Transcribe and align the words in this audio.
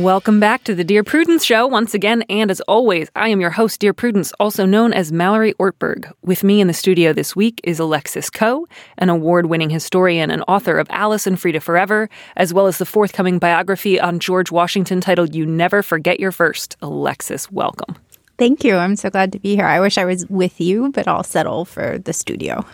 Welcome 0.00 0.40
back 0.40 0.64
to 0.64 0.74
the 0.74 0.82
Dear 0.82 1.04
Prudence 1.04 1.44
Show 1.44 1.66
once 1.66 1.92
again, 1.92 2.22
and 2.30 2.50
as 2.50 2.62
always, 2.62 3.10
I 3.14 3.28
am 3.28 3.38
your 3.38 3.50
host, 3.50 3.80
Dear 3.80 3.92
Prudence, 3.92 4.32
also 4.40 4.64
known 4.64 4.94
as 4.94 5.12
Mallory 5.12 5.52
Ortberg. 5.58 6.10
With 6.22 6.42
me 6.42 6.62
in 6.62 6.68
the 6.68 6.72
studio 6.72 7.12
this 7.12 7.36
week 7.36 7.60
is 7.64 7.78
Alexis 7.78 8.30
Coe, 8.30 8.66
an 8.96 9.10
award-winning 9.10 9.68
historian 9.68 10.30
and 10.30 10.42
author 10.48 10.78
of 10.78 10.86
Alice 10.88 11.26
and 11.26 11.36
Freda 11.36 11.60
Forever, 11.60 12.08
as 12.38 12.54
well 12.54 12.66
as 12.66 12.78
the 12.78 12.86
forthcoming 12.86 13.38
biography 13.38 14.00
on 14.00 14.20
George 14.20 14.50
Washington 14.50 15.02
titled 15.02 15.34
You 15.34 15.44
Never 15.44 15.82
Forget 15.82 16.18
Your 16.18 16.32
First. 16.32 16.78
Alexis, 16.80 17.52
welcome. 17.52 17.94
Thank 18.38 18.64
you. 18.64 18.76
I'm 18.76 18.96
so 18.96 19.10
glad 19.10 19.32
to 19.32 19.38
be 19.38 19.54
here. 19.54 19.66
I 19.66 19.80
wish 19.80 19.98
I 19.98 20.06
was 20.06 20.26
with 20.30 20.62
you, 20.62 20.92
but 20.92 21.08
I'll 21.08 21.22
settle 21.22 21.66
for 21.66 21.98
the 21.98 22.14
studio. 22.14 22.64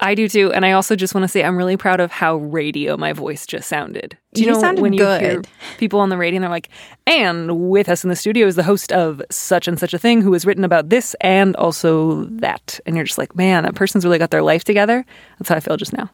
I 0.00 0.14
do 0.16 0.28
too, 0.28 0.52
and 0.52 0.66
I 0.66 0.72
also 0.72 0.96
just 0.96 1.14
want 1.14 1.22
to 1.22 1.28
say 1.28 1.44
I'm 1.44 1.56
really 1.56 1.76
proud 1.76 2.00
of 2.00 2.10
how 2.10 2.36
radio 2.36 2.96
my 2.96 3.12
voice 3.12 3.46
just 3.46 3.68
sounded. 3.68 4.18
Do 4.34 4.42
you, 4.42 4.48
You 4.48 4.52
know 4.52 4.60
sounded 4.60 4.82
when 4.82 4.92
you 4.92 4.98
good. 4.98 5.20
hear 5.20 5.42
people 5.78 6.00
on 6.00 6.08
the 6.08 6.16
radio 6.18 6.38
and 6.38 6.42
they're 6.42 6.50
like, 6.50 6.68
"And 7.06 7.68
with 7.70 7.88
us 7.88 8.02
in 8.02 8.10
the 8.10 8.16
studio 8.16 8.46
is 8.48 8.56
the 8.56 8.64
host 8.64 8.92
of 8.92 9.22
such 9.30 9.68
and 9.68 9.78
such 9.78 9.94
a 9.94 9.98
thing 9.98 10.20
who 10.20 10.32
has 10.32 10.44
written 10.44 10.64
about 10.64 10.88
this 10.90 11.14
and 11.20 11.54
also 11.56 12.24
that," 12.24 12.80
and 12.86 12.96
you're 12.96 13.04
just 13.04 13.18
like, 13.18 13.36
"Man, 13.36 13.62
that 13.62 13.76
person's 13.76 14.04
really 14.04 14.18
got 14.18 14.30
their 14.30 14.42
life 14.42 14.64
together." 14.64 15.06
That's 15.38 15.48
how 15.48 15.54
I 15.56 15.60
feel 15.60 15.76
just 15.76 15.92
now. 15.92 16.10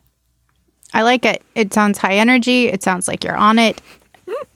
I 0.93 1.03
like 1.03 1.25
it. 1.25 1.43
It 1.55 1.73
sounds 1.73 1.99
high 1.99 2.17
energy. 2.17 2.69
It 2.69 2.83
sounds 2.83 3.09
like 3.09 3.25
you're 3.25 3.37
on 3.37 3.59
it. 3.59 3.81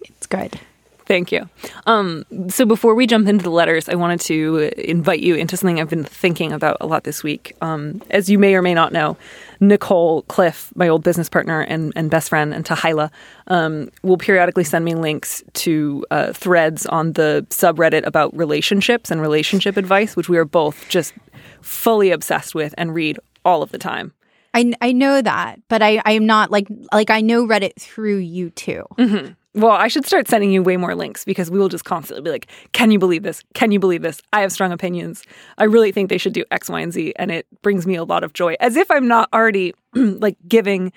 It's 0.04 0.26
good. 0.26 0.58
Thank 1.06 1.32
you. 1.32 1.48
Um, 1.86 2.24
so 2.48 2.64
before 2.64 2.94
we 2.94 3.06
jump 3.06 3.28
into 3.28 3.42
the 3.42 3.50
letters, 3.50 3.90
I 3.90 3.94
wanted 3.94 4.20
to 4.22 4.70
invite 4.78 5.20
you 5.20 5.34
into 5.34 5.56
something 5.56 5.78
I've 5.78 5.90
been 5.90 6.04
thinking 6.04 6.50
about 6.50 6.78
a 6.80 6.86
lot 6.86 7.04
this 7.04 7.22
week. 7.22 7.54
Um, 7.60 8.00
as 8.10 8.30
you 8.30 8.38
may 8.38 8.54
or 8.54 8.62
may 8.62 8.72
not 8.72 8.90
know, 8.92 9.18
Nicole 9.60 10.22
Cliffe, 10.22 10.72
my 10.74 10.88
old 10.88 11.02
business 11.02 11.28
partner 11.28 11.60
and, 11.60 11.92
and 11.94 12.10
best 12.10 12.30
friend, 12.30 12.54
and 12.54 12.64
Tahila, 12.64 13.10
um, 13.48 13.90
will 14.02 14.16
periodically 14.16 14.64
send 14.64 14.84
me 14.84 14.94
links 14.94 15.42
to 15.52 16.06
uh, 16.10 16.32
threads 16.32 16.86
on 16.86 17.12
the 17.12 17.46
subreddit 17.50 18.06
about 18.06 18.34
relationships 18.34 19.10
and 19.10 19.20
relationship 19.20 19.76
advice, 19.76 20.16
which 20.16 20.30
we 20.30 20.38
are 20.38 20.46
both 20.46 20.88
just 20.88 21.12
fully 21.60 22.10
obsessed 22.12 22.54
with 22.54 22.74
and 22.78 22.94
read 22.94 23.18
all 23.44 23.62
of 23.62 23.72
the 23.72 23.78
time. 23.78 24.12
I, 24.54 24.72
I 24.80 24.92
know 24.92 25.20
that, 25.20 25.60
but 25.68 25.82
I, 25.82 26.00
I 26.04 26.12
am 26.12 26.26
not 26.26 26.50
like 26.50 26.68
like 26.92 27.10
I 27.10 27.20
know 27.20 27.46
Reddit 27.46 27.74
through 27.76 28.18
you 28.18 28.50
too. 28.50 28.84
Mm-hmm. 28.96 29.32
Well, 29.60 29.72
I 29.72 29.86
should 29.88 30.06
start 30.06 30.28
sending 30.28 30.50
you 30.50 30.62
way 30.62 30.76
more 30.76 30.96
links 30.96 31.24
because 31.24 31.50
we 31.50 31.58
will 31.58 31.68
just 31.68 31.84
constantly 31.84 32.22
be 32.22 32.30
like, 32.30 32.46
"Can 32.72 32.90
you 32.90 32.98
believe 32.98 33.22
this? 33.22 33.42
Can 33.54 33.72
you 33.72 33.78
believe 33.78 34.02
this? 34.02 34.20
I 34.32 34.40
have 34.40 34.52
strong 34.52 34.72
opinions. 34.72 35.22
I 35.58 35.64
really 35.64 35.92
think 35.92 36.08
they 36.08 36.18
should 36.18 36.32
do 36.32 36.44
X, 36.50 36.70
Y, 36.70 36.80
and 36.80 36.92
Z," 36.92 37.12
and 37.16 37.30
it 37.30 37.46
brings 37.62 37.86
me 37.86 37.96
a 37.96 38.04
lot 38.04 38.24
of 38.24 38.32
joy. 38.32 38.56
As 38.60 38.76
if 38.76 38.90
I'm 38.90 39.08
not 39.08 39.28
already 39.32 39.74
like 39.94 40.36
giving 40.48 40.92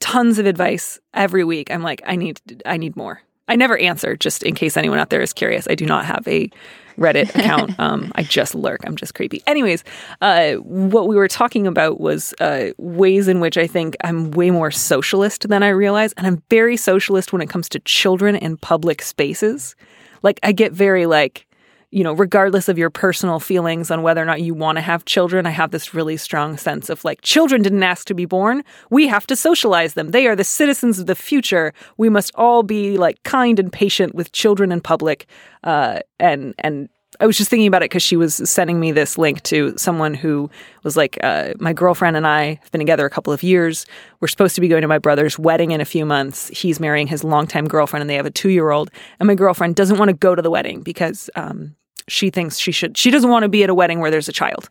tons 0.00 0.38
of 0.38 0.46
advice 0.46 0.98
every 1.14 1.44
week. 1.44 1.70
I'm 1.70 1.82
like, 1.82 2.02
I 2.06 2.16
need, 2.16 2.40
I 2.66 2.76
need 2.76 2.96
more. 2.96 3.22
I 3.48 3.56
never 3.56 3.76
answer, 3.78 4.16
just 4.16 4.42
in 4.42 4.54
case 4.54 4.76
anyone 4.76 4.98
out 4.98 5.10
there 5.10 5.22
is 5.22 5.32
curious. 5.32 5.66
I 5.68 5.74
do 5.74 5.86
not 5.86 6.04
have 6.04 6.26
a 6.26 6.50
Reddit 6.98 7.34
account. 7.34 7.74
Um, 7.78 8.10
I 8.14 8.22
just 8.22 8.54
lurk. 8.54 8.80
I'm 8.86 8.96
just 8.96 9.14
creepy. 9.14 9.42
Anyways, 9.46 9.84
uh, 10.22 10.54
what 10.54 11.08
we 11.08 11.16
were 11.16 11.28
talking 11.28 11.66
about 11.66 12.00
was 12.00 12.32
uh, 12.40 12.70
ways 12.78 13.28
in 13.28 13.38
which 13.40 13.58
I 13.58 13.66
think 13.66 13.96
I'm 14.02 14.30
way 14.30 14.50
more 14.50 14.70
socialist 14.70 15.48
than 15.48 15.62
I 15.62 15.68
realize, 15.68 16.12
and 16.14 16.26
I'm 16.26 16.42
very 16.48 16.76
socialist 16.76 17.32
when 17.32 17.42
it 17.42 17.50
comes 17.50 17.68
to 17.70 17.80
children 17.80 18.34
in 18.34 18.56
public 18.56 19.02
spaces. 19.02 19.76
Like 20.22 20.40
I 20.42 20.52
get 20.52 20.72
very 20.72 21.06
like, 21.06 21.45
you 21.90 22.02
know, 22.02 22.12
regardless 22.12 22.68
of 22.68 22.78
your 22.78 22.90
personal 22.90 23.38
feelings 23.38 23.90
on 23.90 24.02
whether 24.02 24.20
or 24.20 24.24
not 24.24 24.42
you 24.42 24.54
want 24.54 24.76
to 24.76 24.82
have 24.82 25.04
children, 25.04 25.46
I 25.46 25.50
have 25.50 25.70
this 25.70 25.94
really 25.94 26.16
strong 26.16 26.56
sense 26.56 26.90
of 26.90 27.04
like, 27.04 27.22
children 27.22 27.62
didn't 27.62 27.82
ask 27.82 28.06
to 28.08 28.14
be 28.14 28.24
born. 28.24 28.64
We 28.90 29.06
have 29.06 29.26
to 29.28 29.36
socialize 29.36 29.94
them. 29.94 30.10
They 30.10 30.26
are 30.26 30.36
the 30.36 30.44
citizens 30.44 30.98
of 30.98 31.06
the 31.06 31.14
future. 31.14 31.72
We 31.96 32.08
must 32.08 32.32
all 32.34 32.62
be 32.62 32.98
like 32.98 33.22
kind 33.22 33.58
and 33.58 33.72
patient 33.72 34.14
with 34.14 34.32
children 34.32 34.72
in 34.72 34.80
public. 34.80 35.26
Uh, 35.62 36.00
and, 36.18 36.54
and, 36.58 36.88
I 37.20 37.26
was 37.26 37.36
just 37.36 37.50
thinking 37.50 37.66
about 37.66 37.82
it 37.82 37.90
because 37.90 38.02
she 38.02 38.16
was 38.16 38.34
sending 38.48 38.78
me 38.78 38.92
this 38.92 39.16
link 39.16 39.42
to 39.44 39.74
someone 39.76 40.14
who 40.14 40.50
was 40.82 40.96
like, 40.96 41.18
uh, 41.22 41.54
my 41.58 41.72
girlfriend 41.72 42.16
and 42.16 42.26
I 42.26 42.54
have 42.62 42.70
been 42.72 42.80
together 42.80 43.06
a 43.06 43.10
couple 43.10 43.32
of 43.32 43.42
years. 43.42 43.86
We're 44.20 44.28
supposed 44.28 44.54
to 44.56 44.60
be 44.60 44.68
going 44.68 44.82
to 44.82 44.88
my 44.88 44.98
brother's 44.98 45.38
wedding 45.38 45.70
in 45.70 45.80
a 45.80 45.84
few 45.84 46.04
months. 46.04 46.48
He's 46.48 46.80
marrying 46.80 47.06
his 47.06 47.24
longtime 47.24 47.68
girlfriend, 47.68 48.02
and 48.02 48.10
they 48.10 48.16
have 48.16 48.26
a 48.26 48.30
two 48.30 48.50
year 48.50 48.70
old. 48.70 48.90
And 49.18 49.26
my 49.26 49.34
girlfriend 49.34 49.76
doesn't 49.76 49.98
want 49.98 50.10
to 50.10 50.16
go 50.16 50.34
to 50.34 50.42
the 50.42 50.50
wedding 50.50 50.82
because 50.82 51.30
um, 51.36 51.74
she 52.08 52.30
thinks 52.30 52.58
she 52.58 52.72
should. 52.72 52.96
She 52.96 53.10
doesn't 53.10 53.30
want 53.30 53.44
to 53.44 53.48
be 53.48 53.62
at 53.64 53.70
a 53.70 53.74
wedding 53.74 54.00
where 54.00 54.10
there's 54.10 54.28
a 54.28 54.32
child, 54.32 54.68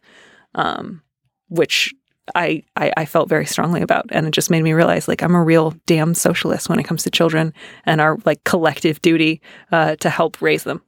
um, 0.54 1.02
which 1.50 1.94
I, 2.34 2.64
I 2.76 2.92
I 2.98 3.06
felt 3.06 3.30
very 3.30 3.46
strongly 3.46 3.82
about, 3.82 4.06
and 4.10 4.28
it 4.28 4.32
just 4.32 4.50
made 4.50 4.64
me 4.64 4.74
realize 4.74 5.08
like 5.08 5.22
I'm 5.22 5.36
a 5.36 5.44
real 5.44 5.76
damn 5.86 6.14
socialist 6.14 6.70
when 6.70 6.80
it 6.80 6.84
comes 6.84 7.04
to 7.04 7.10
children 7.10 7.54
and 7.86 8.02
our 8.02 8.18
like 8.26 8.44
collective 8.46 9.02
duty 9.02 9.42
uh, 9.72 9.96
to 9.98 10.10
help 10.10 10.42
raise 10.42 10.64
them. 10.64 10.82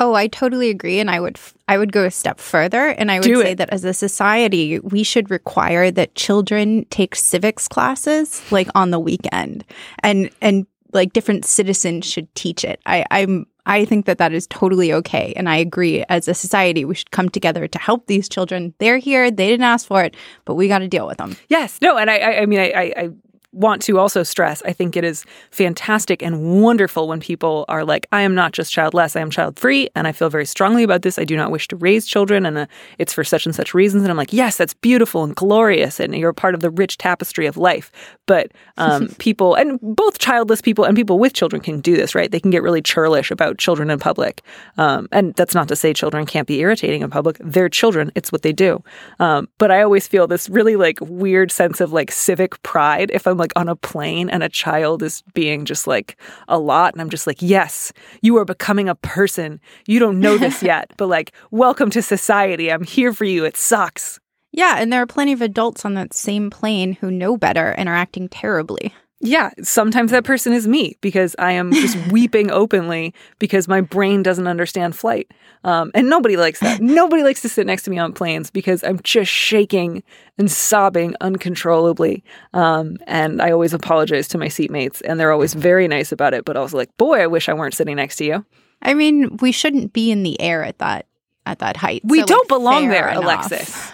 Oh, 0.00 0.14
I 0.14 0.28
totally 0.28 0.70
agree, 0.70 0.98
and 0.98 1.10
I 1.10 1.20
would 1.20 1.36
f- 1.36 1.54
I 1.68 1.76
would 1.76 1.92
go 1.92 2.04
a 2.06 2.10
step 2.10 2.40
further, 2.40 2.88
and 2.88 3.10
I 3.12 3.18
would 3.18 3.24
Do 3.24 3.42
say 3.42 3.52
it. 3.52 3.58
that 3.58 3.68
as 3.70 3.84
a 3.84 3.92
society, 3.92 4.80
we 4.80 5.02
should 5.02 5.30
require 5.30 5.90
that 5.90 6.14
children 6.14 6.86
take 6.90 7.14
civics 7.14 7.68
classes 7.68 8.42
like 8.50 8.68
on 8.74 8.90
the 8.90 8.98
weekend, 8.98 9.62
and 10.02 10.30
and 10.40 10.66
like 10.92 11.12
different 11.12 11.44
citizens 11.44 12.06
should 12.06 12.34
teach 12.34 12.64
it. 12.64 12.80
I, 12.86 13.04
I'm 13.10 13.46
I 13.66 13.84
think 13.84 14.06
that 14.06 14.16
that 14.18 14.32
is 14.32 14.46
totally 14.46 14.90
okay, 14.94 15.34
and 15.36 15.48
I 15.50 15.56
agree. 15.56 16.02
As 16.08 16.26
a 16.28 16.34
society, 16.34 16.84
we 16.86 16.94
should 16.94 17.10
come 17.10 17.28
together 17.28 17.68
to 17.68 17.78
help 17.78 18.06
these 18.06 18.26
children. 18.28 18.72
They're 18.78 18.98
here; 18.98 19.30
they 19.30 19.48
didn't 19.48 19.64
ask 19.66 19.86
for 19.86 20.02
it, 20.02 20.16
but 20.46 20.54
we 20.54 20.66
got 20.66 20.78
to 20.78 20.88
deal 20.88 21.06
with 21.06 21.18
them. 21.18 21.36
Yes, 21.48 21.78
no, 21.82 21.98
and 21.98 22.10
I, 22.10 22.18
I, 22.18 22.40
I 22.40 22.46
mean, 22.46 22.58
I, 22.58 22.70
I, 22.70 22.82
I 22.96 23.10
want 23.52 23.82
to 23.82 23.98
also 23.98 24.22
stress 24.22 24.60
I 24.64 24.72
think 24.72 24.96
it 24.96 25.04
is 25.04 25.24
fantastic 25.50 26.22
and 26.22 26.62
wonderful 26.62 27.08
when 27.08 27.20
people 27.20 27.64
are 27.68 27.84
like, 27.84 28.06
I 28.12 28.22
am 28.22 28.34
not 28.34 28.52
just 28.52 28.72
childless, 28.72 29.16
I 29.16 29.20
am 29.20 29.30
child 29.30 29.58
free. 29.58 29.88
And 29.94 30.06
I 30.06 30.12
feel 30.12 30.30
very 30.30 30.46
strongly 30.46 30.82
about 30.82 31.02
this. 31.02 31.18
I 31.18 31.24
do 31.24 31.36
not 31.36 31.50
wish 31.50 31.68
to 31.68 31.76
raise 31.76 32.06
children, 32.06 32.46
and 32.46 32.58
uh, 32.58 32.66
it's 32.98 33.12
for 33.12 33.24
such 33.24 33.46
and 33.46 33.54
such 33.54 33.74
reasons. 33.74 34.02
And 34.02 34.10
I'm 34.10 34.16
like, 34.16 34.32
yes, 34.32 34.56
that's 34.56 34.74
beautiful 34.74 35.24
and 35.24 35.34
glorious. 35.34 36.00
And 36.00 36.14
you're 36.14 36.32
part 36.32 36.54
of 36.54 36.60
the 36.60 36.70
rich 36.70 36.98
tapestry 36.98 37.46
of 37.46 37.56
life. 37.56 37.90
But 38.26 38.52
um, 38.76 39.08
people, 39.18 39.54
and 39.54 39.78
both 39.80 40.18
childless 40.18 40.60
people 40.60 40.84
and 40.84 40.96
people 40.96 41.18
with 41.18 41.32
children 41.32 41.60
can 41.60 41.80
do 41.80 41.96
this, 41.96 42.14
right? 42.14 42.30
They 42.30 42.40
can 42.40 42.50
get 42.50 42.62
really 42.62 42.82
churlish 42.82 43.30
about 43.30 43.58
children 43.58 43.90
in 43.90 43.98
public. 43.98 44.42
Um, 44.78 45.08
and 45.12 45.34
that's 45.34 45.54
not 45.54 45.68
to 45.68 45.76
say 45.76 45.92
children 45.92 46.26
can't 46.26 46.46
be 46.46 46.60
irritating 46.60 47.02
in 47.02 47.10
public. 47.10 47.36
They're 47.40 47.68
children, 47.68 48.12
it's 48.14 48.30
what 48.32 48.42
they 48.42 48.52
do. 48.52 48.82
Um, 49.18 49.48
but 49.58 49.70
I 49.70 49.82
always 49.82 50.06
feel 50.06 50.26
this 50.26 50.48
really 50.48 50.76
like 50.76 50.98
weird 51.00 51.50
sense 51.50 51.80
of 51.80 51.92
like 51.92 52.12
civic 52.12 52.62
pride 52.62 53.10
if 53.12 53.26
I'm 53.26 53.36
like 53.40 53.52
on 53.56 53.68
a 53.68 53.74
plane 53.74 54.30
and 54.30 54.44
a 54.44 54.48
child 54.48 55.02
is 55.02 55.22
being 55.34 55.64
just 55.64 55.88
like 55.88 56.16
a 56.46 56.58
lot. 56.58 56.94
And 56.94 57.00
I'm 57.00 57.10
just 57.10 57.26
like, 57.26 57.42
yes, 57.42 57.92
you 58.22 58.36
are 58.36 58.44
becoming 58.44 58.88
a 58.88 58.94
person. 58.94 59.60
You 59.88 59.98
don't 59.98 60.20
know 60.20 60.38
this 60.38 60.62
yet, 60.62 60.92
but 60.96 61.08
like, 61.08 61.32
welcome 61.50 61.90
to 61.90 62.02
society. 62.02 62.70
I'm 62.70 62.84
here 62.84 63.12
for 63.12 63.24
you. 63.24 63.44
It 63.44 63.56
sucks. 63.56 64.20
Yeah, 64.52 64.76
and 64.78 64.92
there 64.92 65.02
are 65.02 65.06
plenty 65.06 65.32
of 65.32 65.42
adults 65.42 65.84
on 65.84 65.94
that 65.94 66.12
same 66.12 66.50
plane 66.50 66.94
who 66.94 67.10
know 67.10 67.36
better 67.36 67.70
and 67.70 67.88
are 67.88 67.94
acting 67.94 68.28
terribly. 68.28 68.94
Yeah, 69.22 69.50
sometimes 69.62 70.12
that 70.12 70.24
person 70.24 70.54
is 70.54 70.66
me 70.66 70.96
because 71.02 71.36
I 71.38 71.52
am 71.52 71.72
just 71.72 71.96
weeping 72.10 72.50
openly 72.50 73.14
because 73.38 73.68
my 73.68 73.82
brain 73.82 74.22
doesn't 74.22 74.46
understand 74.46 74.96
flight. 74.96 75.30
Um, 75.62 75.90
and 75.94 76.08
nobody 76.08 76.38
likes 76.38 76.60
that. 76.60 76.80
nobody 76.80 77.22
likes 77.22 77.42
to 77.42 77.48
sit 77.50 77.66
next 77.66 77.82
to 77.82 77.90
me 77.90 77.98
on 77.98 78.14
planes 78.14 78.50
because 78.50 78.82
I'm 78.82 78.98
just 79.02 79.30
shaking 79.30 80.02
and 80.38 80.50
sobbing 80.50 81.14
uncontrollably. 81.20 82.24
Um, 82.54 82.96
and 83.06 83.42
I 83.42 83.50
always 83.50 83.74
apologize 83.74 84.26
to 84.28 84.38
my 84.38 84.46
seatmates, 84.46 85.02
and 85.04 85.20
they're 85.20 85.32
always 85.32 85.52
very 85.52 85.86
nice 85.86 86.12
about 86.12 86.32
it. 86.32 86.46
But 86.46 86.56
I 86.56 86.60
was 86.60 86.72
like, 86.72 86.96
boy, 86.96 87.20
I 87.20 87.26
wish 87.26 87.50
I 87.50 87.52
weren't 87.52 87.74
sitting 87.74 87.96
next 87.96 88.16
to 88.16 88.24
you. 88.24 88.46
I 88.80 88.94
mean, 88.94 89.36
we 89.42 89.52
shouldn't 89.52 89.92
be 89.92 90.10
in 90.10 90.22
the 90.22 90.40
air 90.40 90.64
at 90.64 90.78
that 90.78 91.06
at 91.44 91.58
that 91.58 91.76
height. 91.76 92.00
We 92.04 92.20
so, 92.20 92.26
don't 92.26 92.50
like, 92.50 92.58
belong 92.58 92.88
there, 92.88 93.08
enough. 93.08 93.24
Alexis. 93.24 93.89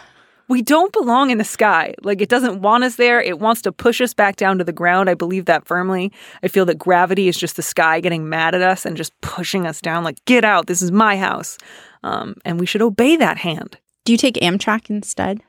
We 0.48 0.62
don't 0.62 0.92
belong 0.92 1.30
in 1.30 1.38
the 1.38 1.44
sky. 1.44 1.94
Like 2.02 2.20
it 2.20 2.28
doesn't 2.28 2.62
want 2.62 2.84
us 2.84 2.96
there. 2.96 3.20
It 3.20 3.40
wants 3.40 3.62
to 3.62 3.72
push 3.72 4.00
us 4.00 4.14
back 4.14 4.36
down 4.36 4.58
to 4.58 4.64
the 4.64 4.72
ground. 4.72 5.10
I 5.10 5.14
believe 5.14 5.46
that 5.46 5.66
firmly. 5.66 6.12
I 6.42 6.48
feel 6.48 6.64
that 6.66 6.78
gravity 6.78 7.28
is 7.28 7.36
just 7.36 7.56
the 7.56 7.62
sky 7.62 8.00
getting 8.00 8.28
mad 8.28 8.54
at 8.54 8.62
us 8.62 8.86
and 8.86 8.96
just 8.96 9.18
pushing 9.20 9.66
us 9.66 9.80
down. 9.80 10.04
Like 10.04 10.24
get 10.24 10.44
out. 10.44 10.66
This 10.66 10.82
is 10.82 10.92
my 10.92 11.16
house. 11.16 11.58
Um, 12.04 12.34
and 12.44 12.60
we 12.60 12.66
should 12.66 12.82
obey 12.82 13.16
that 13.16 13.38
hand. 13.38 13.78
Do 14.04 14.12
you 14.12 14.18
take 14.18 14.36
Amtrak 14.36 14.88
instead? 14.88 15.40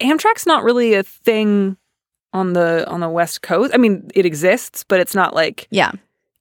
Amtrak's 0.00 0.46
not 0.46 0.62
really 0.62 0.94
a 0.94 1.02
thing 1.02 1.76
on 2.32 2.52
the 2.52 2.88
on 2.88 3.00
the 3.00 3.08
West 3.08 3.42
Coast. 3.42 3.72
I 3.74 3.78
mean, 3.78 4.10
it 4.14 4.26
exists, 4.26 4.84
but 4.86 5.00
it's 5.00 5.14
not 5.14 5.34
like 5.34 5.66
Yeah. 5.70 5.92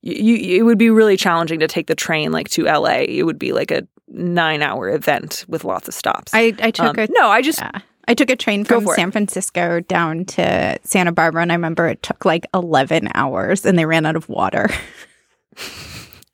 You, 0.03 0.35
you. 0.35 0.59
It 0.59 0.63
would 0.63 0.77
be 0.77 0.89
really 0.89 1.17
challenging 1.17 1.59
to 1.61 1.67
take 1.67 1.87
the 1.87 1.95
train 1.95 2.31
like 2.31 2.49
to 2.49 2.65
LA. 2.65 3.05
It 3.07 3.23
would 3.23 3.39
be 3.39 3.51
like 3.53 3.71
a 3.71 3.87
nine 4.09 4.61
hour 4.61 4.89
event 4.89 5.45
with 5.47 5.63
lots 5.63 5.87
of 5.87 5.93
stops. 5.93 6.33
I, 6.33 6.53
I 6.61 6.69
took 6.71 6.97
Um, 6.97 6.99
a 6.99 7.07
no, 7.09 7.29
I 7.29 7.41
just 7.41 7.59
yeah. 7.59 7.79
I 8.07 8.13
took 8.13 8.29
a 8.29 8.35
train 8.35 8.65
from 8.65 8.85
it. 8.85 8.95
San 8.95 9.11
Francisco 9.11 9.79
down 9.79 10.25
to 10.25 10.77
Santa 10.83 11.11
Barbara 11.13 11.41
and 11.41 11.51
I 11.51 11.55
remember 11.55 11.87
it 11.87 12.03
took 12.03 12.25
like 12.25 12.45
11 12.53 13.09
hours 13.15 13.65
and 13.65 13.79
they 13.79 13.85
ran 13.85 14.05
out 14.05 14.15
of 14.15 14.27
water. 14.29 14.69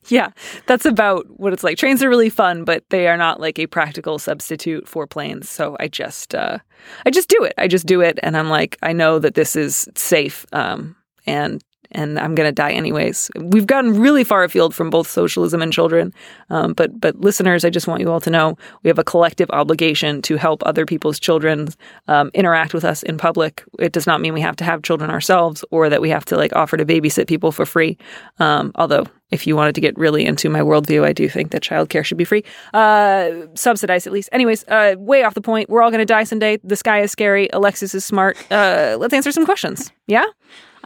Yeah, 0.07 0.31
that's 0.65 0.85
about 0.87 1.27
what 1.39 1.53
it's 1.53 1.63
like. 1.63 1.77
Trains 1.77 2.01
are 2.01 2.09
really 2.09 2.31
fun, 2.31 2.63
but 2.63 2.83
they 2.89 3.07
are 3.07 3.17
not 3.17 3.39
like 3.39 3.59
a 3.59 3.67
practical 3.67 4.17
substitute 4.17 4.87
for 4.87 5.05
planes. 5.05 5.47
So 5.47 5.77
I 5.79 5.87
just, 5.87 6.33
uh, 6.33 6.57
I 7.05 7.11
just 7.11 7.29
do 7.29 7.43
it. 7.43 7.53
I 7.59 7.67
just 7.67 7.85
do 7.85 8.01
it, 8.01 8.19
and 8.23 8.35
I'm 8.35 8.49
like, 8.49 8.75
I 8.81 8.91
know 8.91 9.19
that 9.19 9.35
this 9.35 9.55
is 9.55 9.87
safe, 9.95 10.47
um, 10.51 10.95
and 11.27 11.63
and 11.91 12.19
I'm 12.19 12.35
gonna 12.35 12.51
die 12.51 12.71
anyways. 12.71 13.29
We've 13.35 13.67
gotten 13.67 13.99
really 13.99 14.23
far 14.23 14.43
afield 14.43 14.75
from 14.75 14.89
both 14.89 15.09
socialism 15.09 15.61
and 15.61 15.73
children, 15.73 16.13
um, 16.49 16.73
but 16.73 16.99
but 16.99 17.19
listeners, 17.19 17.65
I 17.65 17.69
just 17.69 17.87
want 17.87 18.01
you 18.01 18.11
all 18.11 18.21
to 18.21 18.29
know 18.29 18.57
we 18.83 18.87
have 18.89 18.99
a 18.99 19.03
collective 19.03 19.49
obligation 19.51 20.21
to 20.23 20.37
help 20.37 20.63
other 20.65 20.85
people's 20.85 21.19
children 21.19 21.69
um, 22.07 22.31
interact 22.33 22.73
with 22.73 22.85
us 22.85 23.03
in 23.03 23.17
public. 23.17 23.63
It 23.79 23.91
does 23.91 24.07
not 24.07 24.21
mean 24.21 24.33
we 24.33 24.41
have 24.41 24.55
to 24.57 24.63
have 24.63 24.83
children 24.83 25.09
ourselves 25.09 25.63
or 25.71 25.89
that 25.89 26.01
we 26.01 26.09
have 26.09 26.25
to 26.25 26.37
like 26.37 26.55
offer 26.55 26.77
to 26.77 26.85
babysit 26.85 27.27
people 27.27 27.51
for 27.51 27.65
free. 27.65 27.97
Um, 28.39 28.71
although 28.75 29.05
if 29.31 29.45
you 29.45 29.55
wanted 29.55 29.75
to 29.75 29.81
get 29.81 29.97
really 29.97 30.25
into 30.25 30.49
my 30.49 30.61
worldview, 30.61 31.03
I 31.05 31.13
do 31.13 31.29
think 31.29 31.51
that 31.51 31.61
childcare 31.61 32.03
should 32.03 32.17
be 32.17 32.25
free, 32.25 32.43
uh, 32.73 33.29
subsidized 33.55 34.07
at 34.07 34.13
least. 34.13 34.29
Anyways, 34.31 34.67
uh, 34.67 34.95
way 34.97 35.23
off 35.23 35.33
the 35.33 35.41
point. 35.41 35.69
We're 35.69 35.81
all 35.81 35.91
going 35.91 35.99
to 35.99 36.05
die 36.05 36.23
someday. 36.23 36.57
The 36.63 36.75
sky 36.75 37.01
is 37.01 37.11
scary. 37.11 37.49
Alexis 37.53 37.93
is 37.93 38.05
smart. 38.05 38.37
Uh, 38.51 38.97
let's 38.99 39.13
answer 39.13 39.31
some 39.31 39.45
questions. 39.45 39.91
Yeah, 40.07 40.25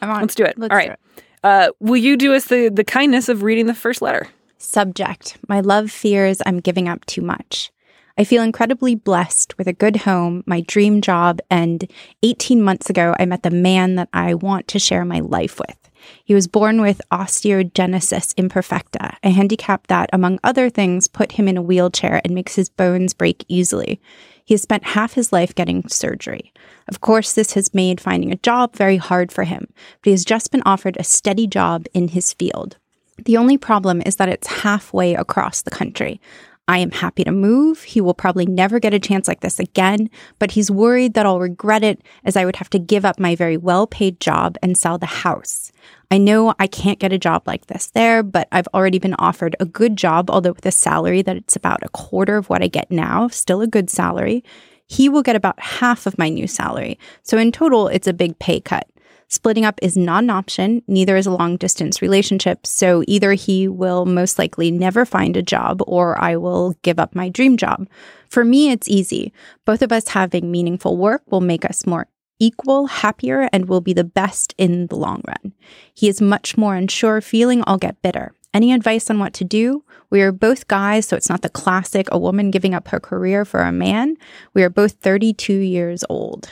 I'm 0.04 0.10
on. 0.10 0.22
let's 0.22 0.36
do 0.36 0.44
it. 0.44 0.58
Let's 0.58 0.74
all 0.74 0.80
do 0.80 0.92
it. 0.92 1.00
Uh, 1.44 1.70
will 1.80 1.98
you 1.98 2.16
do 2.16 2.34
us 2.34 2.46
the 2.46 2.70
the 2.70 2.84
kindness 2.84 3.30
of 3.30 3.44
reading 3.44 3.66
the 3.66 3.74
first 3.74 4.02
letter? 4.02 4.28
Subject 4.58 5.38
My 5.50 5.60
love 5.60 5.92
fears 5.92 6.42
I'm 6.46 6.60
giving 6.60 6.88
up 6.88 7.06
too 7.06 7.22
much. 7.22 7.72
I 8.18 8.24
feel 8.24 8.44
incredibly 8.44 8.94
blessed 8.96 9.58
with 9.58 9.68
a 9.68 9.74
good 9.74 9.98
home, 9.98 10.44
my 10.46 10.62
dream 10.62 11.02
job, 11.02 11.40
and 11.50 11.90
18 12.22 12.62
months 12.62 12.90
ago, 12.90 13.16
I 13.20 13.26
met 13.26 13.42
the 13.42 13.50
man 13.50 13.96
that 13.96 14.10
I 14.14 14.36
want 14.36 14.68
to 14.70 14.80
share 14.80 15.04
my 15.04 15.20
life 15.20 15.60
with. 15.60 15.83
He 16.24 16.34
was 16.34 16.48
born 16.48 16.82
with 16.82 17.02
osteogenesis 17.12 18.34
imperfecta, 18.36 19.16
a 19.24 19.30
handicap 19.30 19.88
that, 19.88 20.10
among 20.14 20.40
other 20.44 20.70
things, 20.70 21.08
put 21.08 21.34
him 21.34 21.48
in 21.48 21.58
a 21.58 21.62
wheelchair 21.62 22.22
and 22.24 22.34
makes 22.34 22.56
his 22.56 22.70
bones 22.70 23.14
break 23.14 23.46
easily. 23.48 24.02
He 24.46 24.54
has 24.54 24.62
spent 24.62 24.84
half 24.84 25.14
his 25.14 25.32
life 25.32 25.56
getting 25.56 25.88
surgery. 25.88 26.52
Of 26.88 27.02
course, 27.02 27.34
this 27.34 27.54
has 27.54 27.74
made 27.74 28.02
finding 28.02 28.32
a 28.32 28.38
job 28.38 28.76
very 28.76 28.98
hard 28.98 29.32
for 29.32 29.46
him, 29.46 29.68
but 29.70 30.06
he 30.06 30.12
has 30.12 30.26
just 30.26 30.52
been 30.52 30.64
offered 30.66 30.98
a 30.98 31.04
steady 31.04 31.48
job 31.48 31.86
in 31.94 32.10
his 32.10 32.34
field. 32.34 32.78
The 33.26 33.38
only 33.38 33.58
problem 33.58 34.02
is 34.06 34.18
that 34.18 34.30
it's 34.30 34.48
halfway 34.48 35.14
across 35.14 35.62
the 35.62 35.72
country. 35.72 36.20
I 36.68 36.78
am 36.78 36.92
happy 36.92 37.26
to 37.26 37.32
move. 37.32 37.84
He 37.84 38.00
will 38.00 38.14
probably 38.14 38.46
never 38.46 38.80
get 38.80 38.94
a 38.94 39.00
chance 39.00 39.28
like 39.28 39.42
this 39.42 39.60
again, 39.60 40.10
but 40.40 40.52
he's 40.52 40.72
worried 40.72 41.14
that 41.14 41.26
I'll 41.26 41.40
regret 41.40 41.84
it 41.84 42.02
as 42.24 42.38
I 42.38 42.46
would 42.46 42.56
have 42.56 42.70
to 42.72 42.80
give 42.80 43.04
up 43.04 43.20
my 43.20 43.36
very 43.36 43.58
well 43.58 43.86
paid 43.86 44.20
job 44.22 44.58
and 44.64 44.78
sell 44.78 44.98
the 44.98 45.06
house. 45.06 45.72
I 46.12 46.18
know 46.18 46.54
I 46.60 46.68
can't 46.68 47.00
get 47.00 47.14
a 47.14 47.18
job 47.18 47.44
like 47.48 47.68
this 47.68 47.88
there, 47.88 48.22
but 48.24 48.48
I've 48.52 48.68
already 48.74 49.00
been 49.00 49.16
offered 49.16 49.56
a 49.60 49.66
good 49.66 49.98
job, 49.98 50.30
although 50.30 50.52
with 50.52 50.66
a 50.66 50.72
salary 50.72 51.22
that 51.24 51.38
it's 51.38 51.56
about 51.56 51.84
a 51.84 51.90
quarter 51.90 52.38
of 52.38 52.50
what 52.50 52.62
I 52.62 52.68
get 52.68 52.92
now, 52.92 53.28
still 53.30 53.62
a 53.62 53.68
good 53.68 53.90
salary. 53.90 54.44
He 54.88 55.10
will 55.10 55.24
get 55.24 55.36
about 55.36 55.60
half 55.60 56.06
of 56.06 56.18
my 56.18 56.30
new 56.30 56.48
salary. 56.48 57.00
So 57.24 57.38
in 57.38 57.52
total, 57.52 57.88
it's 57.88 58.08
a 58.08 58.14
big 58.14 58.38
pay 58.38 58.60
cut. 58.60 58.88
Splitting 59.34 59.66
up 59.66 59.80
is 59.82 59.98
not 59.98 60.24
an 60.24 60.30
option, 60.30 60.84
neither 60.88 61.18
is 61.18 61.26
a 61.26 61.32
long 61.32 61.58
distance 61.58 62.04
relationship. 62.04 62.68
So 62.68 63.04
either 63.08 63.34
he 63.34 63.68
will 63.68 64.06
most 64.06 64.38
likely 64.38 64.70
never 64.70 65.06
find 65.06 65.36
a 65.36 65.42
job 65.42 65.82
or 65.88 66.22
I 66.22 66.36
will 66.36 66.76
give 66.84 67.00
up 67.00 67.16
my 67.16 67.30
dream 67.30 67.58
job. 67.58 67.88
For 68.30 68.46
me, 68.46 68.70
it's 68.70 68.88
easy. 68.88 69.34
Both 69.66 69.82
of 69.82 69.92
us 69.92 70.10
having 70.10 70.52
meaningful 70.52 70.98
work 70.98 71.24
will 71.32 71.42
make 71.42 71.66
us 71.66 71.88
more 71.88 72.08
equal, 72.40 72.88
happier, 72.88 73.50
and 73.54 73.68
will 73.68 73.82
be 73.82 73.94
the 73.94 74.04
best 74.04 74.54
in 74.58 74.88
the 74.88 74.96
long 74.96 75.22
run. 75.28 75.54
He 75.94 76.08
is 76.10 76.22
much 76.22 76.58
more 76.58 76.76
unsure, 76.76 77.22
feeling 77.22 77.64
I'll 77.68 77.78
get 77.78 78.02
bitter. 78.02 78.34
Any 78.54 78.72
advice 78.72 79.10
on 79.10 79.18
what 79.20 79.34
to 79.34 79.44
do? 79.44 79.84
We 80.12 80.22
are 80.22 80.32
both 80.32 80.68
guys, 80.68 81.08
so 81.08 81.16
it's 81.16 81.30
not 81.30 81.42
the 81.42 81.50
classic 81.50 82.08
a 82.12 82.20
woman 82.20 82.52
giving 82.52 82.74
up 82.76 82.90
her 82.90 83.00
career 83.00 83.46
for 83.46 83.62
a 83.62 83.72
man. 83.72 84.16
We 84.54 84.62
are 84.64 84.70
both 84.70 84.94
32 84.94 85.54
years 85.54 86.04
old. 86.10 86.50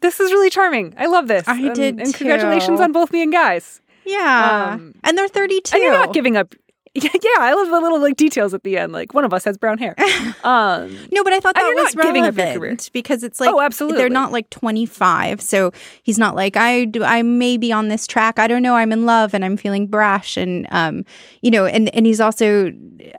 This 0.00 0.20
is 0.20 0.30
really 0.30 0.50
charming. 0.50 0.94
I 0.98 1.06
love 1.06 1.26
this. 1.28 1.48
I 1.48 1.56
And- 1.58 1.74
did 1.74 1.98
And 2.00 2.12
congratulations 2.14 2.80
on 2.80 2.92
both 2.92 3.10
being 3.10 3.30
guys. 3.30 3.80
Yeah. 4.04 4.72
Um, 4.74 4.94
and 5.02 5.16
they're 5.18 5.28
32. 5.28 5.74
And 5.76 5.82
you're 5.82 5.92
not 5.92 6.12
giving 6.14 6.36
up. 6.36 6.54
Yeah, 7.28 7.40
I 7.40 7.52
love 7.54 7.68
the 7.68 7.80
little 7.80 8.00
like 8.00 8.16
details 8.16 8.54
at 8.54 8.62
the 8.62 8.78
end. 8.78 8.92
Like 8.92 9.12
one 9.14 9.24
of 9.24 9.32
us 9.34 9.44
has 9.44 9.56
brown 9.58 9.78
hair. 9.78 9.94
Um, 10.44 10.96
No, 11.12 11.24
but 11.24 11.32
I 11.32 11.40
thought 11.40 11.54
that 11.56 11.72
was 11.74 11.94
not 11.94 12.04
giving 12.06 12.24
up 12.24 12.34
your 12.36 12.44
relevant 12.44 12.58
career. 12.60 12.76
because 12.92 13.22
it's 13.22 13.40
like 13.40 13.50
Oh, 13.52 13.60
absolutely. 13.60 13.98
they're 13.98 14.08
not 14.08 14.32
like 14.32 14.48
25, 14.50 15.40
so 15.40 15.72
he's 16.02 16.18
not 16.18 16.34
like 16.36 16.56
I 16.56 16.84
do. 16.84 17.02
I 17.04 17.22
may 17.22 17.56
be 17.56 17.72
on 17.72 17.88
this 17.88 18.06
track. 18.06 18.38
I 18.38 18.46
don't 18.46 18.62
know. 18.62 18.74
I'm 18.74 18.92
in 18.92 19.04
love 19.06 19.34
and 19.34 19.44
I'm 19.44 19.56
feeling 19.56 19.86
brash, 19.86 20.36
and 20.36 20.66
um, 20.70 21.04
you 21.42 21.50
know, 21.50 21.66
and 21.66 21.92
and 21.94 22.06
he's 22.06 22.20
also. 22.20 22.72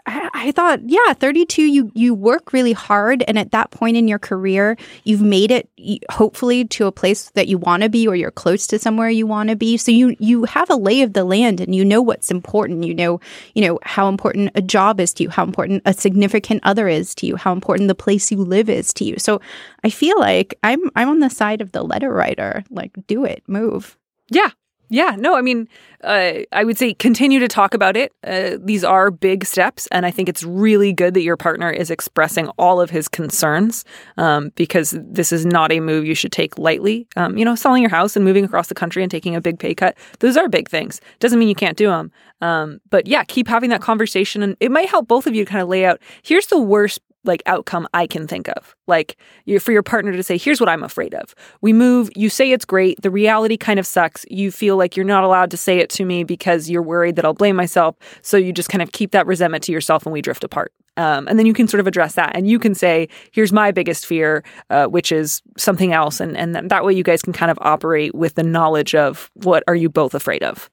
I, 0.05 0.29
I 0.33 0.51
thought, 0.51 0.79
yeah, 0.85 1.13
32. 1.13 1.61
You 1.63 1.91
you 1.93 2.13
work 2.13 2.53
really 2.53 2.73
hard, 2.73 3.23
and 3.27 3.37
at 3.37 3.51
that 3.51 3.71
point 3.71 3.97
in 3.97 4.07
your 4.07 4.19
career, 4.19 4.77
you've 5.03 5.21
made 5.21 5.51
it 5.51 5.69
hopefully 6.09 6.65
to 6.65 6.85
a 6.85 6.91
place 6.91 7.29
that 7.31 7.47
you 7.47 7.57
want 7.57 7.83
to 7.83 7.89
be, 7.89 8.07
or 8.07 8.15
you're 8.15 8.31
close 8.31 8.67
to 8.67 8.79
somewhere 8.79 9.09
you 9.09 9.25
want 9.27 9.49
to 9.49 9.55
be. 9.55 9.77
So 9.77 9.91
you 9.91 10.15
you 10.19 10.45
have 10.45 10.69
a 10.69 10.75
lay 10.75 11.01
of 11.01 11.13
the 11.13 11.23
land, 11.23 11.59
and 11.61 11.73
you 11.75 11.83
know 11.85 12.01
what's 12.01 12.31
important. 12.31 12.83
You 12.85 12.93
know, 12.95 13.19
you 13.53 13.61
know 13.63 13.68
how 13.83 14.07
important 14.07 14.51
a 14.55 14.61
job 14.61 14.99
is 14.99 15.13
to 15.15 15.23
you, 15.23 15.29
how 15.29 15.43
important 15.43 15.81
a 15.85 15.93
significant 15.93 16.61
other 16.63 16.87
is 16.87 17.13
to 17.15 17.27
you, 17.27 17.35
how 17.35 17.51
important 17.51 17.87
the 17.87 17.95
place 17.95 18.31
you 18.31 18.37
live 18.37 18.69
is 18.69 18.93
to 18.93 19.03
you. 19.03 19.15
So 19.17 19.41
I 19.83 19.89
feel 19.89 20.19
like 20.19 20.57
I'm 20.63 20.79
I'm 20.95 21.09
on 21.09 21.19
the 21.19 21.29
side 21.29 21.61
of 21.61 21.71
the 21.73 21.83
letter 21.83 22.11
writer. 22.11 22.63
Like, 22.69 22.91
do 23.07 23.25
it, 23.25 23.43
move. 23.47 23.97
yeah, 24.29 24.51
Yeah, 24.91 25.15
no, 25.19 25.35
I 25.35 25.41
mean, 25.41 25.67
uh, 26.03 26.39
I 26.51 26.63
would 26.63 26.77
say 26.77 26.95
continue 26.95 27.39
to 27.39 27.47
talk 27.47 27.75
about 27.75 27.95
it. 27.95 28.11
Uh, 28.23 28.57
these 28.59 28.83
are 28.83 29.11
big 29.11 29.45
steps, 29.45 29.87
and 29.91 30.03
I 30.03 30.11
think 30.11 30.27
it's 30.27 30.43
really 30.43 30.91
good 30.91 31.13
that 31.13 31.21
your 31.21 31.37
partner 31.37 31.69
is 31.69 31.91
expressing 31.91 32.47
all 32.57 32.81
of 32.81 32.89
his 32.89 33.07
concerns 33.07 33.85
um, 34.17 34.51
because 34.55 34.97
this 34.99 35.31
is 35.31 35.45
not 35.45 35.71
a 35.71 35.79
move 35.79 36.05
you 36.05 36.15
should 36.15 36.31
take 36.31 36.57
lightly. 36.57 37.07
Um, 37.15 37.37
you 37.37 37.45
know, 37.45 37.53
selling 37.55 37.83
your 37.83 37.91
house 37.91 38.15
and 38.15 38.25
moving 38.25 38.43
across 38.43 38.67
the 38.67 38.75
country 38.75 39.03
and 39.03 39.11
taking 39.11 39.35
a 39.35 39.41
big 39.41 39.59
pay 39.59 39.75
cut, 39.75 39.95
those 40.19 40.37
are 40.37 40.49
big 40.49 40.67
things. 40.67 41.01
Doesn't 41.19 41.37
mean 41.37 41.49
you 41.49 41.55
can't 41.55 41.77
do 41.77 41.87
them. 41.87 42.11
Um, 42.41 42.79
but 42.89 43.05
yeah, 43.05 43.23
keep 43.25 43.47
having 43.47 43.69
that 43.69 43.81
conversation, 43.81 44.41
and 44.41 44.57
it 44.59 44.71
might 44.71 44.89
help 44.89 45.07
both 45.07 45.27
of 45.27 45.35
you 45.35 45.45
kind 45.45 45.61
of 45.61 45.67
lay 45.67 45.85
out 45.85 46.01
here's 46.23 46.47
the 46.47 46.59
worst 46.59 46.99
like 47.23 47.43
outcome 47.45 47.87
I 47.93 48.07
can 48.07 48.27
think 48.27 48.47
of. 48.49 48.75
Like 48.87 49.17
you 49.45 49.59
for 49.59 49.71
your 49.71 49.83
partner 49.83 50.11
to 50.11 50.23
say, 50.23 50.37
here's 50.37 50.59
what 50.59 50.69
I'm 50.69 50.83
afraid 50.83 51.13
of. 51.13 51.35
We 51.61 51.73
move, 51.73 52.09
you 52.15 52.29
say 52.29 52.51
it's 52.51 52.65
great, 52.65 53.01
the 53.01 53.11
reality 53.11 53.57
kind 53.57 53.79
of 53.79 53.85
sucks. 53.85 54.25
You 54.29 54.51
feel 54.51 54.77
like 54.77 54.95
you're 54.95 55.05
not 55.05 55.23
allowed 55.23 55.51
to 55.51 55.57
say 55.57 55.79
it 55.79 55.89
to 55.91 56.05
me 56.05 56.23
because 56.23 56.69
you're 56.69 56.81
worried 56.81 57.15
that 57.17 57.25
I'll 57.25 57.33
blame 57.33 57.55
myself. 57.55 57.95
So 58.21 58.37
you 58.37 58.53
just 58.53 58.69
kind 58.69 58.81
of 58.81 58.91
keep 58.91 59.11
that 59.11 59.27
resentment 59.27 59.63
to 59.65 59.71
yourself 59.71 60.05
and 60.05 60.13
we 60.13 60.21
drift 60.21 60.43
apart. 60.43 60.73
Um, 60.97 61.27
and 61.29 61.39
then 61.39 61.45
you 61.45 61.53
can 61.53 61.67
sort 61.67 61.79
of 61.79 61.87
address 61.87 62.15
that 62.15 62.35
and 62.35 62.47
you 62.47 62.59
can 62.59 62.75
say, 62.75 63.07
here's 63.31 63.53
my 63.53 63.71
biggest 63.71 64.05
fear, 64.05 64.43
uh, 64.69 64.87
which 64.87 65.11
is 65.11 65.41
something 65.57 65.93
else. 65.93 66.19
And, 66.19 66.35
and 66.35 66.69
that 66.69 66.83
way 66.83 66.93
you 66.93 67.03
guys 67.03 67.21
can 67.21 67.31
kind 67.31 67.51
of 67.51 67.57
operate 67.61 68.13
with 68.13 68.35
the 68.35 68.43
knowledge 68.43 68.95
of 68.95 69.31
what 69.35 69.63
are 69.67 69.75
you 69.75 69.89
both 69.89 70.13
afraid 70.13 70.43
of. 70.43 70.69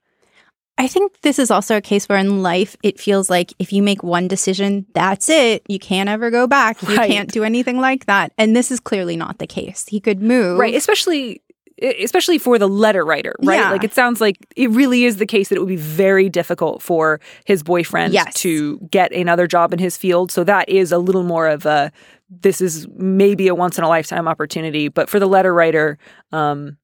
I 0.79 0.89
think 0.89 1.21
this 1.23 1.39
is 1.39 1.51
also 1.51 1.77
a 1.77 1.81
case 1.81 2.07
where 2.09 2.19
in 2.19 2.43
life 2.43 2.77
it 2.83 3.01
feels 3.01 3.31
like 3.31 3.53
if 3.59 3.73
you 3.73 3.83
make 3.83 4.03
one 4.03 4.29
decision, 4.29 4.85
that's 4.95 5.29
it. 5.31 5.63
You 5.69 5.79
can't 5.79 6.09
ever 6.09 6.31
go 6.31 6.47
back. 6.47 6.83
You 6.83 6.97
Right. 6.97 7.11
can't 7.11 7.33
do 7.33 7.45
anything 7.45 7.79
like 7.81 8.05
that. 8.07 8.33
And 8.37 8.55
this 8.55 8.71
is 8.71 8.79
clearly 8.79 9.17
not 9.17 9.39
the 9.39 9.47
case. 9.47 9.87
He 9.89 10.01
could 10.01 10.21
move. 10.21 10.59
Right, 10.59 10.75
especially 10.75 11.43
especially 11.83 12.39
for 12.39 12.59
the 12.59 12.67
letter 12.69 13.05
writer, 13.05 13.35
right? 13.43 13.57
Yeah. 13.57 13.71
Like 13.71 13.85
it 13.85 13.93
sounds 13.93 14.19
like 14.19 14.39
it 14.57 14.71
really 14.71 15.05
is 15.05 15.17
the 15.19 15.27
case 15.27 15.51
that 15.51 15.57
it 15.57 15.59
would 15.59 15.69
be 15.69 15.77
very 15.77 16.31
difficult 16.31 16.83
for 16.83 17.21
his 17.45 17.63
boyfriend 17.63 18.15
Yes. 18.15 18.33
to 18.41 18.79
get 18.91 19.13
another 19.13 19.47
job 19.47 19.75
in 19.75 19.79
his 19.79 19.95
field. 19.95 20.33
So 20.33 20.43
that 20.45 20.71
is 20.71 20.91
a 20.91 20.97
little 20.99 21.23
more 21.23 21.47
of 21.49 21.67
a 21.67 21.93
this 22.31 22.63
is 22.63 22.89
maybe 22.97 23.47
a 23.47 23.55
once 23.55 23.77
in 23.77 23.85
a 23.85 23.89
lifetime 23.89 24.27
opportunity, 24.27 24.89
but 24.89 25.11
for 25.11 25.19
the 25.21 25.29
letter 25.29 25.53
writer, 25.53 25.99
um 26.33 26.79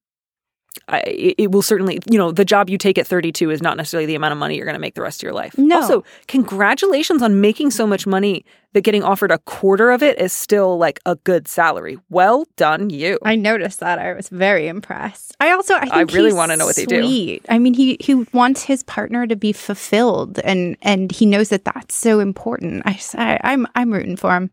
I, 0.87 0.99
it 1.37 1.51
will 1.51 1.61
certainly, 1.61 1.99
you 2.09 2.17
know, 2.17 2.31
the 2.31 2.45
job 2.45 2.69
you 2.69 2.77
take 2.77 2.97
at 2.97 3.07
32 3.07 3.49
is 3.51 3.61
not 3.61 3.77
necessarily 3.77 4.05
the 4.05 4.15
amount 4.15 4.33
of 4.33 4.37
money 4.37 4.55
you're 4.55 4.65
going 4.65 4.75
to 4.75 4.79
make 4.79 4.95
the 4.95 5.01
rest 5.01 5.21
of 5.21 5.23
your 5.23 5.33
life. 5.33 5.57
No. 5.57 5.81
Also, 5.81 6.03
congratulations 6.27 7.21
on 7.21 7.41
making 7.41 7.71
so 7.71 7.87
much 7.87 8.05
money 8.05 8.45
that 8.73 8.81
getting 8.81 9.03
offered 9.03 9.31
a 9.31 9.37
quarter 9.39 9.91
of 9.91 10.03
it 10.03 10.19
is 10.19 10.33
still 10.33 10.77
like 10.77 10.99
a 11.05 11.15
good 11.15 11.47
salary. 11.47 11.97
Well 12.09 12.45
done, 12.57 12.89
you. 12.89 13.19
I 13.23 13.35
noticed 13.35 13.79
that. 13.79 13.99
I 13.99 14.13
was 14.13 14.29
very 14.29 14.67
impressed. 14.67 15.35
I 15.39 15.51
also, 15.51 15.75
I, 15.75 15.81
think 15.81 15.93
I 15.93 16.01
really 16.01 16.33
wanna 16.33 16.57
know 16.57 16.65
what 16.65 16.75
they 16.75 16.85
do. 16.85 17.01
sweet. 17.01 17.45
I 17.49 17.59
mean, 17.59 17.73
he 17.73 17.97
he 17.99 18.15
wants 18.33 18.63
his 18.63 18.83
partner 18.83 19.27
to 19.27 19.35
be 19.35 19.53
fulfilled, 19.53 20.39
and 20.39 20.75
and 20.81 21.11
he 21.11 21.25
knows 21.25 21.49
that 21.49 21.65
that's 21.65 21.95
so 21.95 22.19
important. 22.19 22.81
i 22.85 23.39
i'm 23.43 23.67
I'm 23.75 23.93
rooting 23.93 24.17
for 24.17 24.35
him. 24.35 24.51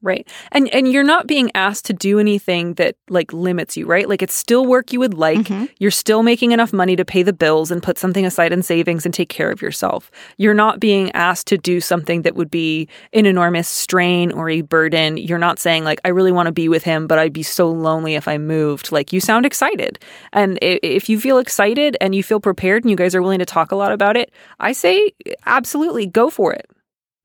Right. 0.00 0.28
And 0.52 0.72
and 0.72 0.92
you're 0.92 1.02
not 1.02 1.26
being 1.26 1.50
asked 1.56 1.86
to 1.86 1.92
do 1.92 2.20
anything 2.20 2.74
that 2.74 2.94
like 3.08 3.32
limits 3.32 3.76
you, 3.76 3.84
right? 3.84 4.08
Like 4.08 4.22
it's 4.22 4.34
still 4.34 4.64
work 4.64 4.92
you 4.92 5.00
would 5.00 5.14
like. 5.14 5.40
Mm-hmm. 5.40 5.64
You're 5.78 5.90
still 5.90 6.22
making 6.22 6.52
enough 6.52 6.72
money 6.72 6.94
to 6.94 7.04
pay 7.04 7.24
the 7.24 7.32
bills 7.32 7.72
and 7.72 7.82
put 7.82 7.98
something 7.98 8.24
aside 8.24 8.52
in 8.52 8.62
savings 8.62 9.04
and 9.04 9.12
take 9.12 9.28
care 9.28 9.50
of 9.50 9.60
yourself. 9.60 10.12
You're 10.36 10.54
not 10.54 10.78
being 10.78 11.10
asked 11.12 11.48
to 11.48 11.58
do 11.58 11.80
something 11.80 12.22
that 12.22 12.36
would 12.36 12.50
be 12.50 12.88
an 13.12 13.26
enormous 13.26 13.68
strain 13.68 14.30
or 14.30 14.48
a 14.48 14.60
burden. 14.60 15.16
You're 15.16 15.36
not 15.36 15.58
saying 15.58 15.82
like 15.82 16.00
I 16.04 16.10
really 16.10 16.32
want 16.32 16.46
to 16.46 16.52
be 16.52 16.68
with 16.68 16.84
him, 16.84 17.08
but 17.08 17.18
I'd 17.18 17.32
be 17.32 17.42
so 17.42 17.68
lonely 17.68 18.14
if 18.14 18.28
I 18.28 18.38
moved. 18.38 18.92
Like 18.92 19.12
you 19.12 19.20
sound 19.20 19.46
excited. 19.46 19.98
And 20.32 20.60
if 20.62 21.08
you 21.08 21.18
feel 21.18 21.38
excited 21.38 21.96
and 22.00 22.14
you 22.14 22.22
feel 22.22 22.38
prepared 22.38 22.84
and 22.84 22.90
you 22.90 22.96
guys 22.96 23.16
are 23.16 23.22
willing 23.22 23.40
to 23.40 23.46
talk 23.46 23.72
a 23.72 23.76
lot 23.76 23.90
about 23.90 24.16
it, 24.16 24.30
I 24.60 24.72
say 24.72 25.10
absolutely 25.44 26.06
go 26.06 26.30
for 26.30 26.52
it. 26.52 26.70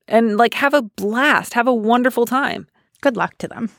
And 0.06 0.36
like 0.36 0.54
have 0.54 0.74
a 0.74 0.82
blast, 0.82 1.54
have 1.54 1.66
a 1.66 1.74
wonderful 1.74 2.26
time. 2.26 2.66
Good 3.00 3.16
luck 3.16 3.38
to 3.38 3.48
them. 3.48 3.70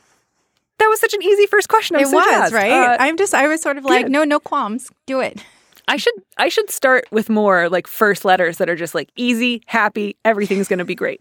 That 0.78 0.86
was 0.88 1.00
such 1.00 1.14
an 1.14 1.22
easy 1.22 1.46
first 1.46 1.68
question. 1.68 1.96
I'm 1.96 2.02
it 2.02 2.08
so 2.08 2.16
was 2.16 2.26
jazzed. 2.26 2.54
right. 2.54 2.70
Uh, 2.70 2.96
I'm 3.00 3.16
just 3.16 3.34
I 3.34 3.46
was 3.48 3.62
sort 3.62 3.78
of 3.78 3.84
like, 3.84 4.06
good. 4.06 4.12
no, 4.12 4.24
no 4.24 4.38
qualms. 4.40 4.90
Do 5.06 5.20
it. 5.20 5.42
I 5.88 5.96
should 5.96 6.14
I 6.36 6.48
should 6.48 6.70
start 6.70 7.06
with 7.10 7.28
more 7.30 7.68
like 7.68 7.86
first 7.86 8.24
letters 8.24 8.58
that 8.58 8.68
are 8.68 8.76
just 8.76 8.94
like 8.94 9.08
easy, 9.16 9.62
happy, 9.66 10.16
everything's 10.24 10.68
going 10.68 10.80
to 10.80 10.84
be 10.84 10.94
great. 10.94 11.20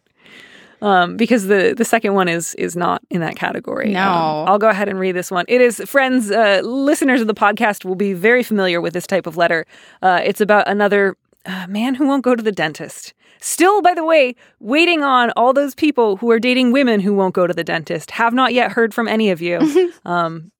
Um, 0.81 1.15
because 1.17 1.45
the 1.47 1.73
the 1.77 1.85
second 1.85 2.15
one 2.15 2.27
is 2.27 2.53
is 2.55 2.75
not 2.75 3.01
in 3.09 3.21
that 3.21 3.35
category. 3.35 3.91
No. 3.91 4.01
Um, 4.01 4.49
I'll 4.49 4.59
go 4.59 4.69
ahead 4.69 4.89
and 4.89 4.99
read 4.99 5.13
this 5.15 5.31
one. 5.31 5.45
It 5.47 5.61
is 5.61 5.79
friends, 5.85 6.31
uh, 6.31 6.61
listeners 6.63 7.21
of 7.21 7.27
the 7.27 7.33
podcast 7.33 7.85
will 7.85 7.95
be 7.95 8.13
very 8.13 8.43
familiar 8.43 8.81
with 8.81 8.93
this 8.93 9.07
type 9.07 9.25
of 9.25 9.37
letter. 9.37 9.65
Uh, 10.01 10.21
it's 10.23 10.41
about 10.41 10.67
another 10.67 11.15
uh, 11.45 11.67
man 11.67 11.95
who 11.95 12.07
won't 12.07 12.23
go 12.23 12.35
to 12.35 12.43
the 12.43 12.51
dentist. 12.51 13.13
Still, 13.41 13.81
by 13.81 13.93
the 13.93 14.03
way, 14.03 14.35
waiting 14.59 15.03
on 15.03 15.31
all 15.31 15.53
those 15.53 15.75
people 15.75 16.17
who 16.17 16.31
are 16.31 16.39
dating 16.39 16.71
women 16.71 16.99
who 16.99 17.13
won't 17.13 17.35
go 17.35 17.47
to 17.47 17.53
the 17.53 17.63
dentist. 17.63 18.11
Have 18.11 18.33
not 18.33 18.53
yet 18.53 18.71
heard 18.71 18.93
from 18.93 19.07
any 19.07 19.29
of 19.29 19.41
you. 19.41 19.91
um, 20.05 20.51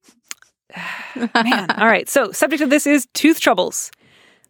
man, 1.16 1.70
all 1.72 1.86
right. 1.86 2.08
So, 2.08 2.32
subject 2.32 2.62
of 2.62 2.70
this 2.70 2.86
is 2.86 3.06
tooth 3.14 3.40
troubles. 3.40 3.90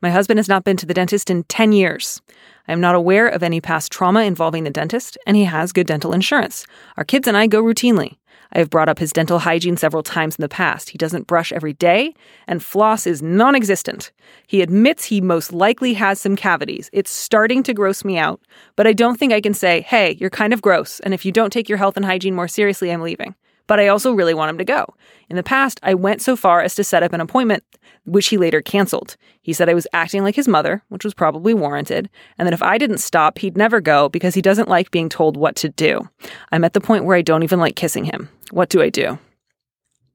My 0.03 0.11
husband 0.11 0.39
has 0.39 0.49
not 0.49 0.65
been 0.65 0.77
to 0.77 0.87
the 0.87 0.95
dentist 0.95 1.31
in 1.31 1.45
10 1.45 1.73
years. 1.73 2.21
I 2.69 2.73
am 2.73 2.81
not 2.81 2.95
aware 2.95 3.29
of 3.29 3.43
any 3.43 3.61
past 3.61 3.93
trauma 3.93 4.23
involving 4.23 4.65
the 4.65 4.71
dentist, 4.71 5.17
and 5.27 5.37
he 5.37 5.45
has 5.45 5.73
good 5.73 5.87
dental 5.87 6.13
insurance. 6.13 6.67
Our 6.97 7.05
kids 7.05 7.29
and 7.29 7.37
I 7.37 7.47
go 7.47 7.63
routinely. 7.63 8.17
I 8.53 8.59
have 8.59 8.71
brought 8.71 8.89
up 8.89 8.99
his 8.99 9.13
dental 9.13 9.39
hygiene 9.39 9.77
several 9.77 10.03
times 10.03 10.37
in 10.37 10.43
the 10.43 10.49
past. 10.49 10.91
He 10.91 10.99
doesn't 10.99 11.27
brush 11.27 11.53
every 11.53 11.73
day, 11.73 12.15
and 12.47 12.63
floss 12.63 13.07
is 13.07 13.23
non 13.23 13.55
existent. 13.55 14.13
He 14.47 14.63
admits 14.63 15.05
he 15.05 15.21
most 15.21 15.53
likely 15.53 15.95
has 15.95 16.21
some 16.21 16.37
cavities. 16.37 16.91
It's 16.93 17.11
starting 17.11 17.63
to 17.65 17.75
gross 17.75 18.05
me 18.05 18.19
out, 18.19 18.41
but 18.77 18.87
I 18.87 18.93
don't 18.93 19.19
think 19.19 19.33
I 19.33 19.41
can 19.41 19.55
say, 19.55 19.83
hey, 19.83 20.17
you're 20.21 20.31
kind 20.31 20.53
of 20.53 20.63
gross, 20.63 21.01
and 21.01 21.13
if 21.13 21.25
you 21.25 21.33
don't 21.33 21.53
take 21.53 21.69
your 21.69 21.79
health 21.79 21.97
and 21.97 22.05
hygiene 22.05 22.35
more 22.35 22.49
seriously, 22.49 22.91
I'm 22.91 23.03
leaving 23.03 23.35
but 23.67 23.81
I 23.81 23.89
also 23.89 24.13
really 24.13 24.35
want 24.35 24.51
him 24.51 24.59
to 24.59 24.65
go. 24.65 24.95
In 25.29 25.37
the 25.37 25.43
past, 25.43 25.81
I 25.83 25.95
went 25.95 26.23
so 26.23 26.37
far 26.37 26.63
as 26.63 26.75
to 26.77 26.85
set 26.85 27.03
up 27.03 27.13
an 27.13 27.21
appointment, 27.21 27.65
which 28.07 28.29
he 28.29 28.39
later 28.39 28.63
canceled. 28.63 29.17
He 29.43 29.53
said 29.53 29.69
I 29.69 29.75
was 29.75 29.87
acting 29.93 30.23
like 30.23 30.37
his 30.37 30.49
mother, 30.49 30.83
which 30.89 31.05
was 31.05 31.15
probably 31.15 31.53
warranted, 31.55 32.09
and 32.39 32.47
that 32.47 32.55
if 32.55 32.63
I 32.63 32.79
didn't 32.79 32.99
stop, 32.99 33.39
he'd 33.39 33.57
never 33.57 33.81
go 33.81 34.09
because 34.09 34.35
he 34.35 34.43
doesn't 34.43 34.69
like 34.69 34.91
being 34.91 35.09
told 35.09 35.37
what 35.37 35.57
to 35.57 35.69
do. 35.69 36.09
I'm 36.53 36.65
at 36.65 36.73
the 36.73 36.81
point 36.81 37.05
where 37.05 37.17
I 37.17 37.23
don't 37.23 37.43
even 37.43 37.61
like 37.61 37.77
kissing 37.77 38.05
him. 38.05 38.29
What 38.51 38.69
do 38.69 38.81
I 38.81 38.89
do? 38.89 39.19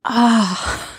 Oh, 0.05 0.89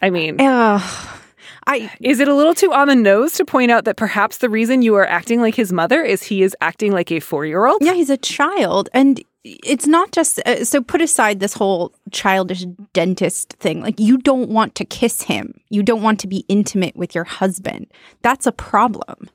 I 0.00 0.10
mean, 0.10 0.40
ugh. 0.40 1.18
I 1.66 1.90
is 2.00 2.20
it 2.20 2.28
a 2.28 2.34
little 2.34 2.54
too 2.54 2.72
on 2.72 2.88
the 2.88 2.94
nose 2.94 3.32
to 3.34 3.44
point 3.44 3.70
out 3.70 3.84
that 3.84 3.96
perhaps 3.96 4.38
the 4.38 4.48
reason 4.48 4.82
you 4.82 4.94
are 4.94 5.06
acting 5.06 5.40
like 5.40 5.54
his 5.54 5.72
mother 5.72 6.02
is 6.02 6.22
he 6.22 6.42
is 6.42 6.56
acting 6.60 6.92
like 6.92 7.10
a 7.10 7.20
four 7.20 7.44
year 7.44 7.66
old? 7.66 7.82
yeah, 7.82 7.94
he's 7.94 8.10
a 8.10 8.16
child, 8.16 8.88
and 8.92 9.22
it's 9.44 9.86
not 9.86 10.12
just 10.12 10.40
uh, 10.46 10.64
so. 10.64 10.80
Put 10.80 11.00
aside 11.00 11.40
this 11.40 11.54
whole 11.54 11.92
childish 12.12 12.64
dentist 12.92 13.54
thing. 13.54 13.80
Like 13.82 13.98
you 13.98 14.18
don't 14.18 14.50
want 14.50 14.74
to 14.76 14.84
kiss 14.84 15.22
him. 15.22 15.60
You 15.68 15.82
don't 15.82 16.02
want 16.02 16.20
to 16.20 16.28
be 16.28 16.44
intimate 16.48 16.96
with 16.96 17.14
your 17.14 17.24
husband. 17.24 17.86
That's 18.22 18.46
a 18.46 18.52
problem. 18.52 19.28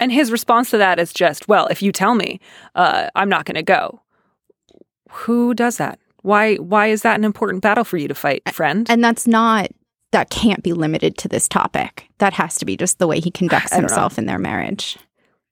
And 0.00 0.12
his 0.12 0.30
response 0.30 0.70
to 0.70 0.78
that 0.78 0.98
is 1.00 1.12
just, 1.12 1.48
well, 1.48 1.66
if 1.66 1.82
you 1.82 1.90
tell 1.90 2.14
me, 2.14 2.40
uh, 2.76 3.08
I'm 3.16 3.28
not 3.28 3.46
going 3.46 3.56
to 3.56 3.64
go. 3.64 4.00
Who 5.10 5.54
does 5.54 5.78
that? 5.78 5.98
Why? 6.22 6.56
Why 6.56 6.88
is 6.88 7.02
that 7.02 7.18
an 7.18 7.24
important 7.24 7.62
battle 7.62 7.84
for 7.84 7.96
you 7.96 8.08
to 8.08 8.14
fight, 8.14 8.42
friend? 8.52 8.88
And 8.90 9.02
that's 9.02 9.26
not 9.26 9.70
that 10.12 10.30
can't 10.30 10.62
be 10.62 10.72
limited 10.72 11.18
to 11.18 11.28
this 11.28 11.48
topic. 11.48 12.08
That 12.18 12.32
has 12.34 12.56
to 12.56 12.64
be 12.64 12.76
just 12.76 12.98
the 12.98 13.06
way 13.06 13.20
he 13.20 13.30
conducts 13.30 13.70
don't 13.70 13.80
know. 13.80 13.88
himself 13.88 14.18
in 14.18 14.26
their 14.26 14.38
marriage. 14.38 14.98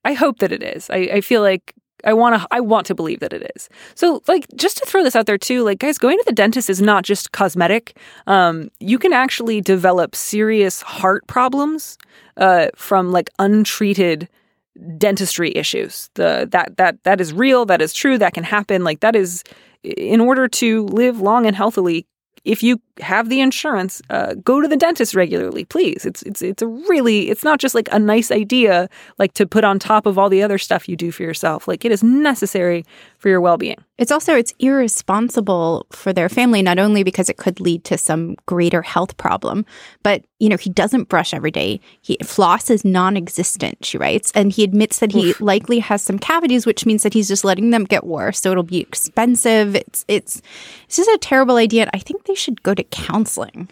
I 0.03 0.13
hope 0.13 0.39
that 0.39 0.51
it 0.51 0.63
is. 0.63 0.89
I, 0.89 0.97
I 0.97 1.21
feel 1.21 1.41
like 1.41 1.73
I 2.03 2.13
want 2.13 2.39
to. 2.39 2.47
I 2.51 2.59
want 2.59 2.85
to 2.87 2.95
believe 2.95 3.19
that 3.21 3.33
it 3.33 3.51
is. 3.55 3.69
So, 3.95 4.21
like, 4.27 4.45
just 4.55 4.77
to 4.77 4.85
throw 4.85 5.03
this 5.03 5.15
out 5.15 5.25
there 5.25 5.37
too, 5.37 5.63
like, 5.63 5.79
guys, 5.79 5.97
going 5.97 6.17
to 6.17 6.23
the 6.25 6.31
dentist 6.31 6.69
is 6.69 6.81
not 6.81 7.03
just 7.03 7.31
cosmetic. 7.31 7.97
Um, 8.27 8.69
you 8.79 8.99
can 8.99 9.13
actually 9.13 9.61
develop 9.61 10.15
serious 10.15 10.81
heart 10.81 11.25
problems 11.27 11.97
uh, 12.37 12.67
from 12.75 13.11
like 13.11 13.29
untreated 13.39 14.29
dentistry 14.97 15.51
issues. 15.55 16.09
The 16.13 16.47
that 16.51 16.77
that 16.77 17.03
that 17.03 17.19
is 17.19 17.33
real. 17.33 17.65
That 17.65 17.81
is 17.81 17.93
true. 17.93 18.17
That 18.17 18.33
can 18.33 18.43
happen. 18.43 18.83
Like, 18.83 18.99
that 18.99 19.15
is 19.15 19.43
in 19.83 20.21
order 20.21 20.47
to 20.47 20.85
live 20.85 21.19
long 21.19 21.45
and 21.45 21.55
healthily. 21.55 22.05
If 22.45 22.63
you 22.63 22.79
have 22.99 23.29
the 23.29 23.41
insurance, 23.41 24.01
uh, 24.09 24.33
go 24.35 24.61
to 24.61 24.67
the 24.67 24.77
dentist 24.77 25.15
regularly, 25.15 25.65
please. 25.65 26.05
It's 26.05 26.23
it's 26.23 26.41
it's 26.41 26.61
a 26.61 26.67
really 26.67 27.29
it's 27.29 27.43
not 27.43 27.59
just 27.59 27.75
like 27.75 27.89
a 27.91 27.99
nice 27.99 28.31
idea 28.31 28.89
like 29.17 29.33
to 29.33 29.45
put 29.45 29.63
on 29.63 29.79
top 29.79 30.05
of 30.05 30.17
all 30.17 30.29
the 30.29 30.43
other 30.43 30.57
stuff 30.57 30.87
you 30.89 30.95
do 30.95 31.11
for 31.11 31.23
yourself. 31.23 31.67
Like 31.67 31.85
it 31.85 31.91
is 31.91 32.03
necessary 32.03 32.85
for 33.17 33.29
your 33.29 33.41
well 33.41 33.57
being. 33.57 33.77
It's 33.97 34.11
also 34.11 34.35
it's 34.35 34.53
irresponsible 34.59 35.87
for 35.91 36.13
their 36.13 36.29
family 36.29 36.61
not 36.61 36.77
only 36.77 37.03
because 37.03 37.29
it 37.29 37.37
could 37.37 37.59
lead 37.59 37.83
to 37.85 37.97
some 37.97 38.35
greater 38.45 38.81
health 38.81 39.17
problem, 39.17 39.65
but 40.03 40.23
you 40.39 40.49
know, 40.49 40.57
he 40.57 40.69
doesn't 40.69 41.09
brush 41.09 41.33
every 41.33 41.49
day. 41.49 41.79
He 42.01 42.17
floss 42.23 42.69
is 42.69 42.85
non-existent, 42.85 43.83
she 43.83 43.97
writes, 43.97 44.31
and 44.35 44.51
he 44.51 44.63
admits 44.63 44.99
that 44.99 45.11
he 45.11 45.33
likely 45.39 45.79
has 45.79 46.01
some 46.01 46.19
cavities 46.19 46.65
which 46.65 46.85
means 46.85 47.03
that 47.03 47.13
he's 47.13 47.27
just 47.27 47.43
letting 47.43 47.71
them 47.71 47.85
get 47.85 48.05
worse, 48.05 48.39
so 48.39 48.51
it'll 48.51 48.63
be 48.63 48.79
expensive. 48.79 49.75
It's 49.75 50.05
it's 50.07 50.41
it's 50.85 50.97
just 50.97 51.09
a 51.09 51.17
terrible 51.19 51.55
idea. 51.55 51.83
and 51.83 51.91
I 51.93 51.99
think 51.99 52.25
they 52.25 52.35
should 52.35 52.63
go 52.63 52.73
to 52.73 52.83
counseling. 52.83 53.69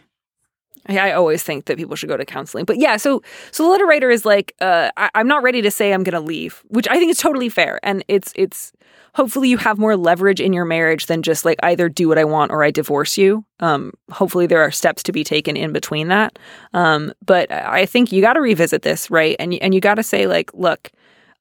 I, 0.87 1.11
always 1.11 1.43
think 1.43 1.65
that 1.65 1.77
people 1.77 1.95
should 1.95 2.09
go 2.09 2.17
to 2.17 2.25
counseling. 2.25 2.65
But 2.65 2.77
yeah, 2.77 2.97
so 2.97 3.23
so 3.51 3.63
the 3.63 3.69
letter 3.69 3.85
writer 3.85 4.09
is 4.09 4.25
like, 4.25 4.55
uh, 4.61 4.91
I, 4.97 5.09
I'm 5.15 5.27
not 5.27 5.43
ready 5.43 5.61
to 5.61 5.71
say 5.71 5.93
I'm 5.93 6.03
going 6.03 6.13
to 6.13 6.19
leave, 6.19 6.63
which 6.67 6.87
I 6.87 6.97
think 6.97 7.11
is 7.11 7.17
totally 7.17 7.49
fair, 7.49 7.79
and 7.83 8.03
it's 8.07 8.31
it's 8.35 8.71
hopefully 9.13 9.49
you 9.49 9.57
have 9.57 9.77
more 9.77 9.95
leverage 9.95 10.41
in 10.41 10.53
your 10.53 10.65
marriage 10.65 11.05
than 11.07 11.23
just 11.23 11.45
like 11.45 11.57
either 11.63 11.87
do 11.89 12.07
what 12.07 12.17
I 12.17 12.25
want 12.25 12.51
or 12.51 12.63
I 12.63 12.69
divorce 12.69 13.17
you. 13.17 13.45
Um, 13.61 13.93
hopefully 14.11 14.45
there 14.45 14.61
are 14.61 14.71
steps 14.71 15.01
to 15.03 15.11
be 15.11 15.23
taken 15.23 15.55
in 15.55 15.71
between 15.71 16.09
that. 16.09 16.37
Um, 16.73 17.13
but 17.25 17.49
I 17.51 17.85
think 17.85 18.11
you 18.11 18.21
got 18.21 18.33
to 18.33 18.41
revisit 18.41 18.81
this, 18.81 19.09
right? 19.09 19.35
And 19.39 19.55
and 19.55 19.73
you 19.73 19.81
got 19.81 19.95
to 19.95 20.03
say 20.03 20.27
like, 20.27 20.53
look, 20.53 20.91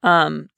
um, 0.03 0.49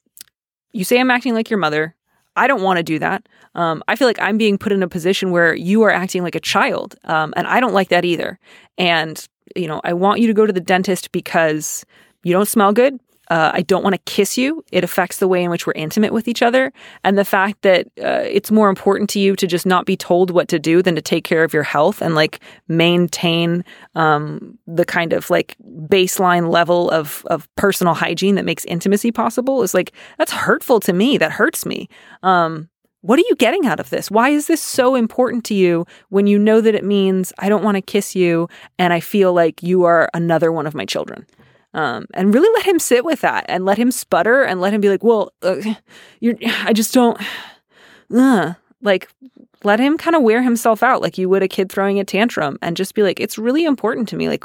you 0.72 0.84
say 0.84 1.00
I'm 1.00 1.10
acting 1.10 1.34
like 1.34 1.50
your 1.50 1.58
mother. 1.58 1.95
I 2.36 2.46
don't 2.46 2.62
want 2.62 2.76
to 2.78 2.82
do 2.82 2.98
that. 2.98 3.28
Um, 3.54 3.82
I 3.88 3.96
feel 3.96 4.06
like 4.06 4.20
I'm 4.20 4.38
being 4.38 4.58
put 4.58 4.72
in 4.72 4.82
a 4.82 4.88
position 4.88 5.30
where 5.30 5.54
you 5.54 5.82
are 5.82 5.90
acting 5.90 6.22
like 6.22 6.34
a 6.34 6.40
child, 6.40 6.94
um, 7.04 7.32
and 7.36 7.46
I 7.46 7.60
don't 7.60 7.72
like 7.72 7.88
that 7.88 8.04
either. 8.04 8.38
And 8.78 9.26
you 9.54 9.66
know, 9.66 9.80
I 9.84 9.92
want 9.94 10.20
you 10.20 10.26
to 10.26 10.34
go 10.34 10.46
to 10.46 10.52
the 10.52 10.60
dentist 10.60 11.12
because 11.12 11.84
you 12.22 12.32
don't 12.32 12.48
smell 12.48 12.72
good. 12.72 12.98
Uh, 13.28 13.50
I 13.54 13.62
don't 13.62 13.82
want 13.82 13.94
to 13.94 14.12
kiss 14.12 14.38
you. 14.38 14.64
It 14.72 14.84
affects 14.84 15.18
the 15.18 15.28
way 15.28 15.42
in 15.42 15.50
which 15.50 15.66
we're 15.66 15.72
intimate 15.74 16.12
with 16.12 16.28
each 16.28 16.42
other. 16.42 16.72
And 17.04 17.18
the 17.18 17.24
fact 17.24 17.62
that 17.62 17.86
uh, 18.02 18.24
it's 18.24 18.50
more 18.50 18.68
important 18.68 19.10
to 19.10 19.20
you 19.20 19.36
to 19.36 19.46
just 19.46 19.66
not 19.66 19.86
be 19.86 19.96
told 19.96 20.30
what 20.30 20.48
to 20.48 20.58
do 20.58 20.82
than 20.82 20.94
to 20.94 21.02
take 21.02 21.24
care 21.24 21.44
of 21.44 21.52
your 21.52 21.62
health 21.62 22.00
and 22.00 22.14
like 22.14 22.40
maintain 22.68 23.64
um, 23.94 24.58
the 24.66 24.84
kind 24.84 25.12
of 25.12 25.28
like 25.30 25.56
baseline 25.88 26.50
level 26.50 26.90
of, 26.90 27.24
of 27.30 27.52
personal 27.56 27.94
hygiene 27.94 28.36
that 28.36 28.44
makes 28.44 28.64
intimacy 28.66 29.10
possible 29.10 29.62
is 29.62 29.74
like, 29.74 29.92
that's 30.18 30.32
hurtful 30.32 30.80
to 30.80 30.92
me. 30.92 31.18
That 31.18 31.32
hurts 31.32 31.66
me. 31.66 31.88
Um, 32.22 32.68
what 33.06 33.20
are 33.20 33.24
you 33.28 33.36
getting 33.36 33.66
out 33.66 33.78
of 33.78 33.90
this? 33.90 34.10
Why 34.10 34.30
is 34.30 34.48
this 34.48 34.60
so 34.60 34.96
important 34.96 35.44
to 35.44 35.54
you 35.54 35.86
when 36.08 36.26
you 36.26 36.40
know 36.40 36.60
that 36.60 36.74
it 36.74 36.84
means 36.84 37.32
I 37.38 37.48
don't 37.48 37.62
want 37.62 37.76
to 37.76 37.80
kiss 37.80 38.16
you 38.16 38.48
and 38.80 38.92
I 38.92 38.98
feel 38.98 39.32
like 39.32 39.62
you 39.62 39.84
are 39.84 40.10
another 40.12 40.50
one 40.50 40.66
of 40.66 40.74
my 40.74 40.84
children? 40.84 41.24
Um, 41.76 42.06
and 42.14 42.32
really 42.32 42.48
let 42.54 42.64
him 42.64 42.78
sit 42.78 43.04
with 43.04 43.20
that 43.20 43.44
and 43.48 43.66
let 43.66 43.76
him 43.76 43.90
sputter 43.90 44.42
and 44.42 44.62
let 44.62 44.72
him 44.72 44.80
be 44.80 44.88
like, 44.88 45.04
well, 45.04 45.32
uh, 45.42 45.60
you're, 46.20 46.34
I 46.62 46.72
just 46.72 46.94
don't, 46.94 47.20
uh, 48.14 48.54
like, 48.80 49.08
let 49.62 49.78
him 49.78 49.98
kind 49.98 50.16
of 50.16 50.22
wear 50.22 50.42
himself 50.42 50.82
out 50.82 51.02
like 51.02 51.18
you 51.18 51.28
would 51.28 51.42
a 51.42 51.48
kid 51.48 51.70
throwing 51.70 52.00
a 52.00 52.04
tantrum 52.04 52.58
and 52.62 52.78
just 52.78 52.94
be 52.94 53.02
like, 53.02 53.20
it's 53.20 53.36
really 53.36 53.64
important 53.64 54.08
to 54.08 54.16
me. 54.16 54.26
Like, 54.28 54.44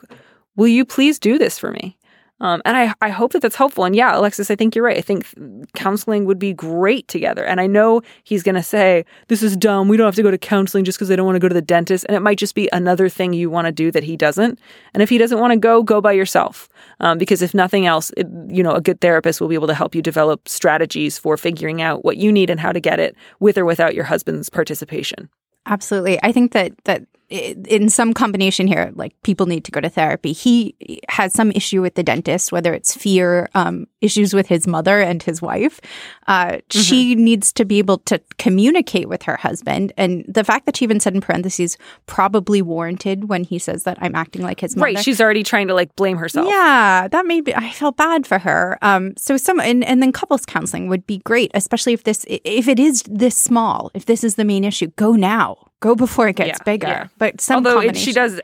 will 0.58 0.68
you 0.68 0.84
please 0.84 1.20
do 1.20 1.38
this 1.38 1.58
for 1.58 1.72
me? 1.72 1.98
Um, 2.42 2.60
and 2.66 2.76
I, 2.76 2.94
I 3.02 3.10
hope 3.10 3.34
that 3.34 3.42
that's 3.44 3.56
helpful. 3.56 3.86
And 3.86 3.96
yeah, 3.96 4.18
Alexis, 4.18 4.50
I 4.50 4.56
think 4.56 4.76
you're 4.76 4.84
right. 4.84 4.98
I 4.98 5.02
think 5.02 5.28
counseling 5.76 6.26
would 6.26 6.40
be 6.40 6.54
great 6.54 7.08
together. 7.08 7.46
And 7.46 7.62
I 7.62 7.68
know 7.68 8.02
he's 8.24 8.42
going 8.42 8.56
to 8.56 8.64
say, 8.64 9.06
this 9.28 9.44
is 9.44 9.56
dumb. 9.56 9.88
We 9.88 9.96
don't 9.96 10.08
have 10.08 10.16
to 10.16 10.24
go 10.24 10.32
to 10.32 10.40
counseling 10.40 10.84
just 10.84 10.98
because 10.98 11.08
they 11.08 11.16
don't 11.16 11.28
want 11.28 11.36
to 11.36 11.40
go 11.40 11.48
to 11.48 11.54
the 11.54 11.62
dentist. 11.62 12.04
And 12.10 12.18
it 12.18 12.22
might 12.22 12.40
just 12.40 12.56
be 12.56 12.68
another 12.74 13.10
thing 13.10 13.34
you 13.34 13.52
want 13.52 13.68
to 13.68 13.72
do 13.72 13.92
that 13.92 14.04
he 14.04 14.18
doesn't. 14.18 14.60
And 14.96 15.04
if 15.04 15.10
he 15.10 15.20
doesn't 15.20 15.40
want 15.40 15.52
to 15.52 15.58
go, 15.58 15.84
go 15.84 16.02
by 16.02 16.14
yourself. 16.14 16.68
Um, 17.00 17.20
because 17.20 17.44
if 17.44 17.54
nothing 17.54 17.86
else, 17.86 18.12
it, 18.18 18.28
you 18.48 18.64
know, 18.64 18.74
a 18.74 18.82
good 18.82 19.02
therapist 19.02 19.40
will 19.40 19.48
be 19.48 19.56
able 19.56 19.68
to 19.68 19.76
help 19.76 19.94
you 19.94 20.02
develop 20.02 20.50
strategies 20.50 21.20
for 21.20 21.38
figuring 21.38 21.82
out 21.82 22.04
what 22.04 22.18
you 22.18 22.32
need 22.32 22.50
and 22.50 22.60
how 22.60 22.72
to 22.72 22.80
get 22.80 23.00
it 23.00 23.16
with 23.40 23.56
or 23.56 23.66
without 23.66 23.94
your 23.94 24.06
husband's 24.06 24.50
participation. 24.50 25.30
Absolutely. 25.68 26.20
I 26.24 26.32
think 26.32 26.54
that 26.54 26.74
that 26.86 27.04
in 27.32 27.90
some 27.90 28.14
combination 28.14 28.68
here, 28.68 28.92
like 28.96 29.16
people 29.24 29.46
need 29.46 29.64
to 29.64 29.72
go 29.72 29.80
to 29.80 29.90
therapy. 29.90 30.34
He 30.34 30.76
has 31.08 31.34
some 31.34 31.52
issue 31.52 31.82
with 31.82 31.96
the 31.96 32.04
dentist, 32.04 32.52
whether 32.52 32.74
it's 32.74 32.94
fear, 32.94 33.50
um, 33.56 33.88
issues 34.02 34.34
with 34.34 34.48
his 34.48 34.68
mother 34.68 35.00
and 35.00 35.24
his 35.24 35.42
wife. 35.42 35.80
Uh, 36.28 36.48
mm-hmm. 36.48 36.80
She 36.80 37.16
needs 37.16 37.54
to 37.54 37.64
be 37.64 37.80
able 37.80 38.00
to 38.00 38.20
communicate 38.38 39.08
with 39.08 39.24
her 39.24 39.38
husband. 39.38 39.94
And 39.96 40.26
the 40.28 40.44
fact 40.44 40.66
that 40.66 40.76
she 40.76 40.84
even 40.84 41.00
said 41.00 41.16
in 41.16 41.22
parentheses, 41.22 41.78
probably 42.06 42.62
warranted 42.62 43.30
when 43.30 43.46
he 43.46 43.60
says 43.60 43.84
that 43.84 43.98
I'm 44.02 44.16
acting 44.16 44.42
like 44.42 44.60
his 44.60 44.76
mother. 44.76 44.94
Right. 44.94 45.00
She's 45.00 45.22
already 45.22 45.44
trying 45.44 45.68
to 45.68 45.74
like 45.74 45.96
blame 45.96 46.18
herself. 46.18 46.48
Yeah. 46.50 47.08
That 47.10 47.26
may 47.26 47.40
be, 47.40 47.56
I 47.56 47.70
felt 47.70 47.96
bad 47.96 48.28
for 48.28 48.40
her. 48.40 48.78
Um, 48.82 49.14
so 49.18 49.38
some, 49.38 49.62
and, 49.62 49.86
and 49.86 50.02
then 50.02 50.12
couples 50.12 50.46
counseling 50.46 50.90
would 50.90 51.08
be 51.08 51.20
great, 51.20 51.52
especially 51.54 51.94
if 51.94 52.04
this, 52.04 52.26
if 52.28 52.68
it 52.68 52.80
is 52.80 53.04
this 53.08 53.38
small, 53.38 53.90
if 53.94 54.06
this 54.06 54.24
is 54.24 54.36
the 54.36 54.44
main 54.44 54.66
issue, 54.66 54.88
go 54.98 55.14
now 55.14 55.71
Go 55.82 55.96
before 55.96 56.28
it 56.28 56.38
gets 56.38 56.60
yeah, 56.60 56.64
bigger. 56.64 56.88
Yeah. 56.88 57.08
But 57.18 57.42
some 57.42 57.58
although 57.58 57.82
it, 57.82 57.98
she 57.98 58.14
does, 58.14 58.40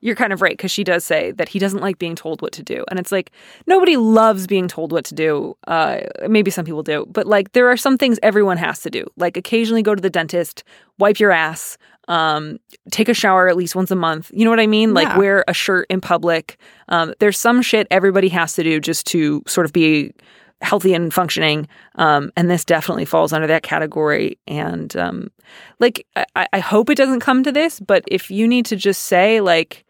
you're 0.00 0.16
kind 0.16 0.32
of 0.32 0.42
right 0.42 0.52
because 0.52 0.70
she 0.70 0.84
does 0.84 1.04
say 1.04 1.30
that 1.32 1.48
he 1.48 1.58
doesn't 1.58 1.80
like 1.80 1.98
being 1.98 2.14
told 2.14 2.42
what 2.42 2.52
to 2.52 2.62
do, 2.62 2.84
and 2.90 2.98
it's 2.98 3.10
like 3.10 3.30
nobody 3.66 3.96
loves 3.96 4.46
being 4.46 4.68
told 4.68 4.92
what 4.92 5.04
to 5.06 5.14
do. 5.14 5.56
Uh, 5.66 6.00
maybe 6.28 6.50
some 6.50 6.64
people 6.64 6.82
do, 6.82 7.06
but 7.10 7.26
like 7.26 7.52
there 7.52 7.70
are 7.70 7.76
some 7.76 7.96
things 7.96 8.18
everyone 8.22 8.58
has 8.58 8.82
to 8.82 8.90
do, 8.90 9.06
like 9.16 9.36
occasionally 9.36 9.82
go 9.82 9.94
to 9.94 10.02
the 10.02 10.10
dentist, 10.10 10.62
wipe 10.98 11.18
your 11.18 11.30
ass, 11.30 11.78
um, 12.08 12.58
take 12.90 13.08
a 13.08 13.14
shower 13.14 13.48
at 13.48 13.56
least 13.56 13.74
once 13.74 13.90
a 13.90 13.96
month. 13.96 14.30
You 14.34 14.44
know 14.44 14.50
what 14.50 14.60
I 14.60 14.66
mean? 14.66 14.94
Like 14.94 15.16
wear 15.16 15.44
a 15.48 15.54
shirt 15.54 15.86
in 15.88 16.00
public. 16.00 16.58
Um, 16.88 17.14
there's 17.18 17.38
some 17.38 17.62
shit 17.62 17.86
everybody 17.90 18.28
has 18.28 18.54
to 18.54 18.62
do 18.62 18.80
just 18.80 19.06
to 19.08 19.42
sort 19.46 19.64
of 19.64 19.72
be 19.72 20.12
healthy 20.62 20.94
and 20.94 21.12
functioning. 21.12 21.68
Um, 21.96 22.32
and 22.36 22.50
this 22.50 22.64
definitely 22.64 23.04
falls 23.04 23.32
under 23.32 23.46
that 23.46 23.62
category. 23.62 24.38
And 24.46 24.96
um, 24.96 25.30
like, 25.78 26.06
I, 26.16 26.46
I 26.52 26.58
hope 26.58 26.90
it 26.90 26.96
doesn't 26.96 27.20
come 27.20 27.42
to 27.44 27.52
this, 27.52 27.80
but 27.80 28.04
if 28.08 28.30
you 28.30 28.48
need 28.48 28.66
to 28.66 28.76
just 28.76 29.02
say, 29.02 29.40
like, 29.40 29.84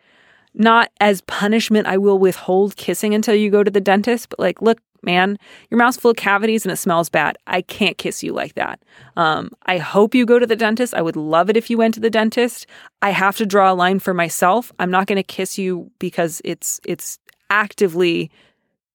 not 0.54 0.90
as 1.00 1.20
punishment, 1.22 1.86
I 1.86 1.98
will 1.98 2.18
withhold 2.18 2.76
kissing 2.76 3.14
until 3.14 3.34
you 3.34 3.50
go 3.50 3.64
to 3.64 3.70
the 3.70 3.80
dentist, 3.80 4.28
but 4.28 4.38
like, 4.38 4.62
look, 4.62 4.78
man, 5.02 5.36
your 5.70 5.78
mouth's 5.78 5.96
full 5.96 6.12
of 6.12 6.16
cavities 6.16 6.64
and 6.64 6.72
it 6.72 6.76
smells 6.76 7.08
bad. 7.08 7.36
I 7.46 7.62
can't 7.62 7.98
kiss 7.98 8.22
you 8.22 8.32
like 8.32 8.54
that. 8.54 8.80
Um, 9.16 9.50
I 9.66 9.78
hope 9.78 10.14
you 10.14 10.24
go 10.24 10.38
to 10.38 10.46
the 10.46 10.56
dentist. 10.56 10.94
I 10.94 11.02
would 11.02 11.16
love 11.16 11.50
it 11.50 11.56
if 11.56 11.68
you 11.70 11.76
went 11.76 11.94
to 11.94 12.00
the 12.00 12.10
dentist. 12.10 12.66
I 13.02 13.10
have 13.10 13.36
to 13.36 13.46
draw 13.46 13.70
a 13.70 13.74
line 13.74 13.98
for 13.98 14.14
myself. 14.14 14.72
I'm 14.78 14.90
not 14.90 15.06
going 15.06 15.16
to 15.16 15.22
kiss 15.22 15.58
you 15.58 15.90
because 15.98 16.40
it's 16.44 16.80
it's 16.86 17.18
actively 17.50 18.30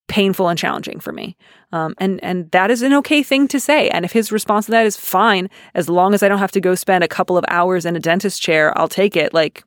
painful 0.09 0.49
and 0.49 0.59
challenging 0.59 0.99
for 0.99 1.13
me. 1.13 1.37
Um, 1.71 1.93
and 1.99 2.21
and 2.21 2.51
that 2.51 2.69
is 2.69 2.81
an 2.81 2.93
okay 2.95 3.23
thing 3.23 3.47
to 3.47 3.59
say. 3.59 3.89
And 3.89 4.03
if 4.03 4.11
his 4.11 4.31
response 4.31 4.65
to 4.65 4.71
that 4.71 4.85
is 4.85 4.97
fine, 4.97 5.49
as 5.73 5.87
long 5.87 6.13
as 6.13 6.21
I 6.21 6.27
don't 6.27 6.39
have 6.39 6.51
to 6.51 6.61
go 6.61 6.75
spend 6.75 7.03
a 7.03 7.07
couple 7.07 7.37
of 7.37 7.45
hours 7.47 7.85
in 7.85 7.95
a 7.95 7.99
dentist 7.99 8.41
chair, 8.41 8.77
I'll 8.77 8.89
take 8.89 9.15
it. 9.15 9.33
Like 9.33 9.63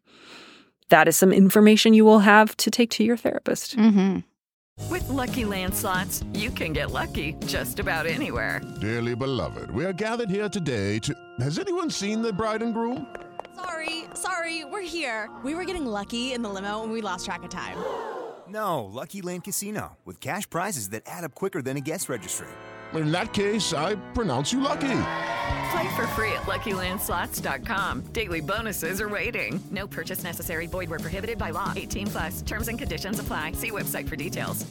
that 0.91 1.09
is 1.09 1.17
some 1.17 1.33
information 1.33 1.95
you 1.95 2.05
will 2.05 2.19
have 2.19 2.55
to 2.59 2.71
take 2.71 2.91
to 2.91 3.05
your 3.05 3.17
therapist. 3.17 3.79
Mm-hmm. 3.79 4.19
With 4.91 5.09
Lucky 5.09 5.45
Land 5.45 5.75
slots, 5.75 6.25
you 6.35 6.51
can 6.51 6.73
get 6.73 6.91
lucky 6.91 7.35
just 7.47 7.79
about 7.79 8.07
anywhere. 8.07 8.61
Dearly 8.81 9.15
beloved, 9.15 9.71
we 9.71 9.85
are 9.85 9.93
gathered 9.93 10.29
here 10.29 10.49
today 10.49 10.99
to. 11.01 11.15
Has 11.41 11.59
anyone 11.59 11.91
seen 11.91 12.21
the 12.21 12.33
bride 12.33 12.63
and 12.63 12.75
groom? 12.75 13.07
Sorry, 13.55 14.05
sorry, 14.15 14.65
we're 14.65 14.81
here. 14.81 15.31
We 15.45 15.55
were 15.55 15.65
getting 15.65 15.87
lucky 15.87 16.33
in 16.33 16.43
the 16.43 16.49
limo, 16.49 16.83
and 16.83 16.91
we 16.91 17.01
lost 17.01 17.27
track 17.27 17.45
of 17.45 17.51
time. 17.51 17.79
No, 18.53 18.85
Lucky 18.85 19.23
Land 19.23 19.45
Casino, 19.45 19.97
with 20.05 20.21
cash 20.21 20.49
prizes 20.49 20.91
that 20.91 21.05
add 21.07 21.25
up 21.25 21.35
quicker 21.35 21.63
than 21.63 21.79
a 21.79 21.81
guest 21.81 22.11
registry. 22.11 22.49
In 22.93 23.11
that 23.11 23.33
case, 23.33 23.73
I 23.73 23.95
pronounce 24.13 24.53
you 24.53 24.61
lucky. 24.61 24.81
Play 25.71 25.95
for 25.97 26.07
free 26.09 26.33
at 26.33 26.43
LuckyLandSlots.com. 26.43 28.01
Daily 28.13 28.41
bonuses 28.41 29.01
are 29.01 29.09
waiting. 29.09 29.59
No 29.71 29.87
purchase 29.87 30.23
necessary. 30.23 30.67
Void 30.67 30.91
where 30.91 30.99
prohibited 30.99 31.39
by 31.39 31.51
law. 31.51 31.73
18 31.75 32.07
plus. 32.09 32.43
Terms 32.43 32.69
and 32.69 32.79
conditions 32.79 33.19
apply. 33.19 33.53
See 33.53 33.71
website 33.71 34.07
for 34.07 34.17
details. 34.17 34.67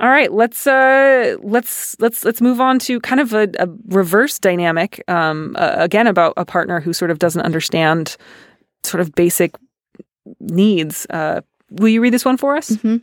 All 0.00 0.08
right, 0.08 0.32
let's 0.32 0.66
uh, 0.66 1.36
let's 1.40 1.96
let's 2.00 2.24
let's 2.24 2.40
move 2.40 2.60
on 2.60 2.80
to 2.80 3.00
kind 3.00 3.20
of 3.20 3.32
a, 3.32 3.48
a 3.58 3.68
reverse 3.86 4.38
dynamic. 4.38 5.02
Um, 5.08 5.54
uh, 5.56 5.76
again, 5.76 6.06
about 6.06 6.34
a 6.36 6.44
partner 6.44 6.80
who 6.80 6.92
sort 6.92 7.10
of 7.10 7.18
doesn't 7.18 7.42
understand 7.42 8.16
sort 8.82 9.00
of 9.00 9.12
basic 9.14 9.54
needs. 10.40 11.06
Uh, 11.08 11.40
Will 11.70 11.88
you 11.88 12.00
read 12.00 12.12
this 12.12 12.24
one 12.24 12.36
for 12.36 12.56
us? 12.56 12.70
Mm-hmm. 12.70 12.98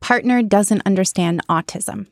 Partner 0.00 0.42
doesn't 0.42 0.86
understand 0.86 1.46
autism. 1.48 2.06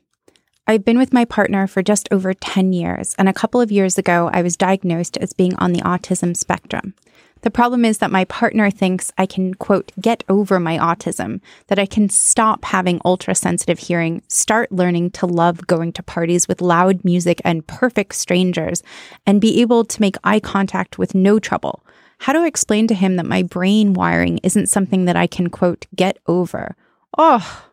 I've 0.69 0.83
been 0.83 0.97
with 0.97 1.13
my 1.13 1.23
partner 1.23 1.65
for 1.67 1.81
just 1.81 2.09
over 2.11 2.33
10 2.33 2.73
years, 2.73 3.15
and 3.17 3.29
a 3.29 3.33
couple 3.33 3.61
of 3.61 3.71
years 3.71 3.97
ago, 3.97 4.29
I 4.33 4.41
was 4.41 4.57
diagnosed 4.57 5.15
as 5.17 5.31
being 5.31 5.55
on 5.55 5.71
the 5.71 5.81
autism 5.81 6.35
spectrum. 6.35 6.93
The 7.41 7.51
problem 7.51 7.85
is 7.85 7.99
that 7.99 8.11
my 8.11 8.25
partner 8.25 8.69
thinks 8.69 9.11
I 9.17 9.25
can, 9.25 9.53
quote, 9.53 9.91
get 10.01 10.23
over 10.27 10.59
my 10.59 10.77
autism, 10.77 11.39
that 11.67 11.79
I 11.79 11.85
can 11.85 12.09
stop 12.09 12.65
having 12.65 12.99
ultra 13.05 13.35
sensitive 13.35 13.79
hearing, 13.79 14.23
start 14.27 14.71
learning 14.71 15.11
to 15.11 15.25
love 15.25 15.67
going 15.67 15.93
to 15.93 16.03
parties 16.03 16.47
with 16.47 16.61
loud 16.61 17.05
music 17.05 17.39
and 17.45 17.65
perfect 17.65 18.15
strangers, 18.15 18.83
and 19.25 19.39
be 19.39 19.61
able 19.61 19.85
to 19.85 20.01
make 20.01 20.17
eye 20.23 20.39
contact 20.39 20.97
with 20.97 21.15
no 21.15 21.39
trouble, 21.39 21.85
how 22.19 22.33
to 22.33 22.45
explain 22.45 22.87
to 22.87 22.95
him 22.95 23.15
that 23.15 23.25
my 23.25 23.43
brain 23.43 23.93
wiring 23.93 24.39
isn't 24.39 24.67
something 24.67 25.05
that 25.05 25.15
I 25.15 25.27
can, 25.27 25.49
quote, 25.49 25.85
get 25.95 26.17
over. 26.27 26.75
Oh, 27.17 27.65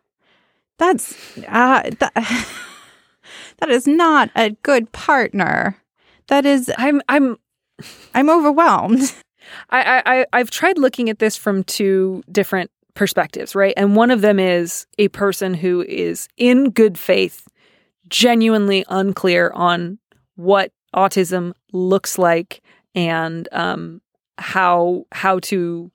that's, 0.77 1.37
uh, 1.47 1.89
that, 1.99 2.13
that 3.57 3.69
is 3.69 3.87
not 3.87 4.29
a 4.35 4.51
good 4.63 4.91
partner. 4.91 5.77
That 6.27 6.45
is, 6.45 6.71
I'm, 6.77 7.01
I'm, 7.09 7.37
I'm 8.13 8.29
overwhelmed. 8.29 9.13
I, 9.69 10.01
I, 10.05 10.25
I've 10.33 10.51
tried 10.51 10.77
looking 10.77 11.09
at 11.09 11.19
this 11.19 11.35
from 11.35 11.63
two 11.63 12.23
different 12.31 12.71
perspectives, 12.95 13.55
right? 13.55 13.73
And 13.77 13.95
one 13.95 14.09
of 14.09 14.21
them 14.21 14.39
is 14.39 14.87
a 14.97 15.09
person 15.09 15.53
who 15.53 15.83
is 15.87 16.27
in 16.37 16.71
good 16.71 16.97
faith, 16.97 17.47
genuinely 18.09 18.85
unclear 18.89 19.51
on 19.53 19.99
what 20.35 20.71
autism 20.95 21.53
looks 21.71 22.17
like 22.17 22.61
and 22.95 23.47
um, 23.51 24.01
how 24.37 25.05
how 25.11 25.39
to 25.39 25.91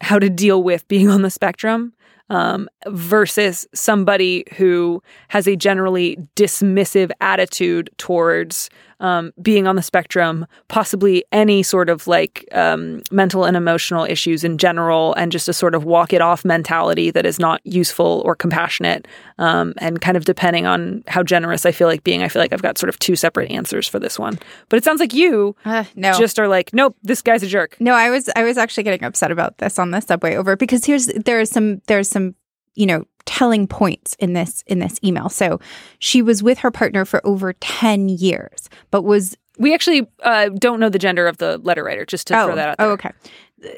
how 0.00 0.18
to 0.18 0.28
deal 0.28 0.62
with 0.62 0.86
being 0.88 1.08
on 1.08 1.22
the 1.22 1.30
spectrum 1.30 1.92
um, 2.28 2.68
versus 2.88 3.66
somebody 3.72 4.44
who 4.56 5.02
has 5.28 5.46
a 5.46 5.56
generally 5.56 6.16
dismissive 6.34 7.10
attitude 7.20 7.90
towards 7.98 8.68
um, 9.00 9.32
being 9.42 9.66
on 9.66 9.76
the 9.76 9.82
spectrum, 9.82 10.46
possibly 10.68 11.24
any 11.32 11.62
sort 11.62 11.88
of 11.88 12.06
like 12.06 12.46
um, 12.52 13.02
mental 13.10 13.44
and 13.44 13.56
emotional 13.56 14.04
issues 14.04 14.44
in 14.44 14.58
general, 14.58 15.14
and 15.14 15.32
just 15.32 15.48
a 15.48 15.52
sort 15.52 15.74
of 15.74 15.84
walk 15.84 16.12
it 16.12 16.20
off 16.20 16.44
mentality 16.44 17.10
that 17.10 17.26
is 17.26 17.38
not 17.38 17.60
useful 17.64 18.22
or 18.24 18.34
compassionate. 18.34 19.06
Um, 19.38 19.74
and 19.78 20.00
kind 20.00 20.16
of 20.16 20.24
depending 20.24 20.66
on 20.66 21.04
how 21.08 21.22
generous 21.22 21.66
I 21.66 21.72
feel 21.72 21.88
like 21.88 22.04
being, 22.04 22.22
I 22.22 22.28
feel 22.28 22.40
like 22.40 22.52
I've 22.52 22.62
got 22.62 22.78
sort 22.78 22.88
of 22.88 22.98
two 22.98 23.16
separate 23.16 23.50
answers 23.50 23.86
for 23.86 23.98
this 23.98 24.18
one. 24.18 24.38
But 24.68 24.78
it 24.78 24.84
sounds 24.84 25.00
like 25.00 25.12
you 25.12 25.54
uh, 25.64 25.84
no. 25.94 26.18
just 26.18 26.38
are 26.38 26.48
like, 26.48 26.72
nope, 26.72 26.96
this 27.02 27.22
guy's 27.22 27.42
a 27.42 27.46
jerk. 27.46 27.76
No, 27.80 27.92
I 27.92 28.10
was 28.10 28.30
I 28.34 28.44
was 28.44 28.56
actually 28.56 28.84
getting 28.84 29.04
upset 29.04 29.30
about 29.30 29.58
this 29.58 29.78
on 29.78 29.90
the 29.90 30.00
subway 30.00 30.36
over 30.36 30.56
because 30.56 30.84
here's 30.84 31.06
there 31.06 31.40
is 31.40 31.50
some 31.50 31.82
there's 31.86 32.08
some 32.08 32.34
you 32.76 32.86
know 32.86 33.04
telling 33.26 33.66
points 33.66 34.14
in 34.18 34.32
this 34.32 34.62
in 34.66 34.78
this 34.78 34.98
email. 35.04 35.28
So 35.28 35.60
she 35.98 36.22
was 36.22 36.42
with 36.42 36.58
her 36.58 36.70
partner 36.70 37.04
for 37.04 37.20
over 37.26 37.52
10 37.54 38.08
years, 38.08 38.70
but 38.90 39.02
was 39.02 39.36
we 39.58 39.74
actually 39.74 40.06
uh, 40.22 40.50
don't 40.50 40.80
know 40.80 40.88
the 40.88 40.98
gender 40.98 41.26
of 41.26 41.38
the 41.38 41.58
letter 41.58 41.82
writer, 41.82 42.06
just 42.06 42.26
to 42.28 42.38
oh, 42.38 42.46
throw 42.46 42.56
that 42.56 42.68
out 42.68 42.78
there. 42.78 42.86
Oh, 42.86 42.92
okay. 42.92 43.10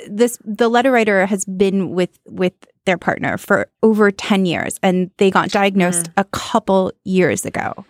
This 0.08 0.38
the 0.44 0.68
letter 0.68 0.92
writer 0.92 1.26
has 1.26 1.44
been 1.44 1.90
with 1.90 2.18
with 2.26 2.52
their 2.84 2.98
partner 2.98 3.36
for 3.36 3.68
over 3.82 4.10
10 4.10 4.46
years 4.46 4.78
and 4.82 5.10
they 5.18 5.30
got 5.30 5.50
diagnosed 5.50 6.06
mm. 6.06 6.12
a 6.16 6.24
couple 6.24 6.90
years 7.04 7.44
ago. 7.44 7.84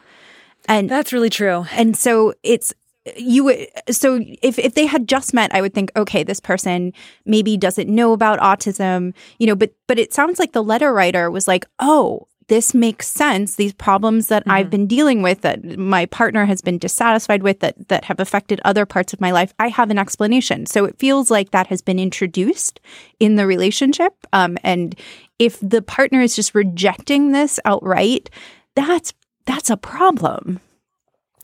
And 0.69 0.91
that's 0.91 1.13
really 1.13 1.31
true. 1.31 1.67
And 1.73 1.97
so 1.97 2.35
it's 2.43 2.75
you 3.17 3.45
would 3.45 3.67
so 3.91 4.21
if 4.43 4.59
if 4.59 4.75
they 4.75 4.87
had 4.87 5.09
just 5.09 5.35
met 5.35 5.55
i 5.55 5.61
would 5.61 5.75
think 5.75 5.91
okay 5.97 6.23
this 6.23 6.41
person 6.41 6.93
maybe 7.25 7.57
doesn't 7.57 7.89
know 7.89 8.13
about 8.13 8.39
autism 8.41 9.15
you 9.39 9.47
know 9.47 9.55
but 9.55 9.73
but 9.87 9.99
it 9.99 10.13
sounds 10.13 10.39
like 10.39 10.53
the 10.53 10.63
letter 10.63 10.93
writer 10.93 11.31
was 11.31 11.49
like 11.49 11.65
oh 11.79 12.27
this 12.49 12.73
makes 12.73 13.07
sense. 13.07 13.57
These 13.57 13.75
problems 13.75 14.29
that 14.29 14.43
mm-hmm. 14.43 14.53
i've 14.53 14.71
been 14.71 14.87
dealing 14.87 15.23
with 15.23 15.43
that 15.43 15.79
my 15.79 16.07
partner 16.07 16.47
has 16.47 16.61
been 16.61 16.79
dissatisfied 16.79 17.43
with 17.43 17.61
that 17.61 17.89
that 17.89 18.05
have 18.05 18.21
affected 18.21 18.61
other 18.65 18.87
parts 18.87 19.13
of 19.13 19.21
my 19.21 19.31
life 19.31 19.55
i 19.59 19.69
have 19.69 19.91
an 19.91 19.99
explanation. 19.99 20.67
So 20.67 20.85
it 20.85 20.99
feels 20.99 21.31
like 21.31 21.51
that 21.51 21.69
has 21.69 21.83
been 21.83 21.99
introduced 21.99 22.81
in 23.21 23.37
the 23.37 23.47
relationship. 23.47 24.15
Um, 24.33 24.59
and 24.65 24.99
if 25.39 25.61
the 25.61 25.83
partner 25.83 26.21
is 26.21 26.35
just 26.35 26.55
rejecting 26.55 27.33
this 27.33 27.61
outright 27.65 28.31
that's 28.75 29.13
that's 29.45 29.71
a 29.71 29.77
problem 29.77 30.61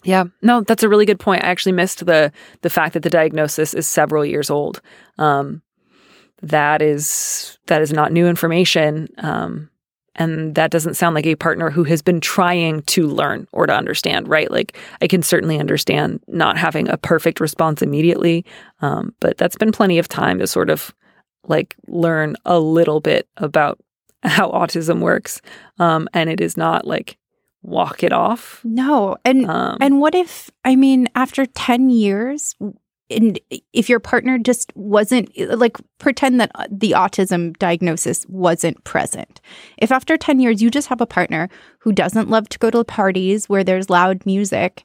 yeah, 0.05 0.25
no, 0.43 0.61
that's 0.61 0.83
a 0.83 0.89
really 0.89 1.07
good 1.07 1.19
point. 1.19 1.43
I 1.43 1.49
actually 1.49 1.73
missed 1.73 2.05
the 2.05 2.31
the 2.61 2.71
fact 2.71 2.93
that 2.95 3.03
the 3.03 3.11
diagnosis 3.11 3.75
is 3.75 3.89
several 3.89 4.25
years 4.25 4.51
old. 4.51 4.81
Um, 5.19 5.63
that 6.43 6.83
is 6.83 7.59
that 7.67 7.81
is 7.81 7.93
not 7.93 8.13
new 8.13 8.27
information, 8.27 9.09
um, 9.19 9.71
and 10.15 10.55
that 10.57 10.71
doesn't 10.71 10.95
sound 10.95 11.15
like 11.15 11.27
a 11.27 11.37
partner 11.37 11.71
who 11.71 11.85
has 11.85 12.03
been 12.03 12.21
trying 12.21 12.83
to 12.83 13.07
learn 13.07 13.49
or 13.53 13.67
to 13.67 13.75
understand. 13.75 14.29
Right? 14.29 14.51
Like 14.51 14.77
I 15.01 15.07
can 15.07 15.23
certainly 15.23 15.59
understand 15.59 16.21
not 16.29 16.59
having 16.59 16.87
a 16.89 16.99
perfect 16.99 17.41
response 17.41 17.81
immediately, 17.81 18.45
um, 18.81 19.15
but 19.21 19.39
that's 19.39 19.57
been 19.57 19.73
plenty 19.73 19.99
of 19.99 20.09
time 20.09 20.39
to 20.39 20.47
sort 20.47 20.69
of 20.69 20.95
like 21.47 21.77
learn 21.87 22.37
a 22.45 22.61
little 22.61 23.01
bit 23.01 23.27
about 23.39 23.79
how 24.23 24.51
autism 24.51 25.01
works, 25.01 25.41
um, 25.79 26.09
and 26.13 26.29
it 26.29 26.43
is 26.43 26.59
not 26.59 26.87
like 26.87 27.17
walk 27.65 28.03
it 28.03 28.13
off. 28.13 28.61
No. 28.65 29.17
And 29.25 29.47
um, 29.47 29.79
and 29.81 30.01
what 30.01 30.15
if 30.15 30.51
I 30.65 30.77
mean 30.77 31.09
after 31.15 31.47
10 31.47 31.91
years 31.91 32.55
and 33.11 33.39
if 33.73 33.89
your 33.89 34.01
partner 34.01 34.39
just 34.39 34.73
wasn't 34.77 35.31
like 35.37 35.77
pretend 35.99 36.41
that 36.41 36.51
the 36.71 36.93
autism 36.93 37.57
diagnosis 37.59 38.25
wasn't 38.29 38.83
present. 38.85 39.41
If 39.79 39.93
after 39.93 40.17
10 40.17 40.41
years 40.41 40.63
you 40.63 40.71
just 40.71 40.89
have 40.89 41.01
a 41.01 41.07
partner 41.07 41.49
who 41.79 41.93
doesn't 41.93 42.31
love 42.31 42.49
to 42.51 42.59
go 42.59 42.71
to 42.71 42.85
parties 42.85 43.49
where 43.49 43.65
there's 43.65 43.91
loud 43.91 44.25
music, 44.27 44.85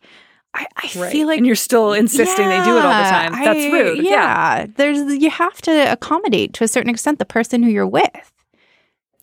I, 0.53 0.65
I 0.77 0.89
right. 0.97 1.11
feel 1.11 1.27
like 1.27 1.37
and 1.37 1.45
you're 1.45 1.55
still 1.55 1.93
insisting 1.93 2.45
yeah, 2.45 2.59
they 2.59 2.65
do 2.65 2.77
it 2.77 2.85
all 2.85 3.03
the 3.03 3.09
time. 3.09 3.31
That's 3.33 3.59
I, 3.59 3.71
rude. 3.71 4.03
Yeah. 4.03 4.11
yeah. 4.11 4.65
There's 4.75 5.21
you 5.21 5.29
have 5.29 5.61
to 5.63 5.91
accommodate 5.91 6.53
to 6.55 6.63
a 6.63 6.67
certain 6.67 6.89
extent 6.89 7.19
the 7.19 7.25
person 7.25 7.61
who 7.61 7.69
you're 7.69 7.87
with. 7.87 8.31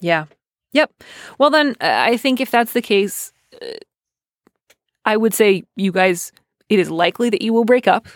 Yeah. 0.00 0.26
Yep. 0.72 0.92
Well 1.38 1.50
then 1.50 1.70
uh, 1.80 2.04
I 2.06 2.16
think 2.16 2.40
if 2.40 2.50
that's 2.50 2.72
the 2.72 2.82
case 2.82 3.32
I 5.04 5.16
would 5.16 5.34
say 5.34 5.64
you 5.76 5.92
guys, 5.92 6.32
it 6.68 6.78
is 6.78 6.90
likely 6.90 7.30
that 7.30 7.42
you 7.42 7.52
will 7.52 7.64
break 7.64 7.86
up. 7.86 8.08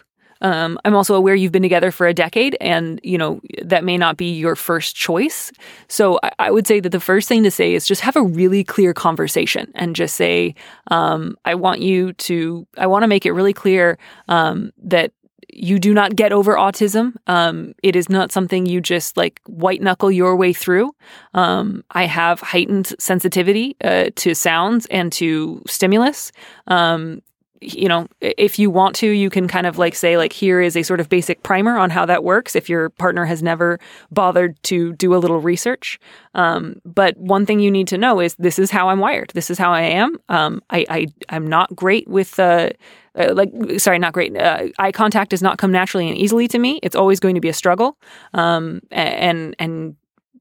Um, 0.43 0.79
I'm 0.85 0.95
also 0.95 1.15
aware 1.15 1.35
you've 1.35 1.53
been 1.53 1.63
together 1.63 1.91
for 1.91 2.07
a 2.07 2.15
decade, 2.15 2.57
and 2.63 2.99
you 3.03 3.19
know 3.19 3.41
that 3.63 3.85
may 3.85 3.99
not 3.99 4.17
be 4.17 4.33
your 4.33 4.57
first 4.57 4.97
choice. 4.97 5.53
So 5.89 6.19
I, 6.23 6.33
I 6.39 6.51
would 6.51 6.67
say 6.67 6.81
that 6.81 6.89
the 6.91 7.01
first 7.01 7.29
thing 7.29 7.43
to 7.43 7.51
say 7.51 7.75
is 7.75 7.87
just 7.87 8.01
have 8.01 8.17
a 8.17 8.23
really 8.23 8.65
clear 8.65 8.95
conversation, 8.95 9.71
and 9.75 9.95
just 9.95 10.17
say, 10.17 10.55
um, 10.91 11.37
"I 11.45 11.55
want 11.55 11.83
you 11.83 12.15
to. 12.15 12.67
I 12.79 12.87
want 12.87 13.03
to 13.03 13.07
make 13.09 13.27
it 13.27 13.33
really 13.33 13.53
clear 13.53 13.99
um, 14.29 14.73
that 14.83 15.13
you 15.53 15.79
do 15.79 15.95
not 15.95 16.17
get 16.17 16.33
over 16.33 16.55
autism. 16.55 17.15
Um, 17.27 17.75
it 17.83 17.97
is 17.97 18.09
not 18.09 18.33
something 18.33 18.67
you 18.67 18.81
just 18.81 19.17
like 19.17 19.41
white 19.47 19.83
knuckle 19.83 20.11
your 20.11 20.37
way 20.37 20.53
through. 20.53 20.95
Um, 21.35 21.85
I 21.91 22.05
have 22.07 22.41
heightened 22.41 22.95
sensitivity 22.99 23.77
uh, 23.83 24.11
to 24.17 24.35
sounds 24.35 24.87
and 24.87 25.13
to 25.15 25.63
stimulus. 25.67 26.33
Um, 26.67 27.23
you 27.61 27.89
know, 27.89 28.07
if 28.21 28.59
you 28.59 28.71
want 28.71 28.97
to, 28.97 29.07
you 29.07 29.29
can 29.29 29.47
kind 29.47 29.67
of 29.67 29.77
like 29.77 29.95
say, 29.95 30.17
like, 30.17 30.33
here 30.33 30.61
is 30.61 30.77
a 30.77 30.83
sort 30.83 31.01
of 31.01 31.09
basic 31.09 31.43
primer 31.43 31.77
on 31.77 31.91
how 31.91 32.07
that 32.07 32.25
works 32.25 32.57
if 32.57 32.69
your 32.69 32.89
partner 32.91 33.27
has 33.27 33.43
never 33.43 33.79
bothered 34.11 34.61
to 34.65 34.95
do 34.95 35.15
a 35.15 35.19
little 35.19 35.41
research. 35.41 35.99
Um, 36.35 36.81
but 36.85 37.17
one 37.19 37.45
thing 37.45 37.61
you 37.61 37.71
need 37.71 37.89
to 37.89 37.99
know 37.99 38.21
is 38.21 38.35
this 38.37 38.59
is 38.59 38.71
how 38.71 38.89
I'm 38.89 38.99
wired. 38.99 39.31
This 39.35 39.51
is 39.51 39.59
how 39.59 39.73
I 39.73 39.83
am. 39.83 40.17
Um, 40.29 40.63
I, 40.71 40.87
I, 40.89 41.07
I'm 41.29 41.47
not 41.47 41.75
great 41.77 42.09
with, 42.09 42.39
uh, 42.39 42.71
uh, 43.19 43.35
like 43.35 43.51
sorry 43.79 43.99
not 43.99 44.13
great 44.13 44.37
uh, 44.37 44.69
eye 44.79 44.93
contact 44.93 45.31
does 45.31 45.43
not 45.43 45.59
come 45.59 45.73
naturally 45.73 46.09
and 46.09 46.17
easily 46.17 46.47
to 46.47 46.61
me 46.61 46.79
it's 46.81 46.95
always 46.95 47.19
going 47.19 47.35
to 47.35 47.41
be 47.41 47.49
a 47.49 47.53
struggle 47.53 47.99
um, 48.35 48.81
and 48.93 49.57
and 49.59 49.97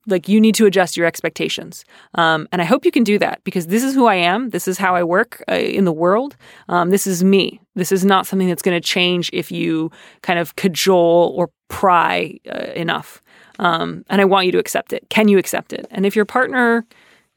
like 0.09 0.27
you 0.27 0.39
need 0.41 0.55
to 0.55 0.65
adjust 0.65 0.97
your 0.97 1.05
expectations. 1.05 1.85
Um, 2.15 2.47
and 2.51 2.61
i 2.61 2.65
hope 2.65 2.85
you 2.85 2.91
can 2.91 3.03
do 3.03 3.19
that 3.19 3.41
because 3.43 3.67
this 3.67 3.83
is 3.83 3.93
who 3.93 4.05
i 4.05 4.15
am. 4.15 4.49
This 4.49 4.67
is 4.67 4.77
how 4.77 4.95
i 4.95 5.03
work 5.03 5.43
uh, 5.49 5.55
in 5.55 5.85
the 5.85 5.93
world. 5.93 6.35
Um, 6.67 6.89
this 6.89 7.07
is 7.07 7.23
me. 7.23 7.59
This 7.75 7.91
is 7.91 8.03
not 8.03 8.27
something 8.27 8.47
that's 8.47 8.61
going 8.61 8.79
to 8.79 8.87
change 8.87 9.29
if 9.33 9.51
you 9.51 9.91
kind 10.21 10.39
of 10.39 10.55
cajole 10.55 11.33
or 11.35 11.49
pry 11.67 12.37
uh, 12.51 12.71
enough. 12.75 13.21
Um, 13.59 14.05
and 14.09 14.21
i 14.21 14.25
want 14.25 14.45
you 14.45 14.51
to 14.53 14.59
accept 14.59 14.93
it. 14.93 15.05
Can 15.09 15.27
you 15.27 15.37
accept 15.37 15.73
it? 15.73 15.85
And 15.91 16.05
if 16.05 16.15
your 16.15 16.25
partner 16.25 16.85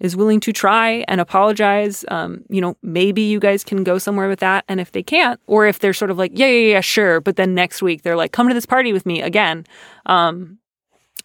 is 0.03 0.17
willing 0.17 0.41
to 0.41 0.53
try 0.53 1.05
and 1.07 1.21
apologize, 1.21 2.05
um, 2.09 2.43
you 2.49 2.61
know, 2.61 2.77
maybe 2.83 3.23
you 3.23 3.39
guys 3.39 3.63
can 3.63 3.85
go 3.85 3.99
somewhere 3.99 4.29
with 4.29 4.41
that. 4.41 4.65
And 4.69 4.81
if 4.81 4.91
they 4.91 5.03
can't, 5.03 5.41
or 5.47 5.65
if 5.65 5.79
they're 5.79 5.95
sort 5.95 6.11
of 6.11 6.19
like, 6.19 6.33
yeah, 6.35 6.49
yeah, 6.49 6.73
yeah, 6.73 6.81
sure, 6.81 7.21
but 7.21 7.37
then 7.37 7.55
next 7.55 7.83
week 7.83 8.03
they're 8.03 8.17
like, 8.17 8.33
come 8.33 8.49
to 8.49 8.55
this 8.55 8.67
party 8.67 8.93
with 8.93 9.07
me 9.07 9.23
again, 9.23 9.65
um, 10.07 10.59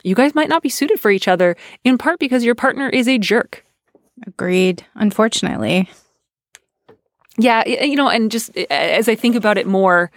you 0.03 0.15
guys 0.15 0.35
might 0.35 0.49
not 0.49 0.63
be 0.63 0.69
suited 0.69 0.99
for 0.99 1.11
each 1.11 1.27
other, 1.27 1.55
in 1.83 1.97
part 1.97 2.19
because 2.19 2.43
your 2.43 2.55
partner 2.55 2.89
is 2.89 3.07
a 3.07 3.17
jerk. 3.17 3.65
Agreed. 4.25 4.85
Unfortunately. 4.95 5.89
Yeah, 7.37 7.67
you 7.67 7.95
know, 7.95 8.09
and 8.09 8.31
just 8.31 8.55
as 8.57 9.07
I 9.07 9.15
think 9.15 9.35
about 9.35 9.57
it 9.57 9.67
more, 9.67 10.11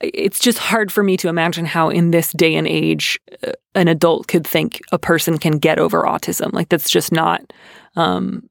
it's 0.00 0.38
just 0.38 0.58
hard 0.58 0.90
for 0.90 1.02
me 1.02 1.16
to 1.18 1.28
imagine 1.28 1.66
how 1.66 1.90
in 1.90 2.10
this 2.10 2.32
day 2.32 2.54
and 2.54 2.66
age 2.66 3.20
uh, 3.46 3.52
an 3.74 3.88
adult 3.88 4.28
could 4.28 4.46
think 4.46 4.80
a 4.92 4.98
person 4.98 5.38
can 5.38 5.58
get 5.58 5.78
over 5.78 6.02
autism 6.02 6.52
like 6.52 6.68
that's 6.68 6.90
just 6.90 7.12
not 7.12 7.52
um, 7.96 8.48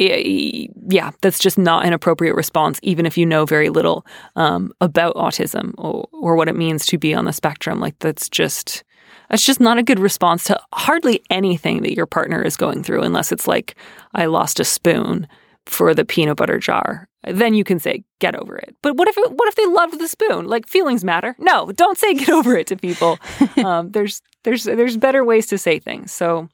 yeah, 0.00 1.10
that's 1.20 1.38
just 1.38 1.58
not 1.58 1.84
an 1.84 1.92
appropriate 1.92 2.34
response, 2.34 2.80
even 2.82 3.04
if 3.04 3.18
you 3.18 3.26
know 3.26 3.44
very 3.44 3.68
little 3.68 4.06
um, 4.34 4.72
about 4.80 5.14
autism 5.14 5.74
or, 5.76 6.08
or 6.12 6.36
what 6.36 6.48
it 6.48 6.56
means 6.56 6.86
to 6.86 6.96
be 6.96 7.12
on 7.12 7.26
the 7.26 7.32
spectrum. 7.32 7.80
Like 7.80 7.98
that's 7.98 8.28
just 8.28 8.82
that's 9.30 9.46
just 9.46 9.60
not 9.60 9.78
a 9.78 9.82
good 9.82 10.00
response 10.00 10.44
to 10.44 10.60
hardly 10.74 11.22
anything 11.30 11.82
that 11.82 11.94
your 11.94 12.06
partner 12.06 12.42
is 12.42 12.56
going 12.56 12.82
through, 12.82 13.02
unless 13.02 13.30
it's 13.32 13.46
like 13.46 13.76
I 14.12 14.26
lost 14.26 14.60
a 14.60 14.64
spoon 14.64 15.28
for 15.66 15.94
the 15.94 16.04
peanut 16.04 16.36
butter 16.36 16.58
jar. 16.58 17.08
Then 17.22 17.54
you 17.54 17.64
can 17.64 17.78
say 17.78 18.02
get 18.18 18.34
over 18.34 18.56
it. 18.56 18.74
But 18.82 18.96
what 18.96 19.06
if 19.06 19.16
it, 19.16 19.32
what 19.32 19.48
if 19.48 19.54
they 19.54 19.66
loved 19.66 20.00
the 20.00 20.08
spoon? 20.08 20.46
Like 20.46 20.66
feelings 20.66 21.04
matter. 21.04 21.36
No, 21.38 21.70
don't 21.72 21.96
say 21.96 22.14
get 22.14 22.30
over 22.30 22.56
it 22.56 22.66
to 22.68 22.76
people. 22.76 23.18
um, 23.64 23.90
there's 23.92 24.20
there's 24.42 24.64
there's 24.64 24.96
better 24.96 25.24
ways 25.24 25.46
to 25.46 25.58
say 25.58 25.78
things. 25.78 26.12
So 26.12 26.48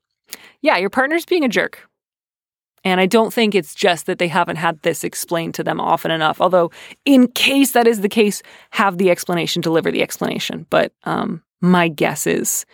yeah, 0.61 0.77
your 0.77 0.91
partner's 0.91 1.25
being 1.25 1.45
a 1.45 1.49
jerk. 1.49 1.89
And 2.85 3.01
I 3.01 3.07
don't 3.07 3.33
think 3.33 3.55
it's 3.55 3.75
just 3.75 4.07
that 4.07 4.19
they 4.19 4.29
haven't 4.29 4.57
had 4.57 4.81
this 4.83 5.03
explained 5.03 5.55
to 5.55 5.65
them 5.65 5.81
often 5.81 6.13
enough. 6.13 6.41
Although, 6.41 6.71
in 7.05 7.27
case 7.27 7.73
that 7.73 7.89
is 7.89 8.01
the 8.01 8.09
case, 8.09 8.43
have 8.71 8.97
the 8.97 9.11
explanation, 9.11 9.61
deliver 9.61 9.91
the 9.91 10.03
explanation. 10.03 10.67
But 10.71 10.93
um, 11.03 11.43
my 11.61 11.89
guess 11.89 12.27
is 12.27 12.67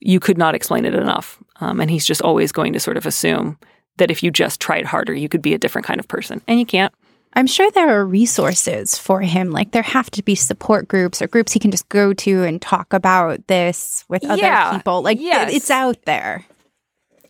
you 0.00 0.20
could 0.20 0.38
not 0.38 0.54
explain 0.54 0.84
it 0.84 0.94
enough. 0.94 1.42
Um, 1.60 1.80
and 1.80 1.90
he's 1.90 2.06
just 2.06 2.22
always 2.22 2.52
going 2.52 2.72
to 2.72 2.80
sort 2.80 2.96
of 2.96 3.06
assume 3.06 3.58
that 3.96 4.10
if 4.10 4.22
you 4.22 4.30
just 4.30 4.60
tried 4.60 4.84
harder, 4.84 5.12
you 5.14 5.28
could 5.28 5.42
be 5.42 5.54
a 5.54 5.58
different 5.58 5.86
kind 5.86 5.98
of 5.98 6.06
person. 6.06 6.40
And 6.46 6.58
you 6.58 6.66
can't. 6.66 6.92
I'm 7.34 7.46
sure 7.46 7.70
there 7.70 7.90
are 7.90 8.06
resources 8.06 8.96
for 8.96 9.20
him. 9.20 9.50
Like 9.50 9.72
there 9.72 9.82
have 9.82 10.10
to 10.12 10.22
be 10.22 10.34
support 10.34 10.88
groups 10.88 11.20
or 11.20 11.26
groups 11.26 11.52
he 11.52 11.58
can 11.58 11.70
just 11.70 11.88
go 11.88 12.12
to 12.14 12.44
and 12.44 12.60
talk 12.62 12.92
about 12.92 13.46
this 13.48 14.04
with 14.08 14.24
other 14.24 14.40
Yeah, 14.40 14.76
people. 14.76 15.02
Like 15.02 15.20
yes. 15.20 15.52
it's 15.52 15.70
out 15.70 16.02
there. 16.04 16.44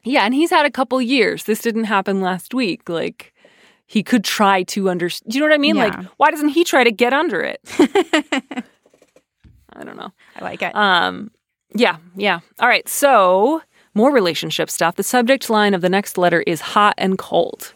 Yeah, 0.05 0.23
and 0.23 0.33
he's 0.35 0.51
had 0.51 0.67
a 0.67 0.71
couple 0.71 1.03
years. 1.03 1.45
This 1.45 1.61
didn't 1.61 1.85
happen 1.85 2.21
last 2.21 2.55
week. 2.55 2.89
Like 2.89 3.35
he 3.87 4.03
could 4.03 4.25
try 4.25 4.63
to 4.65 4.89
understand. 4.89 5.33
Do 5.33 5.39
you 5.39 5.45
know 5.45 5.51
what 5.51 5.55
I 5.55 5.59
mean? 5.59 5.77
Yeah. 5.77 5.85
Like 5.87 6.07
why 6.17 6.31
doesn't 6.31 6.51
he 6.51 6.65
try 6.65 6.85
to 6.85 6.93
get 6.93 7.13
under 7.13 7.41
it? 7.41 7.61
I 9.79 9.85
don't 9.85 9.97
know. 9.97 10.13
I 10.37 10.45
like 10.45 10.63
it. 10.63 10.75
Um, 10.75 11.31
yeah, 11.75 11.99
yeah. 12.17 12.41
All 12.59 12.69
right. 12.69 12.89
So 12.89 13.63
more 13.95 14.13
relationship 14.13 14.71
stuff. 14.71 14.97
The 14.97 15.03
subject 15.03 15.49
line 15.51 15.75
of 15.75 15.81
the 15.81 15.89
next 15.89 16.19
letter 16.19 16.43
is 16.47 16.61
hot 16.61 16.95
and 16.99 17.19
cold. 17.19 17.75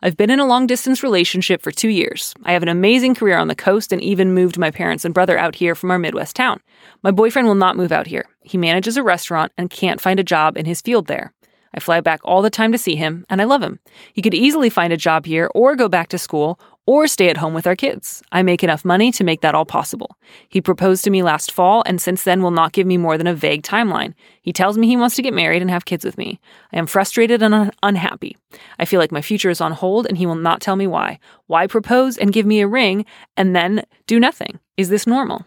I've 0.00 0.16
been 0.16 0.30
in 0.30 0.38
a 0.38 0.46
long 0.46 0.68
distance 0.68 1.02
relationship 1.02 1.60
for 1.60 1.72
two 1.72 1.88
years. 1.88 2.32
I 2.44 2.52
have 2.52 2.62
an 2.62 2.68
amazing 2.68 3.16
career 3.16 3.36
on 3.36 3.48
the 3.48 3.56
coast 3.56 3.92
and 3.92 4.00
even 4.00 4.32
moved 4.32 4.56
my 4.56 4.70
parents 4.70 5.04
and 5.04 5.12
brother 5.12 5.36
out 5.36 5.56
here 5.56 5.74
from 5.74 5.90
our 5.90 5.98
Midwest 5.98 6.36
town. 6.36 6.60
My 7.02 7.10
boyfriend 7.10 7.48
will 7.48 7.56
not 7.56 7.76
move 7.76 7.90
out 7.90 8.06
here. 8.06 8.24
He 8.42 8.56
manages 8.56 8.96
a 8.96 9.02
restaurant 9.02 9.50
and 9.58 9.70
can't 9.70 10.00
find 10.00 10.20
a 10.20 10.24
job 10.24 10.56
in 10.56 10.66
his 10.66 10.80
field 10.80 11.08
there. 11.08 11.32
I 11.74 11.80
fly 11.80 12.00
back 12.00 12.20
all 12.24 12.42
the 12.42 12.50
time 12.50 12.72
to 12.72 12.78
see 12.78 12.96
him, 12.96 13.24
and 13.28 13.40
I 13.40 13.44
love 13.44 13.62
him. 13.62 13.78
He 14.12 14.22
could 14.22 14.34
easily 14.34 14.70
find 14.70 14.92
a 14.92 14.96
job 14.96 15.26
here 15.26 15.50
or 15.54 15.76
go 15.76 15.88
back 15.88 16.08
to 16.08 16.18
school 16.18 16.58
or 16.88 17.06
stay 17.06 17.28
at 17.28 17.36
home 17.36 17.52
with 17.52 17.66
our 17.66 17.76
kids. 17.76 18.22
I 18.32 18.42
make 18.42 18.64
enough 18.64 18.82
money 18.82 19.12
to 19.12 19.22
make 19.22 19.42
that 19.42 19.54
all 19.54 19.66
possible. 19.66 20.16
He 20.48 20.62
proposed 20.62 21.04
to 21.04 21.10
me 21.10 21.22
last 21.22 21.52
fall 21.52 21.82
and 21.84 22.00
since 22.00 22.24
then 22.24 22.42
will 22.42 22.50
not 22.50 22.72
give 22.72 22.86
me 22.86 22.96
more 22.96 23.18
than 23.18 23.26
a 23.26 23.34
vague 23.34 23.62
timeline. 23.62 24.14
He 24.40 24.54
tells 24.54 24.78
me 24.78 24.86
he 24.86 24.96
wants 24.96 25.14
to 25.16 25.22
get 25.22 25.34
married 25.34 25.60
and 25.60 25.70
have 25.70 25.84
kids 25.84 26.02
with 26.02 26.16
me. 26.16 26.40
I 26.72 26.78
am 26.78 26.86
frustrated 26.86 27.42
and 27.42 27.52
un- 27.52 27.72
unhappy. 27.82 28.38
I 28.78 28.86
feel 28.86 29.00
like 29.00 29.12
my 29.12 29.20
future 29.20 29.50
is 29.50 29.60
on 29.60 29.72
hold 29.72 30.06
and 30.06 30.16
he 30.16 30.24
will 30.24 30.34
not 30.34 30.62
tell 30.62 30.76
me 30.76 30.86
why. 30.86 31.18
Why 31.46 31.66
propose 31.66 32.16
and 32.16 32.32
give 32.32 32.46
me 32.46 32.62
a 32.62 32.66
ring 32.66 33.04
and 33.36 33.54
then 33.54 33.84
do 34.06 34.18
nothing? 34.18 34.58
Is 34.78 34.88
this 34.88 35.06
normal? 35.06 35.44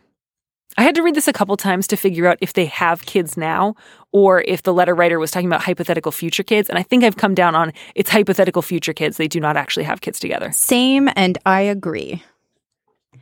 I 0.77 0.83
had 0.83 0.95
to 0.95 1.03
read 1.03 1.15
this 1.15 1.27
a 1.27 1.33
couple 1.33 1.55
times 1.57 1.87
to 1.87 1.97
figure 1.97 2.27
out 2.27 2.37
if 2.41 2.53
they 2.53 2.65
have 2.65 3.05
kids 3.05 3.37
now 3.37 3.75
or 4.11 4.41
if 4.41 4.63
the 4.63 4.73
letter 4.73 4.95
writer 4.95 5.19
was 5.19 5.31
talking 5.31 5.47
about 5.47 5.61
hypothetical 5.61 6.11
future 6.11 6.43
kids. 6.43 6.69
And 6.69 6.77
I 6.77 6.83
think 6.83 7.03
I've 7.03 7.17
come 7.17 7.35
down 7.35 7.55
on 7.55 7.73
it's 7.95 8.09
hypothetical 8.09 8.61
future 8.61 8.93
kids. 8.93 9.17
They 9.17 9.27
do 9.27 9.39
not 9.39 9.57
actually 9.57 9.83
have 9.83 10.01
kids 10.01 10.19
together. 10.19 10.51
Same, 10.51 11.09
and 11.15 11.37
I 11.45 11.61
agree. 11.61 12.23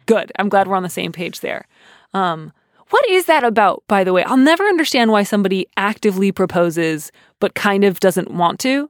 Good. 0.06 0.32
I'm 0.38 0.50
glad 0.50 0.68
we're 0.68 0.76
on 0.76 0.84
the 0.84 0.90
same 0.90 1.12
page 1.12 1.40
there. 1.40 1.68
Um, 2.14 2.52
what 2.90 3.08
is 3.10 3.26
that 3.26 3.44
about, 3.44 3.84
by 3.88 4.04
the 4.04 4.14
way? 4.14 4.24
I'll 4.24 4.38
never 4.38 4.64
understand 4.66 5.12
why 5.12 5.24
somebody 5.24 5.68
actively 5.78 6.32
proposes 6.32 7.12
but 7.40 7.54
kind 7.56 7.84
of 7.84 8.00
doesn't 8.00 8.32
want 8.32 8.60
to. 8.62 8.90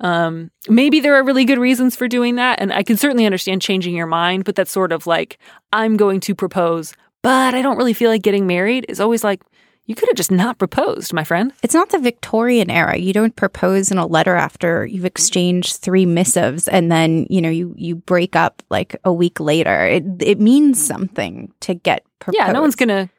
Um, 0.00 0.50
maybe 0.68 1.00
there 1.00 1.14
are 1.16 1.24
really 1.24 1.44
good 1.44 1.58
reasons 1.58 1.94
for 1.94 2.08
doing 2.08 2.36
that, 2.36 2.60
and 2.60 2.72
I 2.72 2.82
can 2.82 2.96
certainly 2.96 3.26
understand 3.26 3.60
changing 3.60 3.94
your 3.94 4.06
mind, 4.06 4.44
but 4.44 4.54
that's 4.54 4.70
sort 4.70 4.92
of 4.92 5.06
like, 5.06 5.38
I'm 5.72 5.96
going 5.96 6.20
to 6.20 6.34
propose, 6.34 6.94
but 7.22 7.54
I 7.54 7.62
don't 7.62 7.76
really 7.76 7.94
feel 7.94 8.10
like 8.10 8.22
getting 8.22 8.46
married 8.46 8.86
is 8.88 9.00
always 9.00 9.24
like, 9.24 9.42
you 9.86 9.96
could 9.96 10.08
have 10.08 10.16
just 10.16 10.30
not 10.30 10.58
proposed, 10.58 11.12
my 11.12 11.24
friend. 11.24 11.52
It's 11.64 11.74
not 11.74 11.90
the 11.90 11.98
Victorian 11.98 12.70
era. 12.70 12.96
You 12.96 13.12
don't 13.12 13.34
propose 13.34 13.90
in 13.90 13.98
a 13.98 14.06
letter 14.06 14.36
after 14.36 14.86
you've 14.86 15.04
exchanged 15.04 15.78
three 15.78 16.06
missives 16.06 16.68
and 16.68 16.92
then, 16.92 17.26
you 17.28 17.42
know, 17.42 17.50
you 17.50 17.74
you 17.76 17.96
break 17.96 18.36
up 18.36 18.62
like 18.70 18.94
a 19.04 19.12
week 19.12 19.40
later. 19.40 19.84
It 19.86 20.04
it 20.20 20.38
means 20.38 20.80
something 20.84 21.52
to 21.60 21.74
get 21.74 22.04
proposed. 22.20 22.38
Yeah, 22.38 22.52
no 22.52 22.60
one's 22.60 22.76
gonna 22.76 23.10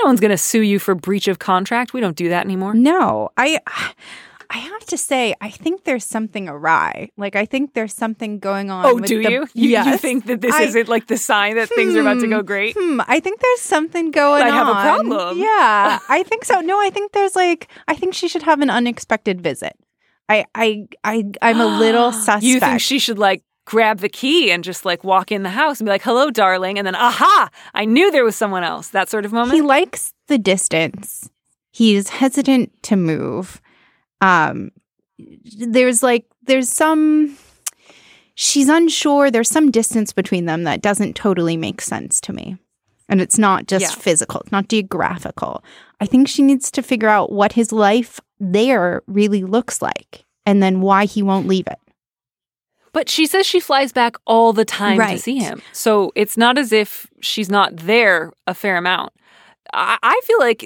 no 0.00 0.06
one's 0.06 0.18
gonna 0.18 0.36
sue 0.36 0.62
you 0.62 0.80
for 0.80 0.96
breach 0.96 1.28
of 1.28 1.38
contract. 1.38 1.92
We 1.92 2.00
don't 2.00 2.16
do 2.16 2.28
that 2.30 2.44
anymore. 2.44 2.74
No, 2.74 3.30
I 3.36 3.60
I 4.52 4.58
have 4.58 4.84
to 4.86 4.96
say, 4.98 5.34
I 5.40 5.48
think 5.48 5.84
there's 5.84 6.04
something 6.04 6.48
awry. 6.48 7.10
Like 7.16 7.36
I 7.36 7.46
think 7.46 7.74
there's 7.74 7.94
something 7.94 8.40
going 8.40 8.68
on. 8.70 8.84
Oh, 8.84 8.96
with 8.96 9.06
do 9.06 9.22
the- 9.22 9.30
you? 9.30 9.46
You, 9.54 9.78
you 9.84 9.96
think 9.96 10.26
that 10.26 10.40
this 10.40 10.54
I- 10.54 10.64
isn't 10.64 10.88
like 10.88 11.06
the 11.06 11.16
sign 11.16 11.54
that 11.54 11.68
things 11.68 11.94
are 11.94 12.00
about 12.00 12.20
to 12.20 12.26
go 12.26 12.42
great? 12.42 12.76
Hmm, 12.78 13.00
I 13.06 13.20
think 13.20 13.40
there's 13.40 13.60
something 13.60 14.10
going 14.10 14.42
on. 14.42 14.48
I 14.48 14.54
have 14.54 14.68
a 14.68 14.72
problem. 14.72 15.38
Yeah, 15.38 15.98
I 16.08 16.24
think 16.24 16.44
so. 16.44 16.60
No, 16.60 16.80
I 16.80 16.90
think 16.90 17.12
there's 17.12 17.36
like 17.36 17.68
I 17.86 17.94
think 17.94 18.12
she 18.14 18.26
should 18.28 18.42
have 18.42 18.60
an 18.60 18.70
unexpected 18.70 19.40
visit. 19.40 19.74
I 20.28 20.44
I 20.54 20.86
I 21.04 21.24
I'm 21.40 21.60
a 21.60 21.66
little 21.78 22.10
suspect. 22.12 22.42
You 22.50 22.58
think 22.60 22.80
she 22.80 22.98
should 22.98 23.18
like 23.18 23.42
grab 23.66 23.98
the 24.00 24.08
key 24.08 24.50
and 24.50 24.64
just 24.64 24.84
like 24.84 25.04
walk 25.04 25.30
in 25.30 25.44
the 25.44 25.50
house 25.50 25.78
and 25.78 25.86
be 25.86 25.90
like, 25.92 26.02
"Hello, 26.02 26.28
darling," 26.30 26.76
and 26.76 26.84
then, 26.86 26.96
"Aha! 26.96 27.48
I 27.72 27.84
knew 27.84 28.10
there 28.10 28.24
was 28.24 28.34
someone 28.34 28.64
else." 28.64 28.88
That 28.88 29.08
sort 29.08 29.24
of 29.24 29.32
moment. 29.32 29.54
He 29.54 29.62
likes 29.62 30.12
the 30.26 30.38
distance. 30.38 31.30
He's 31.70 32.08
hesitant 32.08 32.72
to 32.84 32.96
move. 32.96 33.60
Um 34.20 34.70
there's 35.18 36.02
like 36.02 36.24
there's 36.44 36.68
some 36.68 37.36
she's 38.34 38.68
unsure. 38.68 39.30
There's 39.30 39.50
some 39.50 39.70
distance 39.70 40.12
between 40.12 40.46
them 40.46 40.64
that 40.64 40.82
doesn't 40.82 41.14
totally 41.16 41.56
make 41.56 41.80
sense 41.80 42.20
to 42.22 42.32
me. 42.32 42.56
And 43.08 43.20
it's 43.20 43.38
not 43.38 43.66
just 43.66 43.82
Yeah. 43.96 44.02
physical, 44.02 44.40
it's 44.40 44.52
not 44.52 44.68
geographical. 44.68 45.62
I 46.00 46.06
think 46.06 46.28
she 46.28 46.42
needs 46.42 46.70
to 46.70 46.82
figure 46.82 47.08
out 47.08 47.32
what 47.32 47.52
his 47.52 47.72
life 47.72 48.20
there 48.38 49.02
really 49.06 49.42
looks 49.44 49.82
like 49.82 50.24
and 50.46 50.62
then 50.62 50.80
why 50.80 51.04
he 51.06 51.22
won't 51.22 51.46
leave 51.48 51.66
it. 51.66 51.78
But 52.92 53.08
she 53.08 53.26
says 53.26 53.46
she 53.46 53.60
flies 53.60 53.92
back 53.92 54.16
all 54.26 54.52
the 54.52 54.64
time 54.64 54.98
to 54.98 55.18
see 55.18 55.38
him. 55.38 55.60
So 55.72 56.10
it's 56.16 56.36
not 56.36 56.56
as 56.58 56.72
if 56.72 57.06
she's 57.20 57.48
not 57.50 57.76
there 57.76 58.32
a 58.46 58.54
fair 58.54 58.76
amount. 58.76 59.12
I, 59.72 60.20
feel 60.24 60.38
like 60.38 60.64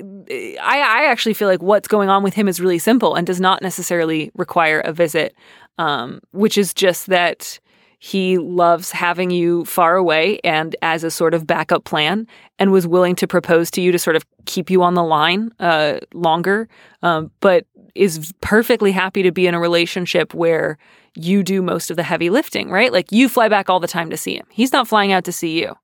I, 0.60 0.80
I 0.80 1.04
actually 1.06 1.34
feel 1.34 1.48
like 1.48 1.62
what's 1.62 1.88
going 1.88 2.08
on 2.08 2.22
with 2.22 2.34
him 2.34 2.48
is 2.48 2.60
really 2.60 2.78
simple 2.78 3.14
and 3.14 3.26
does 3.26 3.40
not 3.40 3.62
necessarily 3.62 4.30
require 4.34 4.80
a 4.80 4.92
visit, 4.92 5.34
um, 5.78 6.20
which 6.32 6.56
is 6.58 6.74
just 6.74 7.06
that 7.06 7.58
he 7.98 8.36
loves 8.36 8.90
having 8.90 9.30
you 9.30 9.64
far 9.64 9.96
away 9.96 10.38
and 10.44 10.76
as 10.82 11.04
a 11.04 11.10
sort 11.10 11.32
of 11.32 11.46
backup 11.46 11.84
plan 11.84 12.26
and 12.58 12.70
was 12.70 12.86
willing 12.86 13.16
to 13.16 13.26
propose 13.26 13.70
to 13.70 13.80
you 13.80 13.92
to 13.92 13.98
sort 13.98 14.14
of 14.14 14.26
keep 14.44 14.68
you 14.68 14.82
on 14.82 14.92
the 14.92 15.02
line 15.02 15.50
uh, 15.58 15.98
longer, 16.12 16.68
um, 17.02 17.30
but 17.40 17.66
is 17.94 18.32
perfectly 18.42 18.92
happy 18.92 19.22
to 19.22 19.32
be 19.32 19.46
in 19.46 19.54
a 19.54 19.60
relationship 19.60 20.34
where 20.34 20.76
you 21.14 21.42
do 21.42 21.62
most 21.62 21.90
of 21.90 21.96
the 21.96 22.02
heavy 22.02 22.28
lifting, 22.28 22.68
right? 22.68 22.92
Like 22.92 23.10
you 23.10 23.28
fly 23.28 23.48
back 23.48 23.70
all 23.70 23.80
the 23.80 23.88
time 23.88 24.10
to 24.10 24.16
see 24.16 24.36
him. 24.36 24.46
He's 24.50 24.72
not 24.72 24.86
flying 24.86 25.12
out 25.12 25.24
to 25.24 25.32
see 25.32 25.60
you. 25.60 25.74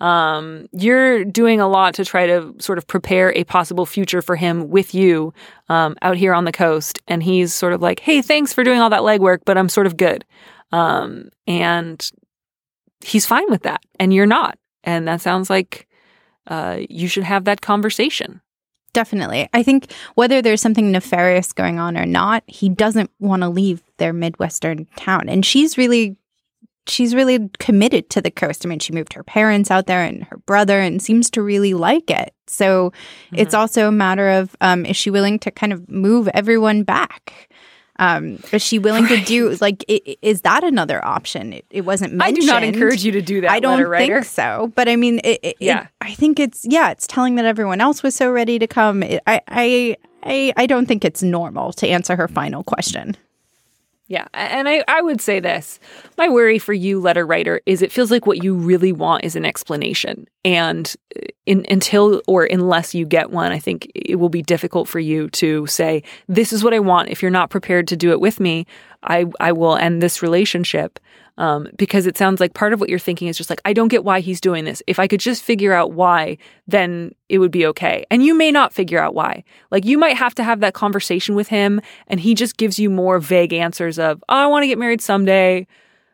Um, 0.00 0.68
you're 0.72 1.24
doing 1.24 1.60
a 1.60 1.68
lot 1.68 1.94
to 1.94 2.04
try 2.04 2.26
to 2.26 2.54
sort 2.58 2.78
of 2.78 2.86
prepare 2.86 3.32
a 3.32 3.44
possible 3.44 3.86
future 3.86 4.20
for 4.20 4.36
him 4.36 4.68
with 4.68 4.94
you 4.94 5.32
um, 5.68 5.96
out 6.02 6.16
here 6.16 6.34
on 6.34 6.44
the 6.44 6.52
coast. 6.52 7.00
And 7.08 7.22
he's 7.22 7.54
sort 7.54 7.72
of 7.72 7.80
like, 7.80 8.00
hey, 8.00 8.20
thanks 8.22 8.52
for 8.52 8.62
doing 8.62 8.80
all 8.80 8.90
that 8.90 9.00
legwork, 9.00 9.38
but 9.44 9.56
I'm 9.56 9.68
sort 9.68 9.86
of 9.86 9.96
good. 9.96 10.24
Um, 10.72 11.30
and 11.46 12.10
he's 13.04 13.26
fine 13.26 13.48
with 13.48 13.62
that. 13.62 13.82
And 13.98 14.12
you're 14.12 14.26
not. 14.26 14.58
And 14.84 15.08
that 15.08 15.20
sounds 15.20 15.48
like 15.48 15.88
uh, 16.46 16.80
you 16.88 17.08
should 17.08 17.24
have 17.24 17.44
that 17.44 17.60
conversation. 17.60 18.40
Definitely. 18.92 19.48
I 19.52 19.62
think 19.62 19.92
whether 20.14 20.40
there's 20.40 20.62
something 20.62 20.90
nefarious 20.90 21.52
going 21.52 21.78
on 21.78 21.98
or 21.98 22.06
not, 22.06 22.42
he 22.46 22.68
doesn't 22.68 23.10
want 23.18 23.42
to 23.42 23.48
leave 23.48 23.82
their 23.98 24.14
Midwestern 24.14 24.86
town. 24.96 25.28
And 25.28 25.44
she's 25.44 25.76
really 25.76 26.16
she's 26.88 27.14
really 27.14 27.48
committed 27.58 28.10
to 28.10 28.20
the 28.22 28.30
coast. 28.30 28.64
I 28.64 28.68
mean, 28.68 28.78
she 28.78 28.92
moved 28.92 29.12
her 29.14 29.22
parents 29.24 29.70
out 29.70 29.86
there 29.86 30.02
and 30.02 30.24
her 30.24 30.36
brother 30.38 30.78
and 30.80 31.00
seems 31.02 31.30
to 31.30 31.42
really 31.42 31.74
like 31.74 32.10
it. 32.10 32.32
So 32.46 32.92
it's 33.32 33.54
also 33.54 33.88
a 33.88 33.92
matter 33.92 34.28
of 34.30 34.54
um, 34.60 34.86
is 34.86 34.96
she 34.96 35.10
willing 35.10 35.38
to 35.40 35.50
kind 35.50 35.72
of 35.72 35.88
move 35.90 36.28
everyone 36.34 36.82
back? 36.84 37.48
Um, 37.98 38.38
is 38.52 38.60
she 38.62 38.78
willing 38.78 39.06
to 39.08 39.16
do 39.24 39.56
like 39.62 39.82
i- 39.88 40.00
i- 40.06 40.16
is 40.20 40.42
that 40.42 40.62
another 40.62 41.02
option? 41.04 41.54
It, 41.54 41.64
it 41.70 41.80
wasn't 41.86 42.20
I 42.22 42.30
do 42.30 42.44
not 42.44 42.62
encourage 42.62 43.04
you 43.04 43.12
to 43.12 43.22
do 43.22 43.40
that, 43.40 43.50
I 43.50 43.58
don't 43.58 43.78
think 43.90 44.24
so. 44.26 44.70
But 44.76 44.86
I 44.88 44.96
mean, 44.96 45.20
it, 45.24 45.40
it, 45.42 45.56
Yeah. 45.60 45.84
it- 45.84 45.88
I 46.02 46.12
think 46.12 46.38
it's 46.38 46.66
yeah, 46.68 46.90
it's 46.90 47.06
telling 47.06 47.36
that 47.36 47.46
everyone 47.46 47.80
else 47.80 48.02
was 48.02 48.14
so 48.14 48.30
ready 48.30 48.58
to 48.58 48.66
come. 48.66 49.02
It, 49.02 49.22
I, 49.26 49.40
I 49.48 49.96
I 50.22 50.52
I 50.58 50.66
don't 50.66 50.84
think 50.86 51.04
it's 51.06 51.22
normal 51.22 51.72
to 51.74 51.88
answer 51.88 52.16
her 52.16 52.28
final 52.28 52.62
question. 52.64 53.16
Yeah. 54.08 54.28
And 54.34 54.68
I, 54.68 54.84
I 54.86 55.02
would 55.02 55.20
say 55.20 55.40
this 55.40 55.80
my 56.16 56.28
worry 56.28 56.58
for 56.58 56.72
you, 56.72 57.00
letter 57.00 57.26
writer, 57.26 57.60
is 57.66 57.82
it 57.82 57.90
feels 57.90 58.10
like 58.10 58.24
what 58.24 58.42
you 58.42 58.54
really 58.54 58.92
want 58.92 59.24
is 59.24 59.34
an 59.34 59.44
explanation. 59.44 60.26
And 60.44 60.94
uh, 61.16 61.26
in, 61.44 61.66
until 61.68 62.22
or 62.28 62.44
unless 62.44 62.94
you 62.94 63.04
get 63.04 63.30
one, 63.30 63.50
I 63.50 63.58
think 63.58 63.90
it 63.94 64.16
will 64.16 64.28
be 64.28 64.42
difficult 64.42 64.88
for 64.88 65.00
you 65.00 65.28
to 65.30 65.66
say, 65.66 66.04
This 66.28 66.52
is 66.52 66.62
what 66.62 66.74
I 66.74 66.78
want. 66.78 67.08
If 67.08 67.20
you're 67.20 67.30
not 67.30 67.50
prepared 67.50 67.88
to 67.88 67.96
do 67.96 68.12
it 68.12 68.20
with 68.20 68.38
me, 68.38 68.66
I, 69.02 69.26
I 69.40 69.52
will 69.52 69.76
end 69.76 70.00
this 70.02 70.22
relationship. 70.22 71.00
Um, 71.38 71.68
because 71.76 72.06
it 72.06 72.16
sounds 72.16 72.40
like 72.40 72.54
part 72.54 72.72
of 72.72 72.80
what 72.80 72.88
you're 72.88 72.98
thinking 72.98 73.28
is 73.28 73.36
just 73.36 73.50
like, 73.50 73.60
I 73.66 73.74
don't 73.74 73.88
get 73.88 74.04
why 74.04 74.20
he's 74.20 74.40
doing 74.40 74.64
this. 74.64 74.82
If 74.86 74.98
I 74.98 75.06
could 75.06 75.20
just 75.20 75.42
figure 75.42 75.74
out 75.74 75.92
why, 75.92 76.38
then 76.66 77.14
it 77.28 77.38
would 77.40 77.50
be 77.50 77.66
okay. 77.66 78.06
And 78.10 78.24
you 78.24 78.34
may 78.34 78.50
not 78.50 78.72
figure 78.72 78.98
out 78.98 79.14
why. 79.14 79.44
Like, 79.70 79.84
you 79.84 79.98
might 79.98 80.16
have 80.16 80.34
to 80.36 80.42
have 80.42 80.60
that 80.60 80.72
conversation 80.72 81.34
with 81.34 81.48
him, 81.48 81.82
and 82.06 82.20
he 82.20 82.34
just 82.34 82.56
gives 82.56 82.78
you 82.78 82.88
more 82.88 83.18
vague 83.18 83.52
answers 83.52 83.98
of, 83.98 84.24
oh, 84.30 84.34
I 84.34 84.46
want 84.46 84.62
to 84.62 84.66
get 84.66 84.78
married 84.78 85.02
someday. 85.02 85.66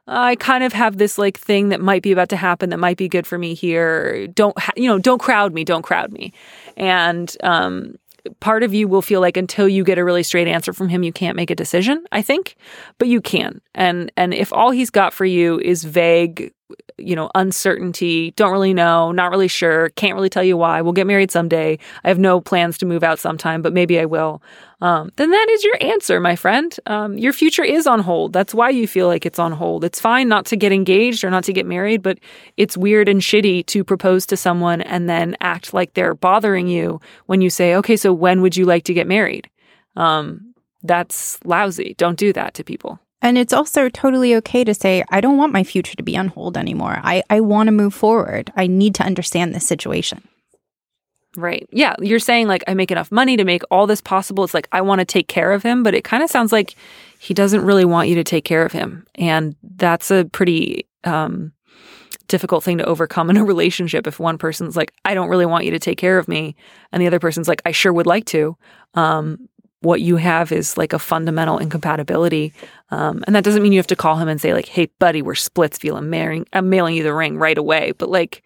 I 0.08 0.35
kind 0.35 0.64
of 0.64 0.72
have 0.72 0.98
this 0.98 1.16
like 1.16 1.38
thing 1.38 1.68
that 1.68 1.80
might 1.80 2.02
be 2.02 2.11
about 2.11 2.28
to 2.30 2.37
happen 2.37 2.70
that 2.70 2.78
might 2.78 2.96
be 2.96 3.08
good 3.08 3.24
for 3.24 3.38
me 3.38 3.54
here. 3.54 4.26
Don't, 4.26 4.58
ha- 4.58 4.72
you 4.76 4.88
know, 4.88 4.98
don't 4.98 5.20
crowd 5.20 5.54
me, 5.54 5.62
don't 5.62 5.82
crowd 5.82 6.12
me. 6.12 6.32
And, 6.76 7.35
um, 7.44 7.94
part 8.40 8.62
of 8.62 8.72
you 8.74 8.88
will 8.88 9.02
feel 9.02 9.20
like 9.20 9.37
until 9.37 9.68
you 9.68 9.85
get 9.85 9.98
a 9.98 10.04
really 10.04 10.22
straight 10.22 10.48
answer 10.48 10.72
from 10.72 10.88
him, 10.88 11.02
you 11.02 11.12
can't 11.12 11.37
make 11.37 11.50
a 11.50 11.54
decision, 11.54 12.04
I 12.12 12.22
think, 12.22 12.56
but 12.98 13.08
you 13.08 13.20
can. 13.20 13.61
And, 13.74 14.12
and 14.16 14.32
if 14.32 14.52
all 14.52 14.70
he's 14.70 14.90
got 14.90 15.12
for 15.12 15.24
you 15.24 15.58
is 15.61 15.85
vague, 15.85 16.52
you 16.98 17.16
know, 17.16 17.30
uncertainty, 17.35 18.32
don't 18.32 18.52
really 18.52 18.74
know, 18.74 19.12
not 19.12 19.30
really 19.30 19.48
sure, 19.48 19.90
can't 19.90 20.14
really 20.14 20.28
tell 20.28 20.44
you 20.44 20.56
why, 20.56 20.80
we'll 20.80 20.92
get 20.92 21.06
married 21.06 21.30
someday. 21.30 21.78
I 22.04 22.08
have 22.08 22.18
no 22.18 22.40
plans 22.40 22.78
to 22.78 22.87
move 22.87 23.02
out 23.02 23.18
sometime, 23.18 23.62
but 23.62 23.72
maybe 23.72 23.98
I 23.98 24.04
will. 24.04 24.42
Um, 24.80 25.12
then 25.16 25.30
that 25.30 25.46
is 25.50 25.62
your 25.62 25.76
answer, 25.80 26.18
my 26.20 26.35
friend. 26.35 26.76
Um, 26.87 27.16
your 27.16 27.32
future 27.32 27.62
is 27.62 27.87
on 27.87 28.00
hold. 28.00 28.32
That's 28.32 28.52
why 28.52 28.70
you 28.70 28.88
feel 28.88 29.06
like 29.06 29.24
it's 29.24 29.38
on 29.38 29.52
hold. 29.52 29.85
It's 29.85 30.00
fine 30.00 30.28
not 30.28 30.44
to 30.46 30.56
get 30.56 30.72
engaged 30.72 31.22
or 31.22 31.30
not 31.30 31.44
to 31.44 31.52
get 31.52 31.66
married, 31.66 32.02
but 32.02 32.18
it's 32.56 32.76
weird 32.76 33.08
and 33.08 33.20
shitty 33.20 33.64
to 33.66 33.85
propose 33.85 34.26
to 34.26 34.37
someone 34.37 34.80
and 34.80 35.08
then 35.08 35.37
act 35.40 35.72
like 35.72 35.94
they're 35.94 36.14
bothering 36.14 36.66
you 36.66 37.00
when 37.26 37.40
you 37.40 37.48
say, 37.48 37.76
okay, 37.76 37.96
so 37.96 38.12
when 38.12 38.42
would 38.42 38.56
you 38.56 38.64
like 38.64 38.85
to 38.85 38.94
get 38.94 39.06
married? 39.06 39.48
Um, 39.94 40.52
that's 40.82 41.38
lousy. 41.44 41.94
Don't 41.96 42.18
do 42.18 42.32
that 42.32 42.54
to 42.54 42.64
people. 42.64 42.98
And 43.22 43.38
it's 43.38 43.52
also 43.52 43.88
totally 43.88 44.35
okay 44.37 44.64
to 44.64 44.74
say, 44.74 45.04
I 45.11 45.20
don't 45.20 45.37
want 45.37 45.52
my 45.52 45.64
future 45.64 45.94
to 45.96 46.02
be 46.02 46.16
on 46.16 46.28
hold 46.28 46.58
anymore. 46.58 46.98
I, 47.02 47.22
I 47.30 47.40
want 47.40 47.68
to 47.68 47.72
move 47.72 47.94
forward. 47.94 48.52
I 48.56 48.66
need 48.66 48.96
to 48.96 49.04
understand 49.04 49.54
this 49.54 49.66
situation. 49.66 50.26
Right. 51.37 51.66
Yeah. 51.72 51.94
You're 51.98 52.18
saying, 52.18 52.48
like, 52.48 52.62
I 52.66 52.74
make 52.74 52.90
enough 52.90 53.11
money 53.11 53.38
to 53.38 53.44
make 53.44 53.62
all 53.70 53.87
this 53.87 54.02
possible. 54.02 54.44
It's 54.44 54.52
like, 54.52 54.68
I 54.70 54.82
want 54.82 54.98
to 54.98 55.06
take 55.06 55.28
care 55.28 55.52
of 55.52 55.62
him, 55.62 55.82
but 55.82 55.94
it 55.94 56.04
kind 56.04 56.22
of 56.22 56.28
sounds 56.28 56.52
like 56.52 56.74
he 57.20 57.32
doesn't 57.32 57.64
really 57.64 57.87
want 57.87 58.08
you 58.08 58.16
to 58.16 58.24
take 58.24 58.44
care 58.44 58.66
of 58.66 58.72
him. 58.72 59.06
And 59.14 59.56
that's 59.62 60.11
a 60.11 60.26
pretty 60.26 60.87
um, 61.04 61.52
difficult 62.28 62.64
thing 62.64 62.78
to 62.78 62.85
overcome 62.85 63.30
in 63.30 63.38
a 63.38 63.44
relationship 63.44 64.06
if 64.06 64.20
one 64.20 64.37
person's 64.37 64.76
like, 64.76 64.92
I 65.06 65.14
don't 65.14 65.28
really 65.28 65.46
want 65.46 65.64
you 65.64 65.70
to 65.70 65.78
take 65.78 65.96
care 65.96 66.18
of 66.18 66.28
me. 66.28 66.54
And 66.90 67.00
the 67.00 67.06
other 67.06 67.20
person's 67.20 67.48
like, 67.48 67.62
I 67.64 67.72
sure 67.72 67.92
would 67.94 68.06
like 68.06 68.26
to. 68.26 68.56
Um, 68.94 69.48
what 69.83 70.01
you 70.01 70.16
have 70.16 70.53
is 70.53 70.77
like 70.77 70.92
a 70.92 70.99
fundamental 70.99 71.59
incompatibility. 71.59 72.53
Um, 72.90 73.23
and 73.27 73.37
that 73.37 73.45
doesn't 73.45 73.62
mean 73.62 73.73
you 73.73 73.79
have 73.79 73.87
to 73.88 73.97
call 73.97 74.16
him 74.16 74.29
and 74.29 74.40
say, 74.40 74.55
like, 74.55 74.68
hey, 74.68 74.88
buddy, 74.99 75.23
we're 75.23 75.35
splits. 75.35 75.79
Feel 75.79 75.97
I'm 75.97 76.11
mailing, 76.11 76.47
I'm 76.53 76.71
mailing 76.71 76.95
you 76.95 77.03
the 77.03 77.14
ring 77.14 77.38
right 77.38 77.59
away. 77.59 77.92
But 77.92 78.09
like, 78.09 78.42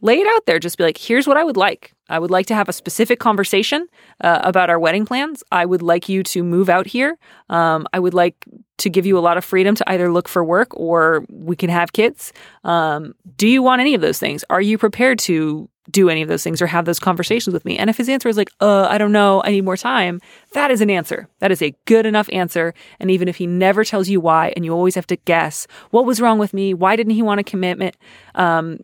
lay 0.00 0.18
it 0.18 0.26
out 0.26 0.46
there. 0.46 0.58
Just 0.58 0.78
be 0.78 0.84
like, 0.84 0.98
here's 0.98 1.26
what 1.26 1.36
I 1.36 1.44
would 1.44 1.56
like. 1.56 1.92
I 2.08 2.18
would 2.18 2.30
like 2.30 2.46
to 2.46 2.54
have 2.54 2.68
a 2.68 2.72
specific 2.72 3.18
conversation 3.20 3.86
uh, 4.22 4.40
about 4.42 4.70
our 4.70 4.78
wedding 4.78 5.04
plans. 5.04 5.42
I 5.52 5.66
would 5.66 5.82
like 5.82 6.08
you 6.08 6.22
to 6.24 6.42
move 6.42 6.68
out 6.68 6.86
here. 6.86 7.18
Um, 7.50 7.86
I 7.92 7.98
would 7.98 8.14
like 8.14 8.46
to 8.78 8.88
give 8.88 9.04
you 9.04 9.18
a 9.18 9.20
lot 9.20 9.36
of 9.36 9.44
freedom 9.44 9.74
to 9.74 9.90
either 9.90 10.10
look 10.10 10.28
for 10.28 10.42
work 10.42 10.68
or 10.74 11.24
we 11.28 11.56
can 11.56 11.68
have 11.68 11.92
kids. 11.92 12.32
Um, 12.64 13.14
do 13.36 13.46
you 13.46 13.62
want 13.62 13.80
any 13.80 13.94
of 13.94 14.00
those 14.00 14.18
things? 14.18 14.44
Are 14.48 14.60
you 14.60 14.78
prepared 14.78 15.18
to 15.20 15.68
do 15.90 16.08
any 16.08 16.22
of 16.22 16.28
those 16.28 16.42
things 16.42 16.60
or 16.60 16.66
have 16.66 16.84
those 16.84 16.98
conversations 16.98 17.54
with 17.54 17.64
me? 17.64 17.78
And 17.78 17.88
if 17.90 17.96
his 17.96 18.08
answer 18.08 18.28
is 18.28 18.36
like, 18.36 18.50
uh, 18.60 18.86
I 18.90 18.98
don't 18.98 19.12
know, 19.12 19.42
I 19.44 19.50
need 19.50 19.64
more 19.64 19.76
time, 19.76 20.20
that 20.52 20.70
is 20.70 20.80
an 20.80 20.90
answer. 20.90 21.28
That 21.40 21.50
is 21.50 21.62
a 21.62 21.74
good 21.84 22.06
enough 22.06 22.28
answer. 22.32 22.74
And 23.00 23.10
even 23.10 23.28
if 23.28 23.36
he 23.36 23.46
never 23.46 23.84
tells 23.84 24.08
you 24.08 24.20
why, 24.20 24.52
and 24.56 24.64
you 24.64 24.72
always 24.72 24.94
have 24.94 25.06
to 25.08 25.16
guess, 25.16 25.66
what 25.90 26.04
was 26.04 26.20
wrong 26.20 26.38
with 26.38 26.52
me? 26.52 26.74
Why 26.74 26.96
didn't 26.96 27.14
he 27.14 27.22
want 27.22 27.40
a 27.40 27.44
commitment? 27.44 27.96
Um, 28.34 28.80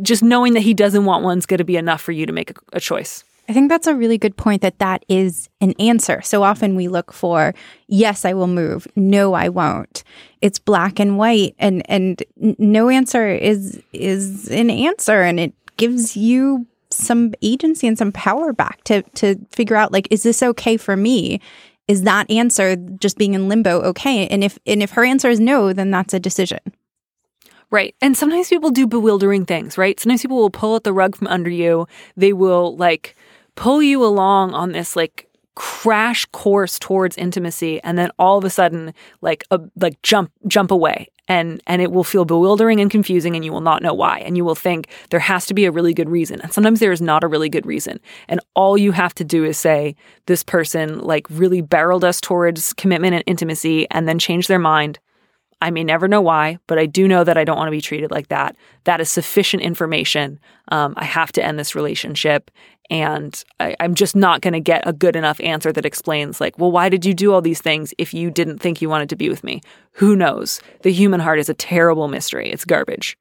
just 0.00 0.22
knowing 0.22 0.54
that 0.54 0.60
he 0.60 0.74
doesn't 0.74 1.04
want 1.04 1.24
one's 1.24 1.46
going 1.46 1.58
to 1.58 1.64
be 1.64 1.76
enough 1.76 2.00
for 2.00 2.12
you 2.12 2.26
to 2.26 2.32
make 2.32 2.50
a, 2.50 2.54
a 2.74 2.80
choice. 2.80 3.24
I 3.52 3.54
think 3.54 3.68
that's 3.68 3.86
a 3.86 3.94
really 3.94 4.16
good 4.16 4.38
point 4.38 4.62
that 4.62 4.78
that 4.78 5.04
is 5.10 5.50
an 5.60 5.72
answer. 5.72 6.22
So 6.22 6.42
often 6.42 6.74
we 6.74 6.88
look 6.88 7.12
for 7.12 7.52
yes, 7.86 8.24
I 8.24 8.32
will 8.32 8.46
move. 8.46 8.88
No, 8.96 9.34
I 9.34 9.50
won't. 9.50 10.04
It's 10.40 10.58
black 10.58 10.98
and 10.98 11.18
white 11.18 11.54
and 11.58 11.82
and 11.86 12.22
no 12.38 12.88
answer 12.88 13.28
is 13.28 13.78
is 13.92 14.48
an 14.48 14.70
answer 14.70 15.20
and 15.20 15.38
it 15.38 15.52
gives 15.76 16.16
you 16.16 16.66
some 16.88 17.34
agency 17.42 17.86
and 17.86 17.98
some 17.98 18.10
power 18.10 18.54
back 18.54 18.82
to 18.84 19.02
to 19.16 19.36
figure 19.50 19.76
out 19.76 19.92
like 19.92 20.08
is 20.10 20.22
this 20.22 20.42
okay 20.42 20.78
for 20.78 20.96
me? 20.96 21.38
Is 21.88 22.04
that 22.04 22.30
answer 22.30 22.76
just 22.76 23.18
being 23.18 23.34
in 23.34 23.50
limbo 23.50 23.82
okay? 23.82 24.28
And 24.28 24.42
if 24.42 24.58
and 24.64 24.82
if 24.82 24.92
her 24.92 25.04
answer 25.04 25.28
is 25.28 25.40
no, 25.40 25.74
then 25.74 25.90
that's 25.90 26.14
a 26.14 26.20
decision. 26.20 26.60
Right. 27.70 27.94
And 28.00 28.16
sometimes 28.16 28.48
people 28.48 28.70
do 28.70 28.86
bewildering 28.86 29.44
things, 29.44 29.76
right? 29.76 30.00
Sometimes 30.00 30.22
people 30.22 30.38
will 30.38 30.48
pull 30.48 30.74
at 30.76 30.84
the 30.84 30.92
rug 30.94 31.16
from 31.16 31.26
under 31.26 31.50
you. 31.50 31.86
They 32.16 32.32
will 32.32 32.76
like 32.78 33.14
pull 33.54 33.82
you 33.82 34.04
along 34.04 34.54
on 34.54 34.72
this 34.72 34.96
like 34.96 35.28
crash 35.54 36.24
course 36.26 36.78
towards 36.78 37.16
intimacy 37.18 37.80
and 37.82 37.98
then 37.98 38.10
all 38.18 38.38
of 38.38 38.44
a 38.44 38.50
sudden 38.50 38.94
like 39.20 39.44
a 39.50 39.60
like 39.76 40.00
jump 40.00 40.32
jump 40.46 40.70
away 40.70 41.06
and 41.28 41.62
and 41.66 41.82
it 41.82 41.92
will 41.92 42.04
feel 42.04 42.24
bewildering 42.24 42.80
and 42.80 42.90
confusing 42.90 43.36
and 43.36 43.44
you 43.44 43.52
will 43.52 43.60
not 43.60 43.82
know 43.82 43.92
why 43.92 44.18
and 44.20 44.38
you 44.38 44.46
will 44.46 44.54
think 44.54 44.88
there 45.10 45.20
has 45.20 45.44
to 45.44 45.52
be 45.52 45.66
a 45.66 45.70
really 45.70 45.92
good 45.92 46.08
reason 46.08 46.40
and 46.40 46.54
sometimes 46.54 46.80
there 46.80 46.90
is 46.90 47.02
not 47.02 47.22
a 47.22 47.28
really 47.28 47.50
good 47.50 47.66
reason 47.66 48.00
and 48.28 48.40
all 48.54 48.78
you 48.78 48.92
have 48.92 49.14
to 49.14 49.24
do 49.24 49.44
is 49.44 49.58
say 49.58 49.94
this 50.24 50.42
person 50.42 50.98
like 51.00 51.26
really 51.28 51.60
barreled 51.60 52.04
us 52.04 52.18
towards 52.18 52.72
commitment 52.72 53.14
and 53.14 53.24
intimacy 53.26 53.86
and 53.90 54.08
then 54.08 54.18
change 54.18 54.46
their 54.46 54.58
mind 54.58 54.98
I 55.62 55.70
may 55.70 55.84
never 55.84 56.08
know 56.08 56.20
why, 56.20 56.58
but 56.66 56.76
I 56.76 56.86
do 56.86 57.06
know 57.06 57.22
that 57.22 57.38
I 57.38 57.44
don't 57.44 57.56
want 57.56 57.68
to 57.68 57.72
be 57.72 57.80
treated 57.80 58.10
like 58.10 58.28
that. 58.28 58.56
That 58.82 59.00
is 59.00 59.08
sufficient 59.08 59.62
information. 59.62 60.40
Um, 60.72 60.94
I 60.96 61.04
have 61.04 61.30
to 61.32 61.44
end 61.44 61.56
this 61.56 61.76
relationship. 61.76 62.50
And 62.90 63.42
I, 63.58 63.74
I'm 63.80 63.94
just 63.94 64.14
not 64.14 64.40
going 64.40 64.52
to 64.52 64.60
get 64.60 64.86
a 64.86 64.92
good 64.92 65.16
enough 65.16 65.40
answer 65.40 65.72
that 65.72 65.86
explains, 65.86 66.40
like, 66.40 66.58
well, 66.58 66.70
why 66.70 66.88
did 66.88 67.04
you 67.04 67.14
do 67.14 67.32
all 67.32 67.40
these 67.40 67.60
things 67.60 67.94
if 67.96 68.12
you 68.12 68.30
didn't 68.30 68.58
think 68.58 68.82
you 68.82 68.88
wanted 68.88 69.08
to 69.10 69.16
be 69.16 69.28
with 69.28 69.42
me? 69.44 69.62
Who 69.92 70.16
knows? 70.16 70.60
The 70.82 70.92
human 70.92 71.20
heart 71.20 71.38
is 71.38 71.48
a 71.48 71.54
terrible 71.54 72.08
mystery. 72.08 72.50
It's 72.50 72.64
garbage. 72.64 73.16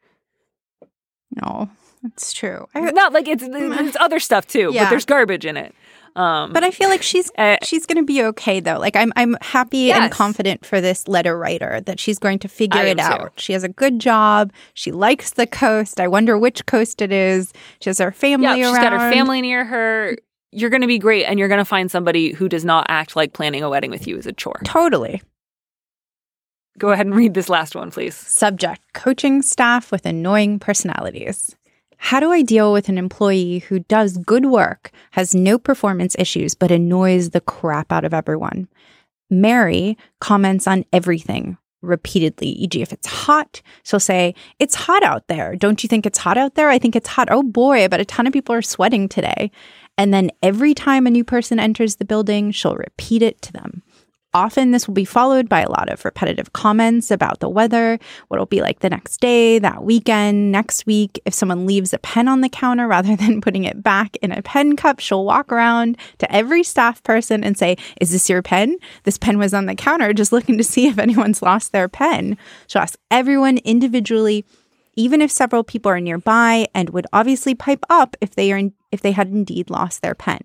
No, 1.42 1.70
that's 2.04 2.34
true. 2.34 2.68
I, 2.76 2.80
not 2.92 3.14
like 3.14 3.28
it's, 3.28 3.44
it's 3.46 3.98
other 4.00 4.20
stuff 4.20 4.48
too, 4.48 4.72
yeah. 4.74 4.84
but 4.84 4.90
there's 4.90 5.06
garbage 5.06 5.46
in 5.46 5.56
it. 5.56 5.74
Um, 6.16 6.52
but 6.52 6.64
I 6.64 6.72
feel 6.72 6.90
like 6.90 7.02
she's 7.02 7.32
uh, 7.38 7.58
she's 7.64 7.86
going 7.86 7.98
to 7.98 8.04
be 8.04 8.24
okay 8.24 8.60
though. 8.60 8.78
Like 8.78 8.96
I'm 8.96 9.14
I'm 9.16 9.38
happy 9.42 9.78
yes. 9.78 10.00
and 10.02 10.12
confident 10.12 10.66
for 10.66 10.82
this 10.82 11.08
letter 11.08 11.38
writer 11.38 11.82
that 11.82 12.00
she's 12.00 12.20
going 12.20 12.40
to 12.40 12.48
figure 12.48 12.82
it 12.82 13.00
out. 13.00 13.38
Too. 13.38 13.42
She 13.42 13.54
has 13.54 13.64
a 13.64 13.70
good 13.70 14.00
job. 14.00 14.52
She 14.74 14.92
likes 14.92 15.32
the 15.32 15.48
coast. 15.48 16.00
I 16.00 16.08
wonder 16.08 16.38
which 16.38 16.66
coast 16.66 17.02
it 17.02 17.12
is. 17.12 17.54
She 17.80 17.90
has 17.90 18.00
her 18.00 18.12
family 18.12 18.46
yeah, 18.46 18.66
around. 18.66 18.76
She's 18.76 18.84
got 18.84 18.94
her 18.94 19.12
family 19.12 19.42
near 19.42 19.64
her. 19.64 20.18
You're 20.52 20.70
going 20.70 20.82
to 20.82 20.88
be 20.88 21.00
great, 21.00 21.24
and 21.26 21.40
you're 21.40 21.48
going 21.48 21.60
to 21.60 21.66
find 21.66 21.90
somebody 21.90 22.34
who 22.34 22.50
does 22.50 22.66
not 22.66 22.86
act 22.90 23.16
like 23.16 23.32
planning 23.32 23.64
a 23.64 23.70
wedding 23.70 23.90
with 23.90 24.06
you 24.06 24.18
is 24.18 24.28
a 24.28 24.34
chore. 24.34 24.60
Totally. 24.66 25.22
Go 26.78 26.92
ahead 26.92 27.06
and 27.06 27.16
read 27.16 27.34
this 27.36 27.48
last 27.48 27.76
one, 27.76 27.92
please. 27.92 28.16
Subject 28.16 28.82
Coaching 28.94 29.42
staff 29.42 29.92
with 29.92 30.06
annoying 30.06 30.60
personalities. 30.60 31.56
How 32.04 32.20
do 32.20 32.32
I 32.32 32.42
deal 32.42 32.74
with 32.74 32.90
an 32.90 32.98
employee 32.98 33.60
who 33.60 33.80
does 33.80 34.18
good 34.18 34.48
work, 34.48 34.92
has 35.12 35.36
no 35.36 35.60
performance 35.60 36.16
issues, 36.18 36.56
but 36.56 36.72
annoys 36.72 37.30
the 37.30 37.42
crap 37.42 37.92
out 37.92 38.04
of 38.04 38.14
everyone? 38.14 38.68
Mary 39.30 39.96
comments 40.20 40.68
on 40.68 40.84
everything 40.92 41.58
repeatedly, 41.84 42.50
e.g., 42.50 42.82
if 42.82 42.92
it's 42.92 43.08
hot, 43.08 43.62
she'll 43.84 44.00
say, 44.00 44.34
It's 44.58 44.74
hot 44.74 45.04
out 45.04 45.28
there. 45.28 45.56
Don't 45.56 45.84
you 45.84 45.88
think 45.88 46.08
it's 46.08 46.18
hot 46.18 46.40
out 46.40 46.56
there? 46.56 46.70
I 46.70 46.80
think 46.80 46.96
it's 46.96 47.08
hot. 47.08 47.28
Oh 47.32 47.44
boy, 47.44 47.88
but 47.88 48.02
a 48.02 48.06
ton 48.06 48.26
of 48.26 48.34
people 48.34 48.56
are 48.56 48.64
sweating 48.64 49.08
today. 49.08 49.52
And 49.98 50.12
then 50.12 50.32
every 50.42 50.74
time 50.74 51.06
a 51.06 51.12
new 51.12 51.24
person 51.24 51.60
enters 51.60 51.98
the 51.98 52.06
building, 52.06 52.52
she'll 52.52 52.76
repeat 52.76 53.22
it 53.22 53.42
to 53.44 53.54
them. 53.54 53.84
Often, 54.34 54.72
this 54.72 54.88
will 54.88 54.94
be 54.94 55.04
followed 55.04 55.50
by 55.50 55.60
a 55.60 55.70
lot 55.70 55.92
of 55.92 56.06
repetitive 56.06 56.54
comments 56.54 57.12
about 57.12 57.40
the 57.40 57.50
weather, 57.50 58.00
what 58.30 58.38
it'll 58.38 58.46
be 58.46 58.62
like 58.62 58.80
the 58.80 58.90
next 58.90 59.20
day, 59.20 59.60
that 59.60 59.84
weekend, 59.84 60.54
next 60.54 60.86
week. 60.86 61.20
If 61.26 61.34
someone 61.34 61.66
leaves 61.66 61.94
a 61.94 62.00
pen 62.00 62.30
on 62.30 62.40
the 62.40 62.48
counter 62.48 62.88
rather 62.88 63.18
than 63.18 63.42
putting 63.42 63.66
it 63.66 63.84
back 63.84 64.16
in 64.18 64.32
a 64.32 64.42
pen 64.42 64.78
cup, 64.78 65.02
she'll 65.02 65.26
walk 65.26 65.52
around 65.52 65.98
to 66.20 66.34
every 66.34 66.64
staff 66.64 67.04
person 67.04 67.44
and 67.44 67.58
say, 67.58 67.76
Is 68.00 68.12
this 68.12 68.30
your 68.30 68.42
pen? 68.42 68.78
This 69.04 69.18
pen 69.18 69.38
was 69.38 69.54
on 69.54 69.66
the 69.66 69.76
counter, 69.76 70.14
just 70.22 70.32
looking 70.32 70.58
to 70.58 70.64
see 70.64 70.88
if 70.88 70.98
anyone's 70.98 71.42
lost 71.42 71.74
their 71.74 71.90
pen. 71.90 72.38
She'll 72.68 72.84
ask 72.84 72.98
everyone 73.10 73.58
individually, 73.60 74.46
even 74.96 75.22
if 75.22 75.30
several 75.30 75.66
people 75.66 75.92
are 75.92 76.00
nearby, 76.00 76.68
and 76.74 76.92
would 76.92 77.08
obviously 77.12 77.54
pipe 77.54 77.84
up 77.90 78.16
if 78.22 78.36
they 78.36 78.54
are 78.54 78.58
in, 78.58 78.74
if 78.94 79.02
they 79.02 79.12
had 79.12 79.28
indeed 79.28 79.70
lost 79.70 80.02
their 80.02 80.16
pen. 80.16 80.40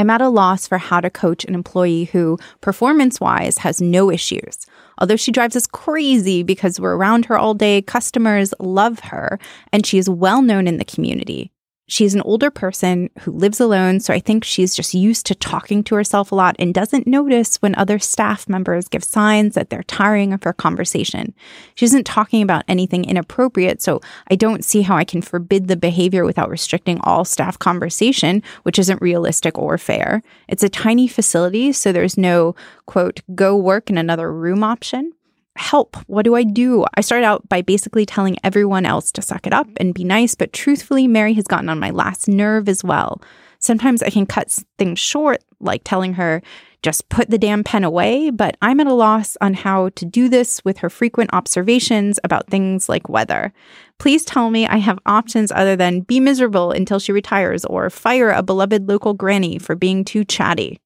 I'm 0.00 0.08
at 0.08 0.22
a 0.22 0.30
loss 0.30 0.66
for 0.66 0.78
how 0.78 1.02
to 1.02 1.10
coach 1.10 1.44
an 1.44 1.54
employee 1.54 2.04
who, 2.04 2.38
performance 2.62 3.20
wise, 3.20 3.58
has 3.58 3.82
no 3.82 4.10
issues. 4.10 4.64
Although 4.96 5.16
she 5.16 5.30
drives 5.30 5.56
us 5.56 5.66
crazy 5.66 6.42
because 6.42 6.80
we're 6.80 6.96
around 6.96 7.26
her 7.26 7.36
all 7.36 7.52
day, 7.52 7.82
customers 7.82 8.54
love 8.58 9.00
her, 9.00 9.38
and 9.74 9.84
she 9.84 9.98
is 9.98 10.08
well 10.08 10.40
known 10.40 10.66
in 10.66 10.78
the 10.78 10.86
community. 10.86 11.52
She's 11.90 12.14
an 12.14 12.20
older 12.20 12.52
person 12.52 13.10
who 13.22 13.32
lives 13.32 13.58
alone, 13.58 13.98
so 13.98 14.14
I 14.14 14.20
think 14.20 14.44
she's 14.44 14.76
just 14.76 14.94
used 14.94 15.26
to 15.26 15.34
talking 15.34 15.82
to 15.82 15.96
herself 15.96 16.30
a 16.30 16.36
lot 16.36 16.54
and 16.60 16.72
doesn't 16.72 17.04
notice 17.04 17.56
when 17.56 17.74
other 17.74 17.98
staff 17.98 18.48
members 18.48 18.86
give 18.86 19.02
signs 19.02 19.56
that 19.56 19.70
they're 19.70 19.82
tiring 19.82 20.32
of 20.32 20.44
her 20.44 20.52
conversation. 20.52 21.34
She 21.74 21.84
isn't 21.86 22.06
talking 22.06 22.42
about 22.42 22.62
anything 22.68 23.04
inappropriate, 23.04 23.82
so 23.82 24.00
I 24.30 24.36
don't 24.36 24.64
see 24.64 24.82
how 24.82 24.96
I 24.96 25.02
can 25.02 25.20
forbid 25.20 25.66
the 25.66 25.76
behavior 25.76 26.24
without 26.24 26.48
restricting 26.48 27.00
all 27.02 27.24
staff 27.24 27.58
conversation, 27.58 28.44
which 28.62 28.78
isn't 28.78 29.02
realistic 29.02 29.58
or 29.58 29.76
fair. 29.76 30.22
It's 30.46 30.62
a 30.62 30.68
tiny 30.68 31.08
facility, 31.08 31.72
so 31.72 31.90
there's 31.90 32.16
no, 32.16 32.54
quote, 32.86 33.18
go 33.34 33.56
work 33.56 33.90
in 33.90 33.98
another 33.98 34.32
room 34.32 34.62
option 34.62 35.12
help. 35.60 35.96
What 36.06 36.24
do 36.24 36.34
I 36.34 36.42
do? 36.42 36.84
I 36.94 37.02
started 37.02 37.26
out 37.26 37.48
by 37.48 37.62
basically 37.62 38.06
telling 38.06 38.36
everyone 38.42 38.86
else 38.86 39.12
to 39.12 39.22
suck 39.22 39.46
it 39.46 39.52
up 39.52 39.66
mm-hmm. 39.66 39.76
and 39.78 39.94
be 39.94 40.04
nice, 40.04 40.34
but 40.34 40.52
truthfully, 40.52 41.06
Mary 41.06 41.34
has 41.34 41.44
gotten 41.44 41.68
on 41.68 41.78
my 41.78 41.90
last 41.90 42.26
nerve 42.28 42.68
as 42.68 42.82
well. 42.82 43.20
Sometimes 43.58 44.02
I 44.02 44.08
can 44.08 44.24
cut 44.24 44.58
things 44.78 44.98
short, 44.98 45.44
like 45.60 45.82
telling 45.84 46.14
her, 46.14 46.42
just 46.82 47.10
put 47.10 47.28
the 47.28 47.38
damn 47.38 47.62
pen 47.62 47.84
away, 47.84 48.30
but 48.30 48.56
I'm 48.62 48.80
at 48.80 48.86
a 48.86 48.94
loss 48.94 49.36
on 49.42 49.52
how 49.52 49.90
to 49.90 50.06
do 50.06 50.30
this 50.30 50.64
with 50.64 50.78
her 50.78 50.88
frequent 50.88 51.28
observations 51.34 52.18
about 52.24 52.46
things 52.46 52.88
like 52.88 53.10
weather. 53.10 53.52
Please 53.98 54.24
tell 54.24 54.48
me 54.48 54.66
I 54.66 54.78
have 54.78 54.98
options 55.04 55.52
other 55.52 55.76
than 55.76 56.00
be 56.00 56.20
miserable 56.20 56.72
until 56.72 56.98
she 56.98 57.12
retires 57.12 57.66
or 57.66 57.90
fire 57.90 58.30
a 58.30 58.42
beloved 58.42 58.88
local 58.88 59.12
granny 59.12 59.58
for 59.58 59.74
being 59.74 60.06
too 60.06 60.24
chatty. 60.24 60.80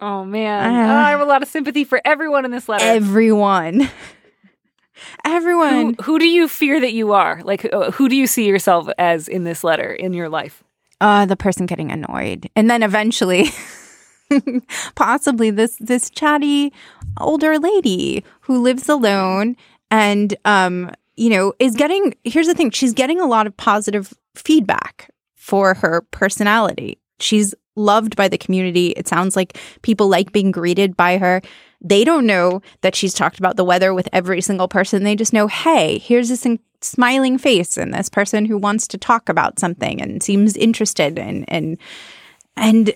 Oh 0.00 0.24
man, 0.24 0.74
Uh, 0.74 0.92
Oh, 0.92 0.96
I 0.96 1.10
have 1.10 1.20
a 1.20 1.24
lot 1.24 1.42
of 1.42 1.48
sympathy 1.48 1.84
for 1.84 2.00
everyone 2.04 2.44
in 2.44 2.50
this 2.50 2.68
letter. 2.68 2.84
Everyone. 2.84 3.88
Everyone. 5.24 5.94
who, 5.98 6.02
who 6.04 6.18
do 6.18 6.28
you 6.28 6.46
fear 6.48 6.80
that 6.80 6.92
you 6.92 7.12
are? 7.12 7.40
Like, 7.44 7.64
uh, 7.72 7.90
who 7.92 8.08
do 8.08 8.16
you 8.16 8.26
see 8.26 8.46
yourself 8.46 8.88
as 8.98 9.26
in 9.28 9.44
this 9.44 9.64
letter 9.64 9.92
in 9.92 10.12
your 10.14 10.28
life? 10.28 10.62
uh 11.00 11.26
the 11.26 11.36
person 11.36 11.66
getting 11.66 11.90
annoyed 11.90 12.48
and 12.54 12.70
then 12.70 12.80
eventually 12.84 13.48
possibly 14.94 15.50
this 15.50 15.76
this 15.80 16.08
chatty 16.08 16.72
older 17.20 17.58
lady 17.58 18.24
who 18.42 18.62
lives 18.62 18.88
alone 18.88 19.56
and 19.90 20.36
um 20.44 20.88
you 21.16 21.28
know 21.28 21.52
is 21.58 21.74
getting 21.74 22.14
here's 22.22 22.46
the 22.46 22.54
thing 22.54 22.70
she's 22.70 22.92
getting 22.94 23.20
a 23.20 23.26
lot 23.26 23.44
of 23.48 23.56
positive 23.56 24.14
feedback 24.36 25.10
for 25.34 25.74
her 25.74 26.00
personality 26.12 26.96
she's 27.18 27.56
loved 27.76 28.16
by 28.16 28.28
the 28.28 28.38
community. 28.38 28.88
It 28.88 29.08
sounds 29.08 29.36
like 29.36 29.58
people 29.82 30.08
like 30.08 30.32
being 30.32 30.50
greeted 30.50 30.96
by 30.96 31.18
her. 31.18 31.42
They 31.80 32.04
don't 32.04 32.26
know 32.26 32.62
that 32.80 32.94
she's 32.94 33.14
talked 33.14 33.38
about 33.38 33.56
the 33.56 33.64
weather 33.64 33.92
with 33.92 34.08
every 34.12 34.40
single 34.40 34.68
person. 34.68 35.02
They 35.02 35.16
just 35.16 35.32
know 35.32 35.46
hey 35.48 35.98
here's 35.98 36.28
this 36.28 36.46
in- 36.46 36.60
smiling 36.84 37.38
face 37.38 37.76
and 37.76 37.92
this 37.94 38.08
person 38.08 38.44
who 38.44 38.58
wants 38.58 38.86
to 38.88 38.98
talk 38.98 39.28
about 39.28 39.58
something 39.58 40.00
and 40.00 40.22
seems 40.22 40.56
interested 40.56 41.18
and 41.18 41.44
and 41.48 41.78
and 42.56 42.94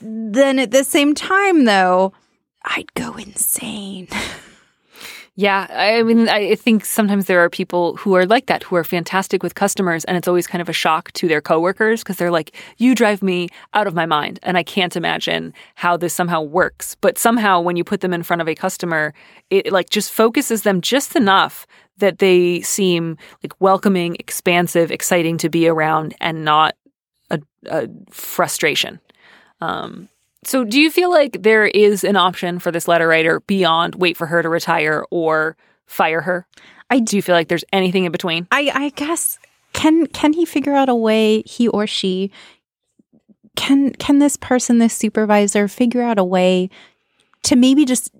then 0.00 0.58
at 0.58 0.70
the 0.70 0.82
same 0.82 1.14
time 1.14 1.64
though 1.64 2.12
i'd 2.64 2.92
go 2.94 3.14
insane 3.14 4.08
Yeah, 5.40 5.68
I 5.70 6.02
mean, 6.02 6.28
I 6.28 6.56
think 6.56 6.84
sometimes 6.84 7.26
there 7.26 7.38
are 7.38 7.48
people 7.48 7.94
who 7.94 8.16
are 8.16 8.26
like 8.26 8.46
that, 8.46 8.64
who 8.64 8.74
are 8.74 8.82
fantastic 8.82 9.40
with 9.40 9.54
customers, 9.54 10.04
and 10.06 10.16
it's 10.16 10.26
always 10.26 10.48
kind 10.48 10.60
of 10.60 10.68
a 10.68 10.72
shock 10.72 11.12
to 11.12 11.28
their 11.28 11.40
coworkers 11.40 12.02
because 12.02 12.16
they're 12.16 12.32
like, 12.32 12.56
"You 12.78 12.92
drive 12.96 13.22
me 13.22 13.46
out 13.72 13.86
of 13.86 13.94
my 13.94 14.04
mind," 14.04 14.40
and 14.42 14.58
I 14.58 14.64
can't 14.64 14.96
imagine 14.96 15.54
how 15.76 15.96
this 15.96 16.12
somehow 16.12 16.42
works. 16.42 16.96
But 17.00 17.18
somehow, 17.18 17.60
when 17.60 17.76
you 17.76 17.84
put 17.84 18.00
them 18.00 18.12
in 18.12 18.24
front 18.24 18.42
of 18.42 18.48
a 18.48 18.56
customer, 18.56 19.14
it 19.48 19.70
like 19.70 19.90
just 19.90 20.10
focuses 20.10 20.62
them 20.62 20.80
just 20.80 21.14
enough 21.14 21.68
that 21.98 22.18
they 22.18 22.60
seem 22.62 23.16
like 23.44 23.52
welcoming, 23.60 24.16
expansive, 24.18 24.90
exciting 24.90 25.38
to 25.38 25.48
be 25.48 25.68
around, 25.68 26.16
and 26.20 26.44
not 26.44 26.74
a, 27.30 27.40
a 27.66 27.88
frustration. 28.10 28.98
Um, 29.60 30.08
so, 30.48 30.64
do 30.64 30.80
you 30.80 30.90
feel 30.90 31.10
like 31.10 31.42
there 31.42 31.66
is 31.66 32.04
an 32.04 32.16
option 32.16 32.58
for 32.58 32.72
this 32.72 32.88
letter 32.88 33.06
writer 33.06 33.40
beyond 33.40 33.96
wait 33.96 34.16
for 34.16 34.26
her 34.26 34.42
to 34.42 34.48
retire 34.48 35.04
or 35.10 35.58
fire 35.84 36.22
her? 36.22 36.46
I 36.88 37.00
do 37.00 37.16
you 37.16 37.22
feel 37.22 37.34
like 37.34 37.48
there's 37.48 37.66
anything 37.70 38.06
in 38.06 38.12
between? 38.12 38.48
I, 38.50 38.70
I 38.72 38.88
guess 38.96 39.38
can 39.74 40.06
can 40.06 40.32
he 40.32 40.46
figure 40.46 40.74
out 40.74 40.88
a 40.88 40.94
way 40.94 41.42
he 41.42 41.68
or 41.68 41.86
she 41.86 42.30
can 43.56 43.92
can 43.92 44.20
this 44.20 44.38
person 44.38 44.78
this 44.78 44.94
supervisor 44.94 45.68
figure 45.68 46.00
out 46.00 46.18
a 46.18 46.24
way 46.24 46.70
to 47.42 47.54
maybe 47.54 47.84
just 47.84 48.10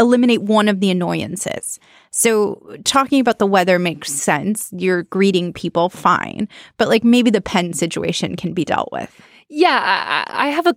eliminate 0.00 0.42
one 0.42 0.68
of 0.68 0.80
the 0.80 0.90
annoyances 0.90 1.78
so 2.10 2.76
talking 2.82 3.20
about 3.20 3.38
the 3.38 3.46
weather 3.46 3.78
makes 3.78 4.10
sense 4.10 4.72
you're 4.76 5.04
greeting 5.04 5.52
people 5.52 5.88
fine 5.88 6.48
but 6.78 6.88
like 6.88 7.04
maybe 7.04 7.30
the 7.30 7.40
pen 7.40 7.72
situation 7.72 8.34
can 8.34 8.52
be 8.52 8.64
dealt 8.64 8.90
with 8.90 9.22
Yeah, 9.52 10.24
I, 10.28 10.46
I 10.46 10.48
have 10.48 10.66
a. 10.66 10.74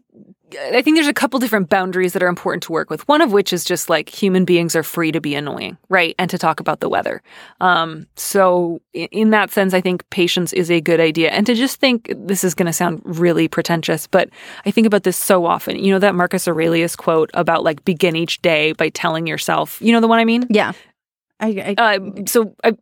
I 0.60 0.82
think 0.82 0.98
there's 0.98 1.08
a 1.08 1.14
couple 1.14 1.40
different 1.40 1.70
boundaries 1.70 2.14
that 2.14 2.24
are 2.24 2.28
important 2.28 2.64
to 2.64 2.72
work 2.72 2.90
with. 2.90 3.08
One 3.08 3.22
of 3.22 3.32
which 3.32 3.54
is 3.54 3.64
just 3.64 3.90
like 3.90 4.10
human 4.10 4.46
beings 4.46 4.76
are 4.76 4.84
free 4.84 5.12
to 5.12 5.22
be 5.22 5.36
annoying, 5.36 5.78
right? 5.90 6.16
And 6.18 6.30
to 6.30 6.38
talk 6.38 6.60
about 6.60 6.80
the 6.80 6.90
weather. 6.90 7.22
Um, 7.62 8.08
so 8.16 8.82
in, 8.94 9.32
that 9.32 9.52
sense, 9.52 9.74
I 9.74 9.82
think 9.82 10.10
patience 10.10 10.54
is 10.54 10.72
a 10.72 10.82
good 10.82 11.00
idea. 11.00 11.32
And 11.32 11.46
to 11.46 11.54
just 11.54 11.80
think, 11.80 12.14
this 12.16 12.44
is 12.44 12.54
going 12.54 12.68
to 12.68 12.74
sound 12.74 13.02
really 13.04 13.48
pretentious, 13.48 14.08
but 14.08 14.30
I 14.66 14.72
think 14.72 14.88
about 14.88 15.04
this 15.04 15.18
so 15.18 15.46
often. 15.46 15.78
You 15.78 15.94
know 15.94 16.00
that 16.00 16.16
Marcus 16.16 16.48
Aurelius 16.48 16.96
quote 16.96 17.30
about 17.34 17.64
like 17.64 17.84
begin 17.86 18.16
each 18.16 18.42
day 18.42 18.74
by 18.74 18.90
telling 18.90 19.28
yourself. 19.28 19.82
You 19.82 19.92
know 19.92 20.00
the 20.00 20.08
one 20.08 20.20
I 20.20 20.26
mean? 20.26 20.48
yeah 20.50 20.74
I, 21.40 21.76
I 21.78 21.98
uh, 21.98 22.00
so 22.26 22.56
I 22.64 22.76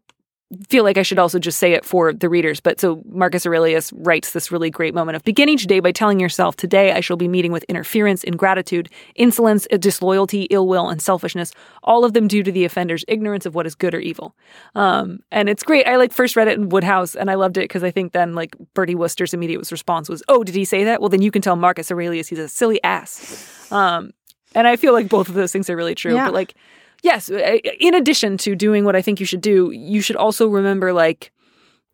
feel 0.69 0.83
like 0.83 0.97
I 0.97 1.01
should 1.01 1.19
also 1.19 1.39
just 1.39 1.59
say 1.59 1.73
it 1.73 1.85
for 1.85 2.13
the 2.13 2.29
readers. 2.29 2.59
But 2.59 2.79
so 2.79 3.01
Marcus 3.09 3.45
Aurelius 3.45 3.91
writes 3.93 4.31
this 4.31 4.51
really 4.51 4.69
great 4.69 4.93
moment 4.93 5.15
of 5.15 5.23
begin 5.23 5.49
each 5.49 5.67
day 5.67 5.79
by 5.79 5.91
telling 5.91 6.19
yourself, 6.19 6.55
Today 6.55 6.91
I 6.91 6.99
shall 6.99 7.17
be 7.17 7.27
meeting 7.27 7.51
with 7.51 7.63
interference, 7.65 8.23
ingratitude, 8.23 8.89
insolence, 9.15 9.67
disloyalty, 9.79 10.43
ill 10.43 10.67
will, 10.67 10.89
and 10.89 11.01
selfishness, 11.01 11.51
all 11.83 12.05
of 12.05 12.13
them 12.13 12.27
due 12.27 12.43
to 12.43 12.51
the 12.51 12.65
offender's 12.65 13.05
ignorance 13.07 13.45
of 13.45 13.55
what 13.55 13.65
is 13.65 13.75
good 13.75 13.93
or 13.93 13.99
evil. 13.99 14.35
Um, 14.75 15.19
and 15.31 15.49
it's 15.49 15.63
great. 15.63 15.87
I 15.87 15.97
like 15.97 16.13
first 16.13 16.35
read 16.35 16.47
it 16.47 16.57
in 16.57 16.69
Wodehouse 16.69 17.15
and 17.15 17.29
I 17.29 17.35
loved 17.35 17.57
it 17.57 17.65
because 17.65 17.83
I 17.83 17.91
think 17.91 18.13
then 18.13 18.33
like 18.33 18.55
Bertie 18.73 18.95
Wooster's 18.95 19.33
immediate 19.33 19.71
response 19.71 20.09
was, 20.09 20.23
Oh, 20.27 20.43
did 20.43 20.55
he 20.55 20.65
say 20.65 20.83
that? 20.85 21.01
Well, 21.01 21.09
then 21.09 21.21
you 21.21 21.31
can 21.31 21.41
tell 21.41 21.55
Marcus 21.55 21.91
Aurelius 21.91 22.27
he's 22.27 22.39
a 22.39 22.47
silly 22.47 22.83
ass. 22.83 23.71
Um, 23.71 24.11
and 24.55 24.67
I 24.67 24.75
feel 24.75 24.93
like 24.93 25.09
both 25.09 25.29
of 25.29 25.35
those 25.35 25.51
things 25.51 25.69
are 25.69 25.75
really 25.75 25.95
true. 25.95 26.13
Yeah. 26.13 26.25
But 26.25 26.33
like, 26.33 26.55
yes, 27.03 27.29
uh, 27.29 27.57
in 27.79 27.93
addition 27.93 28.37
to 28.39 28.55
doing 28.55 28.85
what 28.85 28.95
I 28.95 29.01
think 29.01 29.19
you 29.19 29.25
should 29.25 29.41
do, 29.41 29.71
you 29.71 30.01
should 30.01 30.15
also 30.15 30.47
remember 30.47 30.91
like 30.91 31.31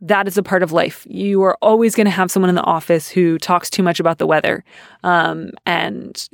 that 0.02 0.28
is 0.28 0.38
a 0.38 0.44
part 0.44 0.64
of 0.64 0.72
life. 0.72 1.06
You 1.10 1.42
are 1.44 1.58
always 1.62 1.94
going 1.94 2.06
to 2.06 2.12
have 2.12 2.32
someone 2.32 2.50
in 2.50 2.56
the 2.56 2.64
office 2.64 3.10
who 3.10 3.38
talks 3.38 3.70
too 3.70 3.84
much 3.84 4.00
about 4.00 4.18
the 4.18 4.26
weather. 4.26 4.64
Um, 5.04 5.52
and 5.66 6.30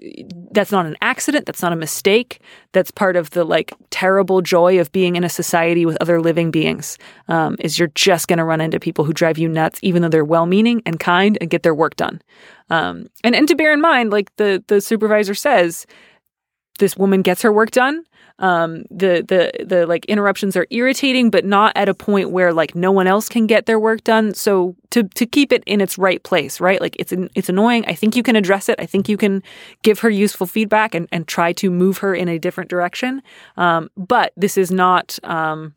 that's 0.52 0.72
not 0.72 0.86
an 0.86 0.96
accident. 1.02 1.48
That's 1.48 1.64
not 1.64 1.74
a 1.74 1.76
mistake. 1.76 2.42
That's 2.74 2.92
part 2.92 3.16
of 3.16 3.32
the 3.32 3.44
like 3.44 3.74
terrible 3.90 4.42
joy 4.42 4.80
of 4.80 4.92
being 4.92 5.16
in 5.16 5.24
a 5.24 5.30
society 5.30 5.84
with 5.84 5.98
other 6.00 6.22
living 6.22 6.52
beings. 6.52 7.00
Um, 7.28 7.56
is 7.60 7.80
you're 7.80 7.92
just 7.96 8.28
going 8.28 8.38
to 8.38 8.44
run 8.44 8.62
into 8.62 8.80
people 8.80 9.04
who 9.04 9.14
drive 9.14 9.40
you 9.40 9.50
nuts, 9.50 9.80
even 9.82 10.04
though 10.04 10.10
they're 10.10 10.24
well 10.24 10.46
meaning 10.46 10.84
and 10.86 11.00
kind 11.00 11.36
and 11.42 11.50
get 11.50 11.64
their 11.64 11.76
work 11.76 11.96
done. 11.96 12.22
Um, 12.70 13.08
and, 13.24 13.36
and 13.36 13.48
to 13.48 13.56
bear 13.56 13.74
in 13.74 13.82
mind, 13.82 14.12
like 14.12 14.36
the, 14.36 14.64
the 14.68 14.80
supervisor 14.80 15.34
says, 15.34 15.88
this 16.80 16.98
woman 16.98 17.22
gets 17.22 17.42
her 17.42 17.52
work 17.52 17.72
done. 17.72 18.04
Um, 18.40 18.84
the 18.92 19.24
the 19.26 19.66
the 19.66 19.86
like 19.86 20.06
interruptions 20.06 20.58
are 20.58 20.68
irritating, 20.70 21.30
but 21.30 21.46
not 21.46 21.72
at 21.76 21.88
a 21.88 21.94
point 21.94 22.32
where 22.32 22.52
like 22.52 22.76
no 22.76 22.92
one 22.92 23.08
else 23.08 23.30
can 23.30 23.48
get 23.48 23.66
their 23.66 23.80
work 23.80 24.04
done. 24.04 24.34
So 24.34 24.76
to 24.90 25.04
to 25.04 25.26
keep 25.26 25.54
it 25.54 25.64
in 25.66 25.80
its 25.80 25.98
right 25.98 26.22
place, 26.22 26.60
right? 26.60 26.82
Like 26.82 26.98
it's 27.00 27.14
it's 27.34 27.48
annoying. 27.48 27.86
I 27.88 27.94
think 27.94 28.16
you 28.16 28.24
can 28.24 28.36
address 28.36 28.68
it. 28.68 28.76
I 28.78 28.86
think 28.86 29.08
you 29.08 29.16
can 29.16 29.42
give 29.84 30.00
her 30.00 30.10
useful 30.10 30.48
feedback 30.48 30.94
and 30.94 31.08
and 31.14 31.28
try 31.28 31.54
to 31.54 31.72
move 31.72 32.00
her 32.00 32.14
in 32.14 32.28
a 32.28 32.38
different 32.38 32.70
direction. 32.70 33.22
Um, 33.56 33.90
but 33.96 34.34
this 34.36 34.58
is 34.58 34.70
not. 34.70 35.18
Um, 35.24 35.74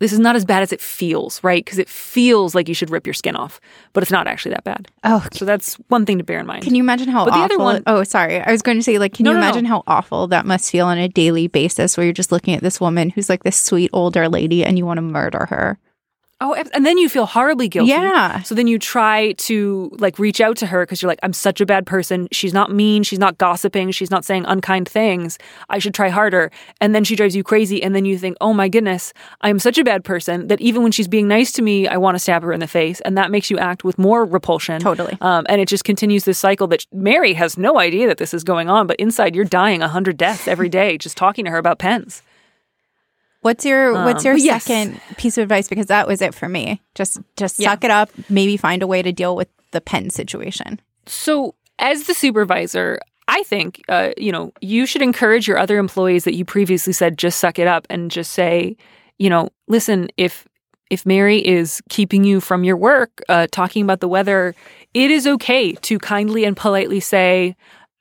this 0.00 0.12
is 0.12 0.18
not 0.18 0.36
as 0.36 0.44
bad 0.44 0.62
as 0.62 0.72
it 0.72 0.80
feels, 0.80 1.42
right? 1.42 1.64
Because 1.64 1.78
it 1.78 1.88
feels 1.88 2.54
like 2.54 2.68
you 2.68 2.74
should 2.74 2.90
rip 2.90 3.06
your 3.06 3.14
skin 3.14 3.34
off, 3.34 3.60
but 3.92 4.02
it's 4.02 4.12
not 4.12 4.26
actually 4.26 4.52
that 4.52 4.64
bad. 4.64 4.88
Oh, 5.04 5.26
so 5.32 5.44
that's 5.44 5.74
one 5.88 6.06
thing 6.06 6.18
to 6.18 6.24
bear 6.24 6.38
in 6.38 6.46
mind. 6.46 6.62
Can 6.62 6.74
you 6.74 6.82
imagine 6.82 7.08
how 7.08 7.24
But 7.24 7.32
the 7.32 7.36
awful? 7.38 7.54
other 7.56 7.64
one- 7.64 7.82
oh, 7.86 8.04
sorry. 8.04 8.40
I 8.40 8.52
was 8.52 8.62
going 8.62 8.76
to 8.78 8.82
say, 8.82 8.98
like, 8.98 9.14
can 9.14 9.24
No, 9.24 9.30
you 9.30 9.34
no, 9.36 9.40
no. 9.40 9.46
imagine 9.46 9.64
how 9.64 9.82
awful 9.86 10.26
that 10.28 10.46
must 10.46 10.70
feel 10.70 10.86
on 10.86 10.98
a 10.98 11.08
daily 11.08 11.48
basis 11.48 11.96
where 11.96 12.04
you're 12.04 12.12
just 12.12 12.30
looking 12.32 12.54
at 12.54 12.62
this 12.62 12.80
woman 12.80 13.10
who's 13.10 13.28
like 13.28 13.42
this 13.44 13.56
sweet 13.56 13.90
older 13.92 14.28
lady 14.28 14.64
and 14.64 14.78
you 14.78 14.86
want 14.86 14.98
to 14.98 15.02
murder 15.02 15.46
her? 15.50 15.78
Oh, 16.40 16.54
and 16.54 16.86
then 16.86 16.98
you 16.98 17.08
feel 17.08 17.26
horribly 17.26 17.68
guilty. 17.68 17.90
Yeah. 17.90 18.42
So 18.42 18.54
then 18.54 18.68
you 18.68 18.78
try 18.78 19.32
to 19.32 19.90
like 19.98 20.20
reach 20.20 20.40
out 20.40 20.56
to 20.58 20.66
her 20.66 20.86
because 20.86 21.02
you're 21.02 21.08
like, 21.08 21.18
I'm 21.24 21.32
such 21.32 21.60
a 21.60 21.66
bad 21.66 21.84
person. 21.84 22.28
She's 22.30 22.54
not 22.54 22.70
mean. 22.70 23.02
She's 23.02 23.18
not 23.18 23.38
gossiping. 23.38 23.90
She's 23.90 24.10
not 24.10 24.24
saying 24.24 24.44
unkind 24.46 24.88
things. 24.88 25.36
I 25.68 25.80
should 25.80 25.94
try 25.94 26.10
harder. 26.10 26.52
And 26.80 26.94
then 26.94 27.02
she 27.02 27.16
drives 27.16 27.34
you 27.34 27.42
crazy. 27.42 27.82
And 27.82 27.92
then 27.92 28.04
you 28.04 28.16
think, 28.18 28.36
oh 28.40 28.52
my 28.52 28.68
goodness, 28.68 29.12
I'm 29.40 29.58
such 29.58 29.78
a 29.78 29.84
bad 29.84 30.04
person 30.04 30.46
that 30.46 30.60
even 30.60 30.84
when 30.84 30.92
she's 30.92 31.08
being 31.08 31.26
nice 31.26 31.50
to 31.52 31.62
me, 31.62 31.88
I 31.88 31.96
want 31.96 32.14
to 32.14 32.20
stab 32.20 32.44
her 32.44 32.52
in 32.52 32.60
the 32.60 32.68
face. 32.68 33.00
And 33.00 33.18
that 33.18 33.32
makes 33.32 33.50
you 33.50 33.58
act 33.58 33.82
with 33.82 33.98
more 33.98 34.24
repulsion. 34.24 34.80
Totally. 34.80 35.18
Um, 35.20 35.44
and 35.48 35.60
it 35.60 35.66
just 35.66 35.82
continues 35.82 36.22
this 36.22 36.38
cycle 36.38 36.68
that 36.68 36.86
Mary 36.92 37.34
has 37.34 37.58
no 37.58 37.80
idea 37.80 38.06
that 38.06 38.18
this 38.18 38.32
is 38.32 38.44
going 38.44 38.70
on. 38.70 38.86
But 38.86 38.96
inside, 39.00 39.34
you're 39.34 39.44
dying 39.44 39.82
a 39.82 39.88
hundred 39.88 40.16
deaths 40.16 40.46
every 40.46 40.68
day 40.68 40.98
just 40.98 41.16
talking 41.16 41.44
to 41.46 41.50
her 41.50 41.58
about 41.58 41.80
pens. 41.80 42.22
What's 43.40 43.64
your 43.64 43.92
What's 43.92 44.20
Um, 44.24 44.26
your 44.26 44.34
but 44.34 44.42
yes. 44.42 44.64
second 44.64 45.00
piece 45.16 45.38
of 45.38 45.42
advice? 45.42 45.68
Because 45.68 45.86
that 45.86 46.06
was 46.08 46.20
it 46.20 46.34
for 46.34 46.48
me. 46.48 46.80
Just 46.94 47.18
just 47.36 47.58
Yeah. 47.58 47.70
suck 47.70 47.84
it 47.84 47.90
up. 47.90 48.10
Maybe 48.28 48.56
find 48.56 48.82
a 48.82 48.86
way 48.86 49.02
to 49.02 49.12
deal 49.12 49.36
with 49.36 49.48
the 49.70 49.80
pen 49.80 50.10
situation. 50.10 50.80
So, 51.06 51.54
as 51.78 52.04
the 52.04 52.14
supervisor, 52.14 52.98
I 53.28 53.42
think 53.44 53.82
uh, 53.88 54.10
you 54.16 54.32
know 54.32 54.52
you 54.60 54.86
should 54.86 55.02
encourage 55.02 55.46
your 55.46 55.58
other 55.58 55.78
employees 55.78 56.24
that 56.24 56.34
you 56.34 56.44
previously 56.44 56.92
said 56.92 57.16
just 57.18 57.38
suck 57.38 57.58
it 57.58 57.66
up 57.66 57.86
and 57.90 58.10
just 58.10 58.32
say, 58.32 58.76
you 59.18 59.30
know, 59.30 59.50
listen 59.68 60.08
if 60.16 60.46
if 60.90 61.04
Mary 61.04 61.46
is 61.46 61.82
keeping 61.90 62.24
you 62.24 62.40
from 62.40 62.64
your 62.64 62.76
work, 62.76 63.22
uh, 63.28 63.46
talking 63.52 63.82
about 63.82 64.00
the 64.00 64.08
weather, 64.08 64.54
it 64.94 65.10
is 65.10 65.26
okay 65.26 65.72
to 65.74 65.98
kindly 65.98 66.44
and 66.44 66.56
politely 66.56 66.98
say, 66.98 67.54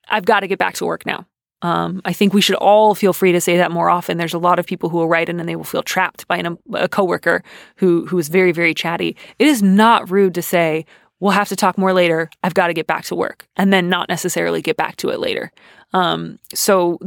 "I've 0.09 0.25
got 0.25 0.39
to 0.39 0.47
get 0.47 0.57
back 0.57 0.75
to 0.75 0.85
work 0.85 1.05
now." 1.05 1.25
Um, 1.61 2.01
I 2.05 2.13
think 2.13 2.33
we 2.33 2.41
should 2.41 2.55
all 2.57 2.93
feel 2.93 3.13
free 3.13 3.31
to 3.31 3.41
say 3.41 3.57
that 3.57 3.71
more 3.71 3.89
often. 3.89 4.17
There's 4.17 4.33
a 4.33 4.39
lot 4.39 4.59
of 4.59 4.67
people 4.67 4.89
who 4.89 4.97
will 4.97 5.07
write 5.07 5.29
in 5.29 5.39
and 5.39 5.49
they 5.49 5.55
will 5.55 5.63
feel 5.63 5.81
trapped 5.81 6.27
by 6.27 6.37
an, 6.37 6.57
a 6.73 6.87
coworker 6.87 7.43
who 7.77 8.05
who 8.05 8.17
is 8.19 8.29
very 8.29 8.51
very 8.51 8.73
chatty. 8.73 9.15
It 9.39 9.47
is 9.47 9.63
not 9.63 10.11
rude 10.11 10.35
to 10.35 10.41
say 10.41 10.85
we'll 11.19 11.31
have 11.31 11.49
to 11.49 11.55
talk 11.55 11.77
more 11.77 11.93
later. 11.93 12.29
I've 12.43 12.53
got 12.53 12.67
to 12.67 12.73
get 12.73 12.87
back 12.87 13.05
to 13.05 13.15
work, 13.15 13.47
and 13.55 13.73
then 13.73 13.89
not 13.89 14.09
necessarily 14.09 14.61
get 14.61 14.77
back 14.77 14.97
to 14.97 15.09
it 15.09 15.19
later. 15.19 15.51
Um, 15.93 16.37
so 16.53 16.97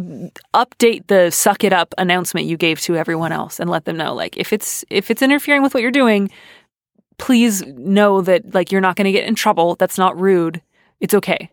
update 0.55 1.07
the 1.09 1.31
suck 1.31 1.65
it 1.65 1.73
up 1.73 1.95
announcement 1.99 2.47
you 2.47 2.57
gave 2.57 2.81
to 2.83 2.97
everyone 2.97 3.31
else 3.31 3.61
and 3.61 3.69
let 3.69 3.85
them 3.85 3.99
know 3.99 4.15
like 4.15 4.39
if 4.39 4.53
it's 4.55 4.85
if 4.89 5.11
it's 5.11 5.23
interfering 5.23 5.63
with 5.63 5.75
what 5.75 5.83
you're 5.83 5.91
doing, 5.91 6.31
please 7.19 7.63
know 7.67 8.23
that 8.23 8.55
like 8.55 8.73
you're 8.73 8.81
not 8.81 8.97
going 8.97 9.05
to 9.05 9.13
get 9.13 9.29
in 9.29 9.35
trouble. 9.35 9.77
That's 9.77 9.99
not 9.99 10.19
rude. 10.19 10.63
It's 10.99 11.15
okay. 11.15 11.51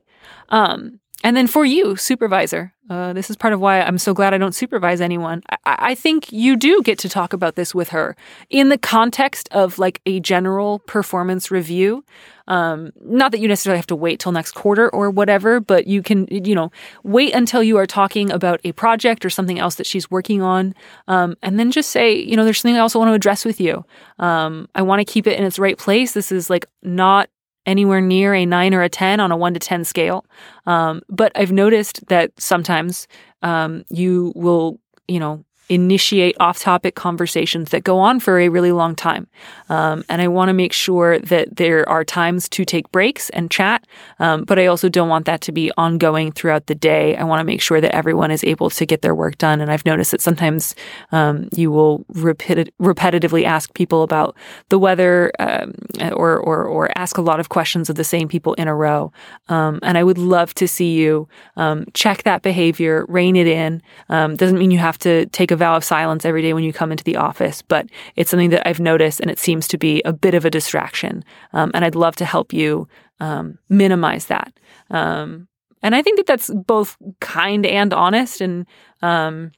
Um, 0.49 0.99
and 1.23 1.35
then 1.35 1.47
for 1.47 1.65
you, 1.65 1.95
supervisor, 1.95 2.73
uh, 2.89 3.11
this 3.11 3.29
is 3.29 3.35
part 3.35 3.53
of 3.53 3.59
why 3.59 3.81
I'm 3.81 3.97
so 3.97 4.13
glad 4.13 4.33
I 4.33 4.37
don't 4.37 4.53
supervise 4.53 5.01
anyone. 5.01 5.41
I-, 5.49 5.57
I 5.65 5.95
think 5.95 6.31
you 6.31 6.55
do 6.55 6.81
get 6.83 6.99
to 6.99 7.09
talk 7.09 7.33
about 7.33 7.55
this 7.55 7.73
with 7.73 7.89
her 7.89 8.15
in 8.49 8.69
the 8.69 8.77
context 8.77 9.49
of 9.51 9.79
like 9.79 9.99
a 10.05 10.19
general 10.19 10.79
performance 10.79 11.49
review. 11.49 12.05
Um, 12.47 12.91
not 13.01 13.31
that 13.31 13.39
you 13.39 13.47
necessarily 13.47 13.77
have 13.77 13.87
to 13.87 13.95
wait 13.95 14.19
till 14.19 14.31
next 14.31 14.51
quarter 14.51 14.89
or 14.89 15.09
whatever, 15.09 15.59
but 15.59 15.87
you 15.87 16.01
can, 16.01 16.27
you 16.29 16.55
know, 16.55 16.71
wait 17.03 17.33
until 17.33 17.61
you 17.61 17.77
are 17.77 17.87
talking 17.87 18.31
about 18.31 18.61
a 18.63 18.71
project 18.71 19.25
or 19.25 19.29
something 19.29 19.59
else 19.59 19.75
that 19.75 19.85
she's 19.85 20.09
working 20.09 20.41
on. 20.41 20.73
Um, 21.09 21.35
and 21.41 21.59
then 21.59 21.71
just 21.71 21.89
say, 21.89 22.15
you 22.15 22.37
know, 22.37 22.45
there's 22.45 22.61
something 22.61 22.77
I 22.77 22.81
also 22.81 22.99
want 22.99 23.09
to 23.09 23.15
address 23.15 23.43
with 23.43 23.59
you. 23.59 23.83
Um, 24.19 24.69
I 24.75 24.83
want 24.83 24.99
to 24.99 25.11
keep 25.11 25.27
it 25.27 25.37
in 25.37 25.43
its 25.43 25.59
right 25.59 25.77
place. 25.77 26.13
This 26.13 26.31
is 26.31 26.49
like 26.49 26.65
not 26.83 27.29
anywhere 27.67 28.01
near 28.01 28.33
a 28.33 28.45
nine 28.45 28.73
or 28.73 28.81
a 28.81 28.89
10 28.89 29.19
on 29.19 29.31
a 29.31 29.37
one 29.37 29.53
to 29.53 29.59
10 29.59 29.83
scale. 29.83 30.25
Um, 30.65 31.01
but 31.09 31.31
I've 31.35 31.51
noticed 31.51 32.07
that 32.07 32.31
sometimes 32.39 33.07
um, 33.43 33.83
you 33.89 34.33
will, 34.35 34.79
you 35.07 35.19
know, 35.19 35.43
initiate 35.69 36.35
off 36.39 36.59
topic 36.59 36.95
conversations 36.95 37.71
that 37.71 37.83
go 37.83 37.99
on 37.99 38.19
for 38.19 38.39
a 38.39 38.49
really 38.49 38.71
long 38.71 38.95
time. 38.95 39.27
Um, 39.69 40.03
and 40.07 40.21
I 40.21 40.27
want 40.27 40.49
to 40.49 40.53
make 40.53 40.71
sure 40.71 41.19
that 41.19 41.57
there 41.57 41.87
are 41.89 42.05
times 42.05 42.47
to 42.49 42.63
take 42.63 42.89
breaks 42.91 43.29
and 43.31 43.51
chat, 43.51 43.85
um, 44.19 44.45
but 44.45 44.57
I 44.57 44.67
also 44.67 44.87
don't 44.87 45.09
want 45.09 45.25
that 45.25 45.41
to 45.41 45.51
be 45.51 45.71
ongoing 45.77 46.31
throughout 46.31 46.67
the 46.67 46.75
day. 46.75 47.17
I 47.17 47.23
want 47.23 47.41
to 47.41 47.43
make 47.43 47.61
sure 47.61 47.81
that 47.81 47.93
everyone 47.93 48.31
is 48.31 48.43
able 48.43 48.69
to 48.69 48.85
get 48.85 49.01
their 49.01 49.13
work 49.13 49.37
done. 49.37 49.59
And 49.59 49.71
I've 49.71 49.85
noticed 49.85 50.11
that 50.11 50.21
sometimes 50.21 50.73
um, 51.11 51.49
you 51.55 51.69
will 51.69 52.05
repeti- 52.13 52.71
repetitively 52.81 53.43
ask 53.43 53.73
people 53.73 54.03
about 54.03 54.37
the 54.69 54.79
weather 54.79 55.31
um, 55.39 55.73
or, 56.13 56.37
or, 56.37 56.63
or 56.63 56.97
ask 56.97 57.17
a 57.17 57.21
lot 57.21 57.39
of 57.39 57.49
questions 57.49 57.89
of 57.89 57.97
the 57.97 58.03
same 58.03 58.27
people 58.27 58.53
in 58.53 58.67
a 58.67 58.75
row. 58.75 59.11
Um, 59.49 59.79
and 59.83 59.97
I 59.97 60.03
would 60.03 60.17
love 60.17 60.53
to 60.55 60.67
see 60.67 60.93
you 60.93 61.27
um, 61.57 61.85
check 61.93 62.23
that 62.23 62.41
behavior, 62.41 63.05
rein 63.09 63.35
it 63.35 63.47
in. 63.47 63.81
doesn't 64.07 64.57
mean 64.57 64.71
you 64.71 64.77
have 64.77 64.97
to 64.99 65.25
take 65.27 65.51
a 65.51 65.56
vow 65.57 65.75
of 65.75 65.83
silence 65.83 66.25
every 66.25 66.41
day 66.41 66.53
when 66.53 66.63
you 66.63 66.73
come 66.73 66.91
into 66.91 67.03
the 67.03 67.15
office, 67.15 67.61
but 67.61 67.87
it's 68.15 68.29
something 68.29 68.49
that 68.51 68.67
I've 68.67 68.79
noticed 68.79 69.19
and 69.19 69.29
it 69.29 69.39
seems 69.39 69.67
to 69.69 69.77
be 69.77 70.01
a 70.03 70.13
bit 70.13 70.33
of 70.33 70.45
a 70.45 70.49
distraction. 70.49 71.23
Um, 71.53 71.71
and 71.73 71.83
I'd 71.83 71.95
love 71.95 72.15
to 72.17 72.25
help 72.25 72.53
you 72.53 72.87
um, 73.19 73.57
minimize 73.69 74.27
that. 74.27 74.53
Um, 74.89 75.47
and 75.83 75.95
I 75.95 76.01
think 76.01 76.17
that 76.17 76.25
that's 76.25 76.49
both 76.49 76.97
kind 77.19 77.65
and 77.65 77.93
honest 77.93 78.41
and 78.41 78.65
um, 79.01 79.51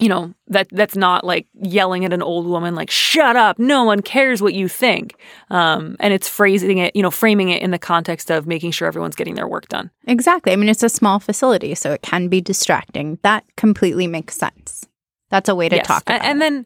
you 0.00 0.08
know 0.08 0.34
that 0.48 0.66
that's 0.72 0.96
not 0.96 1.24
like 1.24 1.46
yelling 1.54 2.04
at 2.04 2.12
an 2.12 2.22
old 2.22 2.46
woman 2.46 2.74
like 2.74 2.90
shut 2.90 3.36
up. 3.36 3.58
No 3.58 3.84
one 3.84 4.02
cares 4.02 4.42
what 4.42 4.54
you 4.54 4.68
think. 4.68 5.14
Um, 5.50 5.96
and 6.00 6.12
it's 6.12 6.28
phrasing 6.28 6.78
it 6.78 6.96
you 6.96 7.02
know 7.02 7.10
framing 7.10 7.50
it 7.50 7.62
in 7.62 7.70
the 7.70 7.78
context 7.78 8.30
of 8.30 8.46
making 8.46 8.72
sure 8.72 8.88
everyone's 8.88 9.16
getting 9.16 9.34
their 9.34 9.46
work 9.46 9.68
done. 9.68 9.90
Exactly. 10.06 10.52
I 10.52 10.56
mean 10.56 10.68
it's 10.68 10.82
a 10.82 10.88
small 10.88 11.20
facility 11.20 11.74
so 11.74 11.92
it 11.92 12.02
can 12.02 12.28
be 12.28 12.40
distracting. 12.40 13.18
That 13.22 13.44
completely 13.56 14.06
makes 14.06 14.36
sense 14.36 14.86
that's 15.34 15.48
a 15.48 15.54
way 15.54 15.68
to 15.68 15.74
yes. 15.74 15.86
talk 15.86 16.02
about 16.04 16.22
it. 16.22 16.24
And 16.24 16.40
then 16.40 16.64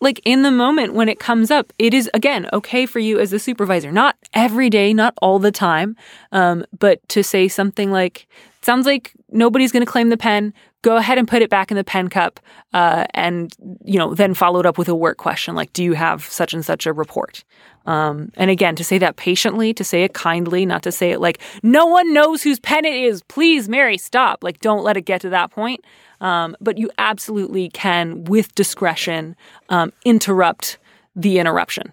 like 0.00 0.18
in 0.24 0.42
the 0.42 0.50
moment 0.50 0.94
when 0.94 1.10
it 1.10 1.18
comes 1.18 1.50
up, 1.50 1.74
it 1.78 1.92
is 1.92 2.10
again 2.14 2.48
okay 2.54 2.86
for 2.86 3.00
you 3.00 3.18
as 3.18 3.34
a 3.34 3.38
supervisor, 3.38 3.92
not 3.92 4.16
every 4.32 4.70
day, 4.70 4.94
not 4.94 5.12
all 5.20 5.38
the 5.38 5.52
time, 5.52 5.94
um, 6.32 6.64
but 6.78 7.06
to 7.10 7.22
say 7.22 7.48
something 7.48 7.90
like, 7.90 8.26
"Sounds 8.62 8.86
like 8.86 9.12
nobody's 9.30 9.72
going 9.72 9.84
to 9.84 9.90
claim 9.90 10.08
the 10.08 10.16
pen. 10.16 10.54
Go 10.80 10.96
ahead 10.96 11.18
and 11.18 11.28
put 11.28 11.42
it 11.42 11.50
back 11.50 11.70
in 11.70 11.76
the 11.76 11.84
pen 11.84 12.08
cup," 12.08 12.40
uh, 12.72 13.04
and 13.12 13.52
you 13.84 13.98
know, 13.98 14.14
then 14.14 14.32
followed 14.32 14.64
up 14.64 14.78
with 14.78 14.88
a 14.88 14.94
work 14.94 15.18
question 15.18 15.54
like, 15.54 15.72
"Do 15.74 15.84
you 15.84 15.92
have 15.92 16.24
such 16.24 16.54
and 16.54 16.64
such 16.64 16.86
a 16.86 16.92
report?" 16.94 17.44
Um, 17.84 18.30
and 18.36 18.50
again, 18.50 18.74
to 18.76 18.84
say 18.84 18.98
that 18.98 19.16
patiently, 19.16 19.74
to 19.74 19.84
say 19.84 20.04
it 20.04 20.14
kindly, 20.14 20.64
not 20.64 20.82
to 20.84 20.92
say 20.92 21.10
it 21.10 21.20
like, 21.20 21.40
"No 21.62 21.84
one 21.86 22.12
knows 22.14 22.42
whose 22.42 22.60
pen 22.60 22.86
it 22.86 22.94
is. 22.94 23.22
Please, 23.24 23.68
Mary, 23.68 23.98
stop." 23.98 24.42
Like, 24.42 24.60
don't 24.60 24.84
let 24.84 24.96
it 24.96 25.02
get 25.02 25.20
to 25.22 25.28
that 25.30 25.50
point. 25.50 25.84
Um, 26.20 26.56
but 26.60 26.78
you 26.78 26.90
absolutely 26.98 27.68
can, 27.70 28.24
with 28.24 28.54
discretion, 28.54 29.36
um, 29.68 29.92
interrupt 30.04 30.78
the 31.14 31.38
interruption. 31.38 31.92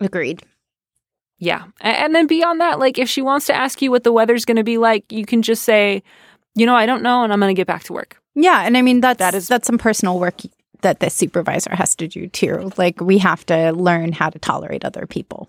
Agreed. 0.00 0.42
Yeah. 1.38 1.66
And 1.80 2.14
then 2.14 2.26
beyond 2.26 2.60
that, 2.60 2.78
like 2.78 2.98
if 2.98 3.08
she 3.08 3.22
wants 3.22 3.46
to 3.46 3.54
ask 3.54 3.80
you 3.80 3.90
what 3.90 4.02
the 4.02 4.12
weather's 4.12 4.44
going 4.44 4.56
to 4.56 4.64
be 4.64 4.78
like, 4.78 5.10
you 5.12 5.24
can 5.24 5.42
just 5.42 5.62
say, 5.62 6.02
you 6.54 6.66
know, 6.66 6.74
I 6.74 6.86
don't 6.86 7.02
know, 7.02 7.22
and 7.22 7.32
I'm 7.32 7.38
going 7.38 7.54
to 7.54 7.58
get 7.58 7.68
back 7.68 7.84
to 7.84 7.92
work. 7.92 8.20
Yeah. 8.34 8.62
And 8.64 8.76
I 8.76 8.82
mean, 8.82 9.00
that's, 9.00 9.18
that 9.18 9.34
is, 9.34 9.46
that's 9.46 9.66
some 9.66 9.78
personal 9.78 10.18
work 10.18 10.40
that 10.80 11.00
the 11.00 11.10
supervisor 11.10 11.74
has 11.74 11.94
to 11.96 12.08
do 12.08 12.28
too. 12.28 12.72
Like 12.76 13.00
we 13.00 13.18
have 13.18 13.46
to 13.46 13.72
learn 13.72 14.12
how 14.12 14.30
to 14.30 14.38
tolerate 14.38 14.84
other 14.84 15.06
people. 15.06 15.48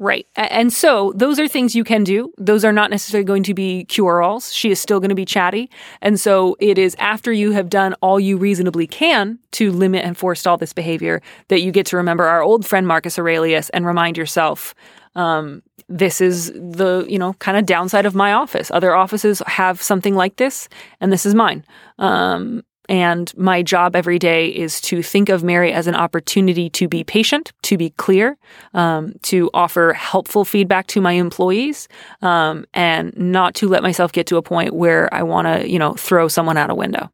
Right. 0.00 0.26
And 0.36 0.72
so 0.72 1.12
those 1.16 1.40
are 1.40 1.48
things 1.48 1.74
you 1.74 1.82
can 1.82 2.04
do. 2.04 2.32
Those 2.38 2.64
are 2.64 2.72
not 2.72 2.90
necessarily 2.90 3.24
going 3.24 3.42
to 3.44 3.54
be 3.54 3.84
cure 3.86 4.22
alls. 4.22 4.52
She 4.52 4.70
is 4.70 4.80
still 4.80 5.00
going 5.00 5.08
to 5.08 5.16
be 5.16 5.24
chatty. 5.24 5.70
And 6.00 6.20
so 6.20 6.56
it 6.60 6.78
is 6.78 6.94
after 7.00 7.32
you 7.32 7.50
have 7.50 7.68
done 7.68 7.94
all 8.00 8.20
you 8.20 8.36
reasonably 8.36 8.86
can 8.86 9.40
to 9.52 9.72
limit 9.72 10.04
and 10.04 10.16
forestall 10.16 10.56
this 10.56 10.72
behavior 10.72 11.20
that 11.48 11.62
you 11.62 11.72
get 11.72 11.84
to 11.86 11.96
remember 11.96 12.26
our 12.26 12.42
old 12.42 12.64
friend 12.64 12.86
Marcus 12.86 13.18
Aurelius 13.18 13.70
and 13.70 13.84
remind 13.84 14.16
yourself 14.16 14.72
um, 15.16 15.62
this 15.88 16.20
is 16.20 16.52
the 16.52 17.04
you 17.08 17.18
know 17.18 17.32
kind 17.34 17.58
of 17.58 17.66
downside 17.66 18.06
of 18.06 18.14
my 18.14 18.32
office. 18.32 18.70
Other 18.70 18.94
offices 18.94 19.42
have 19.46 19.82
something 19.82 20.14
like 20.14 20.36
this, 20.36 20.68
and 21.00 21.12
this 21.12 21.26
is 21.26 21.34
mine. 21.34 21.64
Um, 21.98 22.62
and 22.88 23.36
my 23.36 23.62
job 23.62 23.94
every 23.94 24.18
day 24.18 24.48
is 24.48 24.80
to 24.82 25.02
think 25.02 25.28
of 25.28 25.44
Mary 25.44 25.72
as 25.72 25.86
an 25.86 25.94
opportunity 25.94 26.70
to 26.70 26.88
be 26.88 27.04
patient, 27.04 27.52
to 27.62 27.76
be 27.76 27.90
clear, 27.90 28.36
um, 28.74 29.14
to 29.22 29.50
offer 29.52 29.92
helpful 29.92 30.44
feedback 30.44 30.86
to 30.88 31.00
my 31.00 31.12
employees, 31.12 31.88
um, 32.22 32.64
and 32.74 33.16
not 33.16 33.54
to 33.56 33.68
let 33.68 33.82
myself 33.82 34.12
get 34.12 34.26
to 34.28 34.36
a 34.36 34.42
point 34.42 34.74
where 34.74 35.12
I 35.12 35.22
want 35.22 35.46
to, 35.46 35.68
you 35.68 35.78
know, 35.78 35.94
throw 35.94 36.28
someone 36.28 36.56
out 36.56 36.70
a 36.70 36.74
window. 36.74 37.10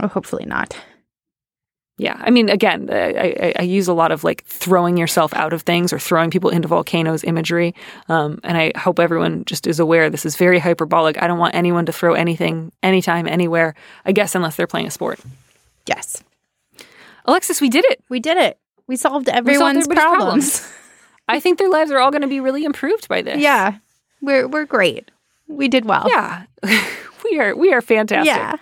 Oh, 0.00 0.08
hopefully 0.08 0.44
not. 0.44 0.76
Yeah, 1.98 2.16
I 2.20 2.30
mean, 2.30 2.48
again, 2.48 2.88
I, 2.92 3.32
I, 3.40 3.54
I, 3.58 3.62
use 3.62 3.88
a 3.88 3.92
lot 3.92 4.12
of 4.12 4.22
like 4.22 4.44
throwing 4.44 4.96
yourself 4.96 5.34
out 5.34 5.52
of 5.52 5.62
things 5.62 5.92
or 5.92 5.98
throwing 5.98 6.30
people 6.30 6.48
into 6.48 6.68
volcanoes 6.68 7.24
imagery, 7.24 7.74
um, 8.08 8.38
and 8.44 8.56
I 8.56 8.72
hope 8.78 9.00
everyone 9.00 9.44
just 9.46 9.66
is 9.66 9.80
aware 9.80 10.08
this 10.08 10.24
is 10.24 10.36
very 10.36 10.60
hyperbolic. 10.60 11.20
I 11.20 11.26
don't 11.26 11.40
want 11.40 11.56
anyone 11.56 11.86
to 11.86 11.92
throw 11.92 12.14
anything, 12.14 12.70
anytime, 12.84 13.26
anywhere. 13.26 13.74
I 14.04 14.12
guess 14.12 14.36
unless 14.36 14.54
they're 14.54 14.68
playing 14.68 14.86
a 14.86 14.92
sport. 14.92 15.18
Yes, 15.86 16.22
Alexis, 17.24 17.60
we 17.60 17.68
did 17.68 17.84
it. 17.86 18.02
We 18.08 18.20
did 18.20 18.36
it. 18.38 18.58
We 18.86 18.94
solved 18.94 19.28
everyone's 19.28 19.88
we 19.88 19.96
solved 19.96 19.98
problems. 19.98 20.60
problems. 20.60 20.74
I 21.28 21.40
think 21.40 21.58
their 21.58 21.68
lives 21.68 21.90
are 21.90 21.98
all 21.98 22.12
going 22.12 22.22
to 22.22 22.28
be 22.28 22.38
really 22.38 22.64
improved 22.64 23.08
by 23.08 23.22
this. 23.22 23.38
Yeah, 23.38 23.78
we're 24.22 24.46
we're 24.46 24.66
great. 24.66 25.10
We 25.48 25.66
did 25.66 25.84
well. 25.84 26.06
Yeah, 26.08 26.44
we 27.24 27.40
are 27.40 27.56
we 27.56 27.72
are 27.72 27.82
fantastic. 27.82 28.26
Yeah. 28.26 28.54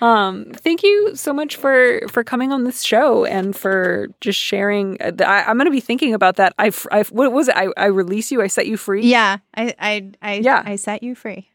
Um, 0.00 0.46
thank 0.52 0.82
you 0.82 1.14
so 1.14 1.32
much 1.32 1.56
for 1.56 2.00
for 2.08 2.24
coming 2.24 2.52
on 2.52 2.64
this 2.64 2.82
show 2.82 3.24
and 3.24 3.54
for 3.54 4.08
just 4.20 4.38
sharing. 4.38 5.00
Uh, 5.00 5.12
I, 5.24 5.50
am 5.50 5.58
going 5.58 5.66
to 5.66 5.70
be 5.70 5.80
thinking 5.80 6.14
about 6.14 6.36
that. 6.36 6.54
I, 6.58 6.72
I 6.90 7.02
what 7.02 7.32
was 7.32 7.48
it? 7.48 7.56
I, 7.56 7.68
I 7.76 7.86
release 7.86 8.30
you. 8.30 8.40
I 8.40 8.46
set 8.46 8.66
you 8.66 8.76
free. 8.76 9.06
Yeah, 9.06 9.38
I 9.54 9.74
I 9.78 10.12
I 10.22 10.34
yeah. 10.36 10.62
I 10.64 10.76
set 10.76 11.02
you 11.02 11.14
free. 11.14 11.48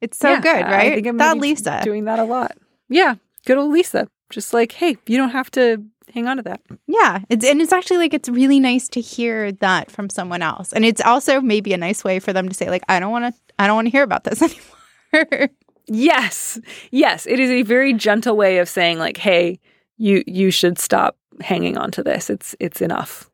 It's 0.00 0.18
so 0.18 0.30
yeah, 0.30 0.40
good, 0.40 0.64
right? 0.64 0.92
I 0.92 0.94
think 0.94 1.06
I'm 1.06 1.16
that 1.18 1.38
Lisa 1.38 1.80
doing 1.84 2.04
that 2.04 2.18
a 2.18 2.24
lot. 2.24 2.56
Yeah, 2.88 3.16
good 3.46 3.56
old 3.56 3.72
Lisa. 3.72 4.08
Just 4.30 4.52
like, 4.52 4.72
hey, 4.72 4.96
you 5.06 5.16
don't 5.16 5.30
have 5.30 5.50
to 5.52 5.84
hang 6.12 6.26
on 6.26 6.38
to 6.38 6.42
that. 6.42 6.60
Yeah, 6.88 7.20
it's 7.28 7.44
and 7.44 7.62
it's 7.62 7.72
actually 7.72 7.98
like 7.98 8.14
it's 8.14 8.28
really 8.28 8.58
nice 8.58 8.88
to 8.90 9.00
hear 9.00 9.52
that 9.52 9.90
from 9.92 10.10
someone 10.10 10.42
else, 10.42 10.72
and 10.72 10.84
it's 10.84 11.00
also 11.00 11.40
maybe 11.40 11.72
a 11.72 11.78
nice 11.78 12.02
way 12.02 12.18
for 12.18 12.32
them 12.32 12.48
to 12.48 12.54
say 12.54 12.68
like, 12.68 12.82
I 12.88 12.98
don't 12.98 13.12
want 13.12 13.32
to, 13.32 13.40
I 13.58 13.68
don't 13.68 13.76
want 13.76 13.86
to 13.86 13.92
hear 13.92 14.02
about 14.02 14.24
this 14.24 14.42
anymore. 15.12 15.50
Yes. 15.86 16.58
Yes, 16.90 17.26
it 17.26 17.38
is 17.38 17.50
a 17.50 17.62
very 17.62 17.92
gentle 17.92 18.36
way 18.36 18.58
of 18.58 18.68
saying 18.68 18.98
like, 18.98 19.16
"Hey, 19.16 19.60
you 19.98 20.22
you 20.26 20.50
should 20.50 20.78
stop 20.78 21.16
hanging 21.40 21.76
on 21.78 21.90
to 21.92 22.02
this. 22.02 22.30
It's 22.30 22.56
it's 22.60 22.80
enough." 22.80 23.30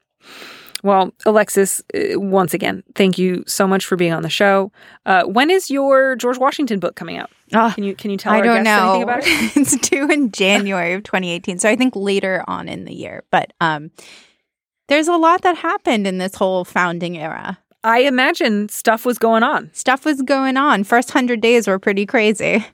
Well, 0.82 1.12
Alexis, 1.24 1.80
uh, 1.94 2.18
once 2.18 2.54
again, 2.54 2.82
thank 2.96 3.16
you 3.16 3.44
so 3.46 3.68
much 3.68 3.86
for 3.86 3.94
being 3.94 4.12
on 4.12 4.22
the 4.22 4.28
show. 4.28 4.72
Uh, 5.06 5.22
when 5.24 5.48
is 5.48 5.70
your 5.70 6.16
George 6.16 6.38
Washington 6.38 6.80
book 6.80 6.96
coming 6.96 7.16
out? 7.18 7.30
Oh, 7.54 7.70
can 7.74 7.84
you 7.84 7.94
can 7.94 8.10
you 8.10 8.16
tell 8.16 8.32
I 8.32 8.38
our 8.38 8.44
don't 8.44 8.64
know. 8.64 8.88
anything 8.90 9.02
about 9.04 9.20
it? 9.22 9.56
it's 9.56 9.76
due 9.88 10.10
in 10.10 10.32
January 10.32 10.94
of 10.94 11.04
2018, 11.04 11.58
so 11.58 11.68
I 11.68 11.76
think 11.76 11.94
later 11.94 12.44
on 12.48 12.68
in 12.68 12.84
the 12.84 12.94
year. 12.94 13.22
But 13.30 13.52
um, 13.60 13.92
there's 14.88 15.08
a 15.08 15.16
lot 15.16 15.42
that 15.42 15.56
happened 15.56 16.06
in 16.06 16.18
this 16.18 16.34
whole 16.34 16.64
founding 16.64 17.16
era. 17.16 17.58
I 17.84 18.00
imagine 18.00 18.68
stuff 18.68 19.04
was 19.04 19.18
going 19.18 19.42
on. 19.42 19.70
Stuff 19.72 20.04
was 20.04 20.22
going 20.22 20.56
on. 20.56 20.84
First 20.84 21.10
100 21.10 21.40
days 21.40 21.66
were 21.66 21.78
pretty 21.78 22.06
crazy. 22.06 22.64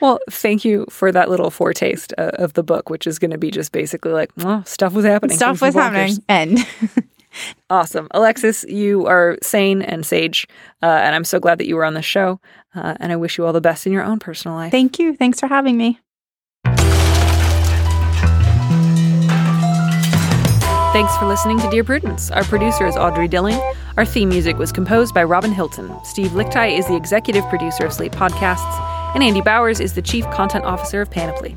Well, 0.00 0.18
thank 0.30 0.64
you 0.64 0.84
for 0.90 1.10
that 1.10 1.30
little 1.30 1.50
foretaste 1.50 2.12
uh, 2.18 2.32
of 2.34 2.52
the 2.52 2.62
book, 2.62 2.90
which 2.90 3.06
is 3.06 3.18
going 3.18 3.30
to 3.30 3.38
be 3.38 3.50
just 3.50 3.72
basically 3.72 4.12
like, 4.12 4.30
well, 4.36 4.62
stuff 4.66 4.92
was 4.92 5.06
happening. 5.06 5.36
Stuff 5.36 5.62
was 5.62 5.74
happening. 5.74 6.16
End. 6.28 6.66
Awesome. 7.70 8.08
Alexis, 8.12 8.64
you 8.68 9.06
are 9.06 9.38
sane 9.42 9.82
and 9.82 10.04
sage. 10.06 10.46
Uh, 10.82 10.86
and 10.86 11.14
I'm 11.14 11.24
so 11.24 11.40
glad 11.40 11.58
that 11.58 11.66
you 11.66 11.76
were 11.76 11.84
on 11.84 11.94
the 11.94 12.02
show. 12.02 12.40
Uh, 12.74 12.94
and 13.00 13.12
I 13.12 13.16
wish 13.16 13.38
you 13.38 13.46
all 13.46 13.52
the 13.52 13.60
best 13.60 13.86
in 13.86 13.92
your 13.92 14.04
own 14.04 14.18
personal 14.18 14.56
life. 14.56 14.70
Thank 14.70 14.98
you. 14.98 15.16
Thanks 15.16 15.40
for 15.40 15.46
having 15.46 15.76
me. 15.76 15.98
Thanks 20.94 21.16
for 21.16 21.26
listening 21.26 21.58
to 21.58 21.68
Dear 21.70 21.82
Prudence. 21.82 22.30
Our 22.30 22.44
producer 22.44 22.86
is 22.86 22.96
Audrey 22.96 23.26
Dilling. 23.26 23.60
Our 23.96 24.04
theme 24.04 24.28
music 24.28 24.58
was 24.58 24.70
composed 24.70 25.12
by 25.12 25.24
Robin 25.24 25.50
Hilton. 25.50 25.92
Steve 26.04 26.30
Lickteig 26.30 26.78
is 26.78 26.86
the 26.86 26.94
executive 26.94 27.44
producer 27.48 27.84
of 27.84 27.92
Slate 27.92 28.12
Podcasts, 28.12 28.78
and 29.12 29.20
Andy 29.20 29.40
Bowers 29.40 29.80
is 29.80 29.94
the 29.94 30.02
chief 30.02 30.24
content 30.30 30.64
officer 30.64 31.00
of 31.00 31.10
Panoply. 31.10 31.56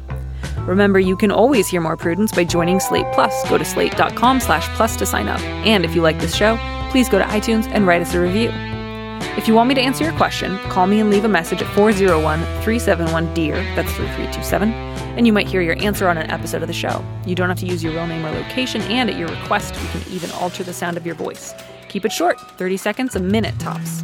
Remember, 0.62 1.00
you 1.00 1.16
can 1.16 1.30
always 1.30 1.68
hear 1.68 1.82
more 1.82 1.96
Prudence 1.96 2.32
by 2.32 2.46
joining 2.46 2.80
Slate 2.80 3.06
Plus. 3.14 3.48
Go 3.48 3.60
to 3.60 3.64
slate.com 3.64 4.40
slash 4.40 4.68
plus 4.70 4.96
to 4.96 5.06
sign 5.06 5.28
up. 5.28 5.40
And 5.68 5.86
if 5.86 5.94
you 5.94 6.02
like 6.02 6.20
this 6.20 6.36
show, 6.36 6.58
please 6.90 7.08
go 7.08 7.20
to 7.20 7.26
iTunes 7.26 7.68
and 7.68 7.86
write 7.86 8.02
us 8.02 8.16
a 8.16 8.20
review. 8.20 8.50
If 9.38 9.48
you 9.48 9.54
want 9.54 9.70
me 9.70 9.76
to 9.76 9.82
answer 9.82 10.04
your 10.04 10.14
question, 10.14 10.58
call 10.70 10.88
me 10.88 11.00
and 11.00 11.12
leave 11.12 11.26
a 11.26 11.30
message 11.30 11.62
at 11.62 11.72
401 11.76 12.40
371 12.64 13.36
DEAR, 13.36 13.54
that's 13.76 13.92
3327, 13.92 14.87
and 15.18 15.26
you 15.26 15.34
might 15.34 15.48
hear 15.48 15.62
your 15.62 15.78
answer 15.80 16.08
on 16.08 16.18
an 16.18 16.30
episode 16.30 16.62
of 16.62 16.68
the 16.68 16.74
show. 16.74 17.04
You 17.26 17.36
don't 17.36 17.50
have 17.50 17.60
to 17.60 17.66
use 17.66 17.84
your 17.84 17.92
real 17.92 18.08
name 18.08 18.26
or 18.26 18.32
location, 18.32 18.82
and 18.84 19.10
at 19.10 19.18
your 19.18 19.28
request, 19.28 19.76
we 19.82 19.88
can 19.90 20.14
even 20.14 20.32
alter 20.32 20.64
the 20.64 20.74
sound 20.74 20.96
of 20.96 21.06
your 21.06 21.16
voice. 21.16 21.54
Keep 21.90 22.06
it 22.06 22.12
short 22.12 22.40
30 22.40 22.78
seconds, 22.78 23.16
a 23.16 23.20
minute 23.20 23.58
tops. 23.60 24.04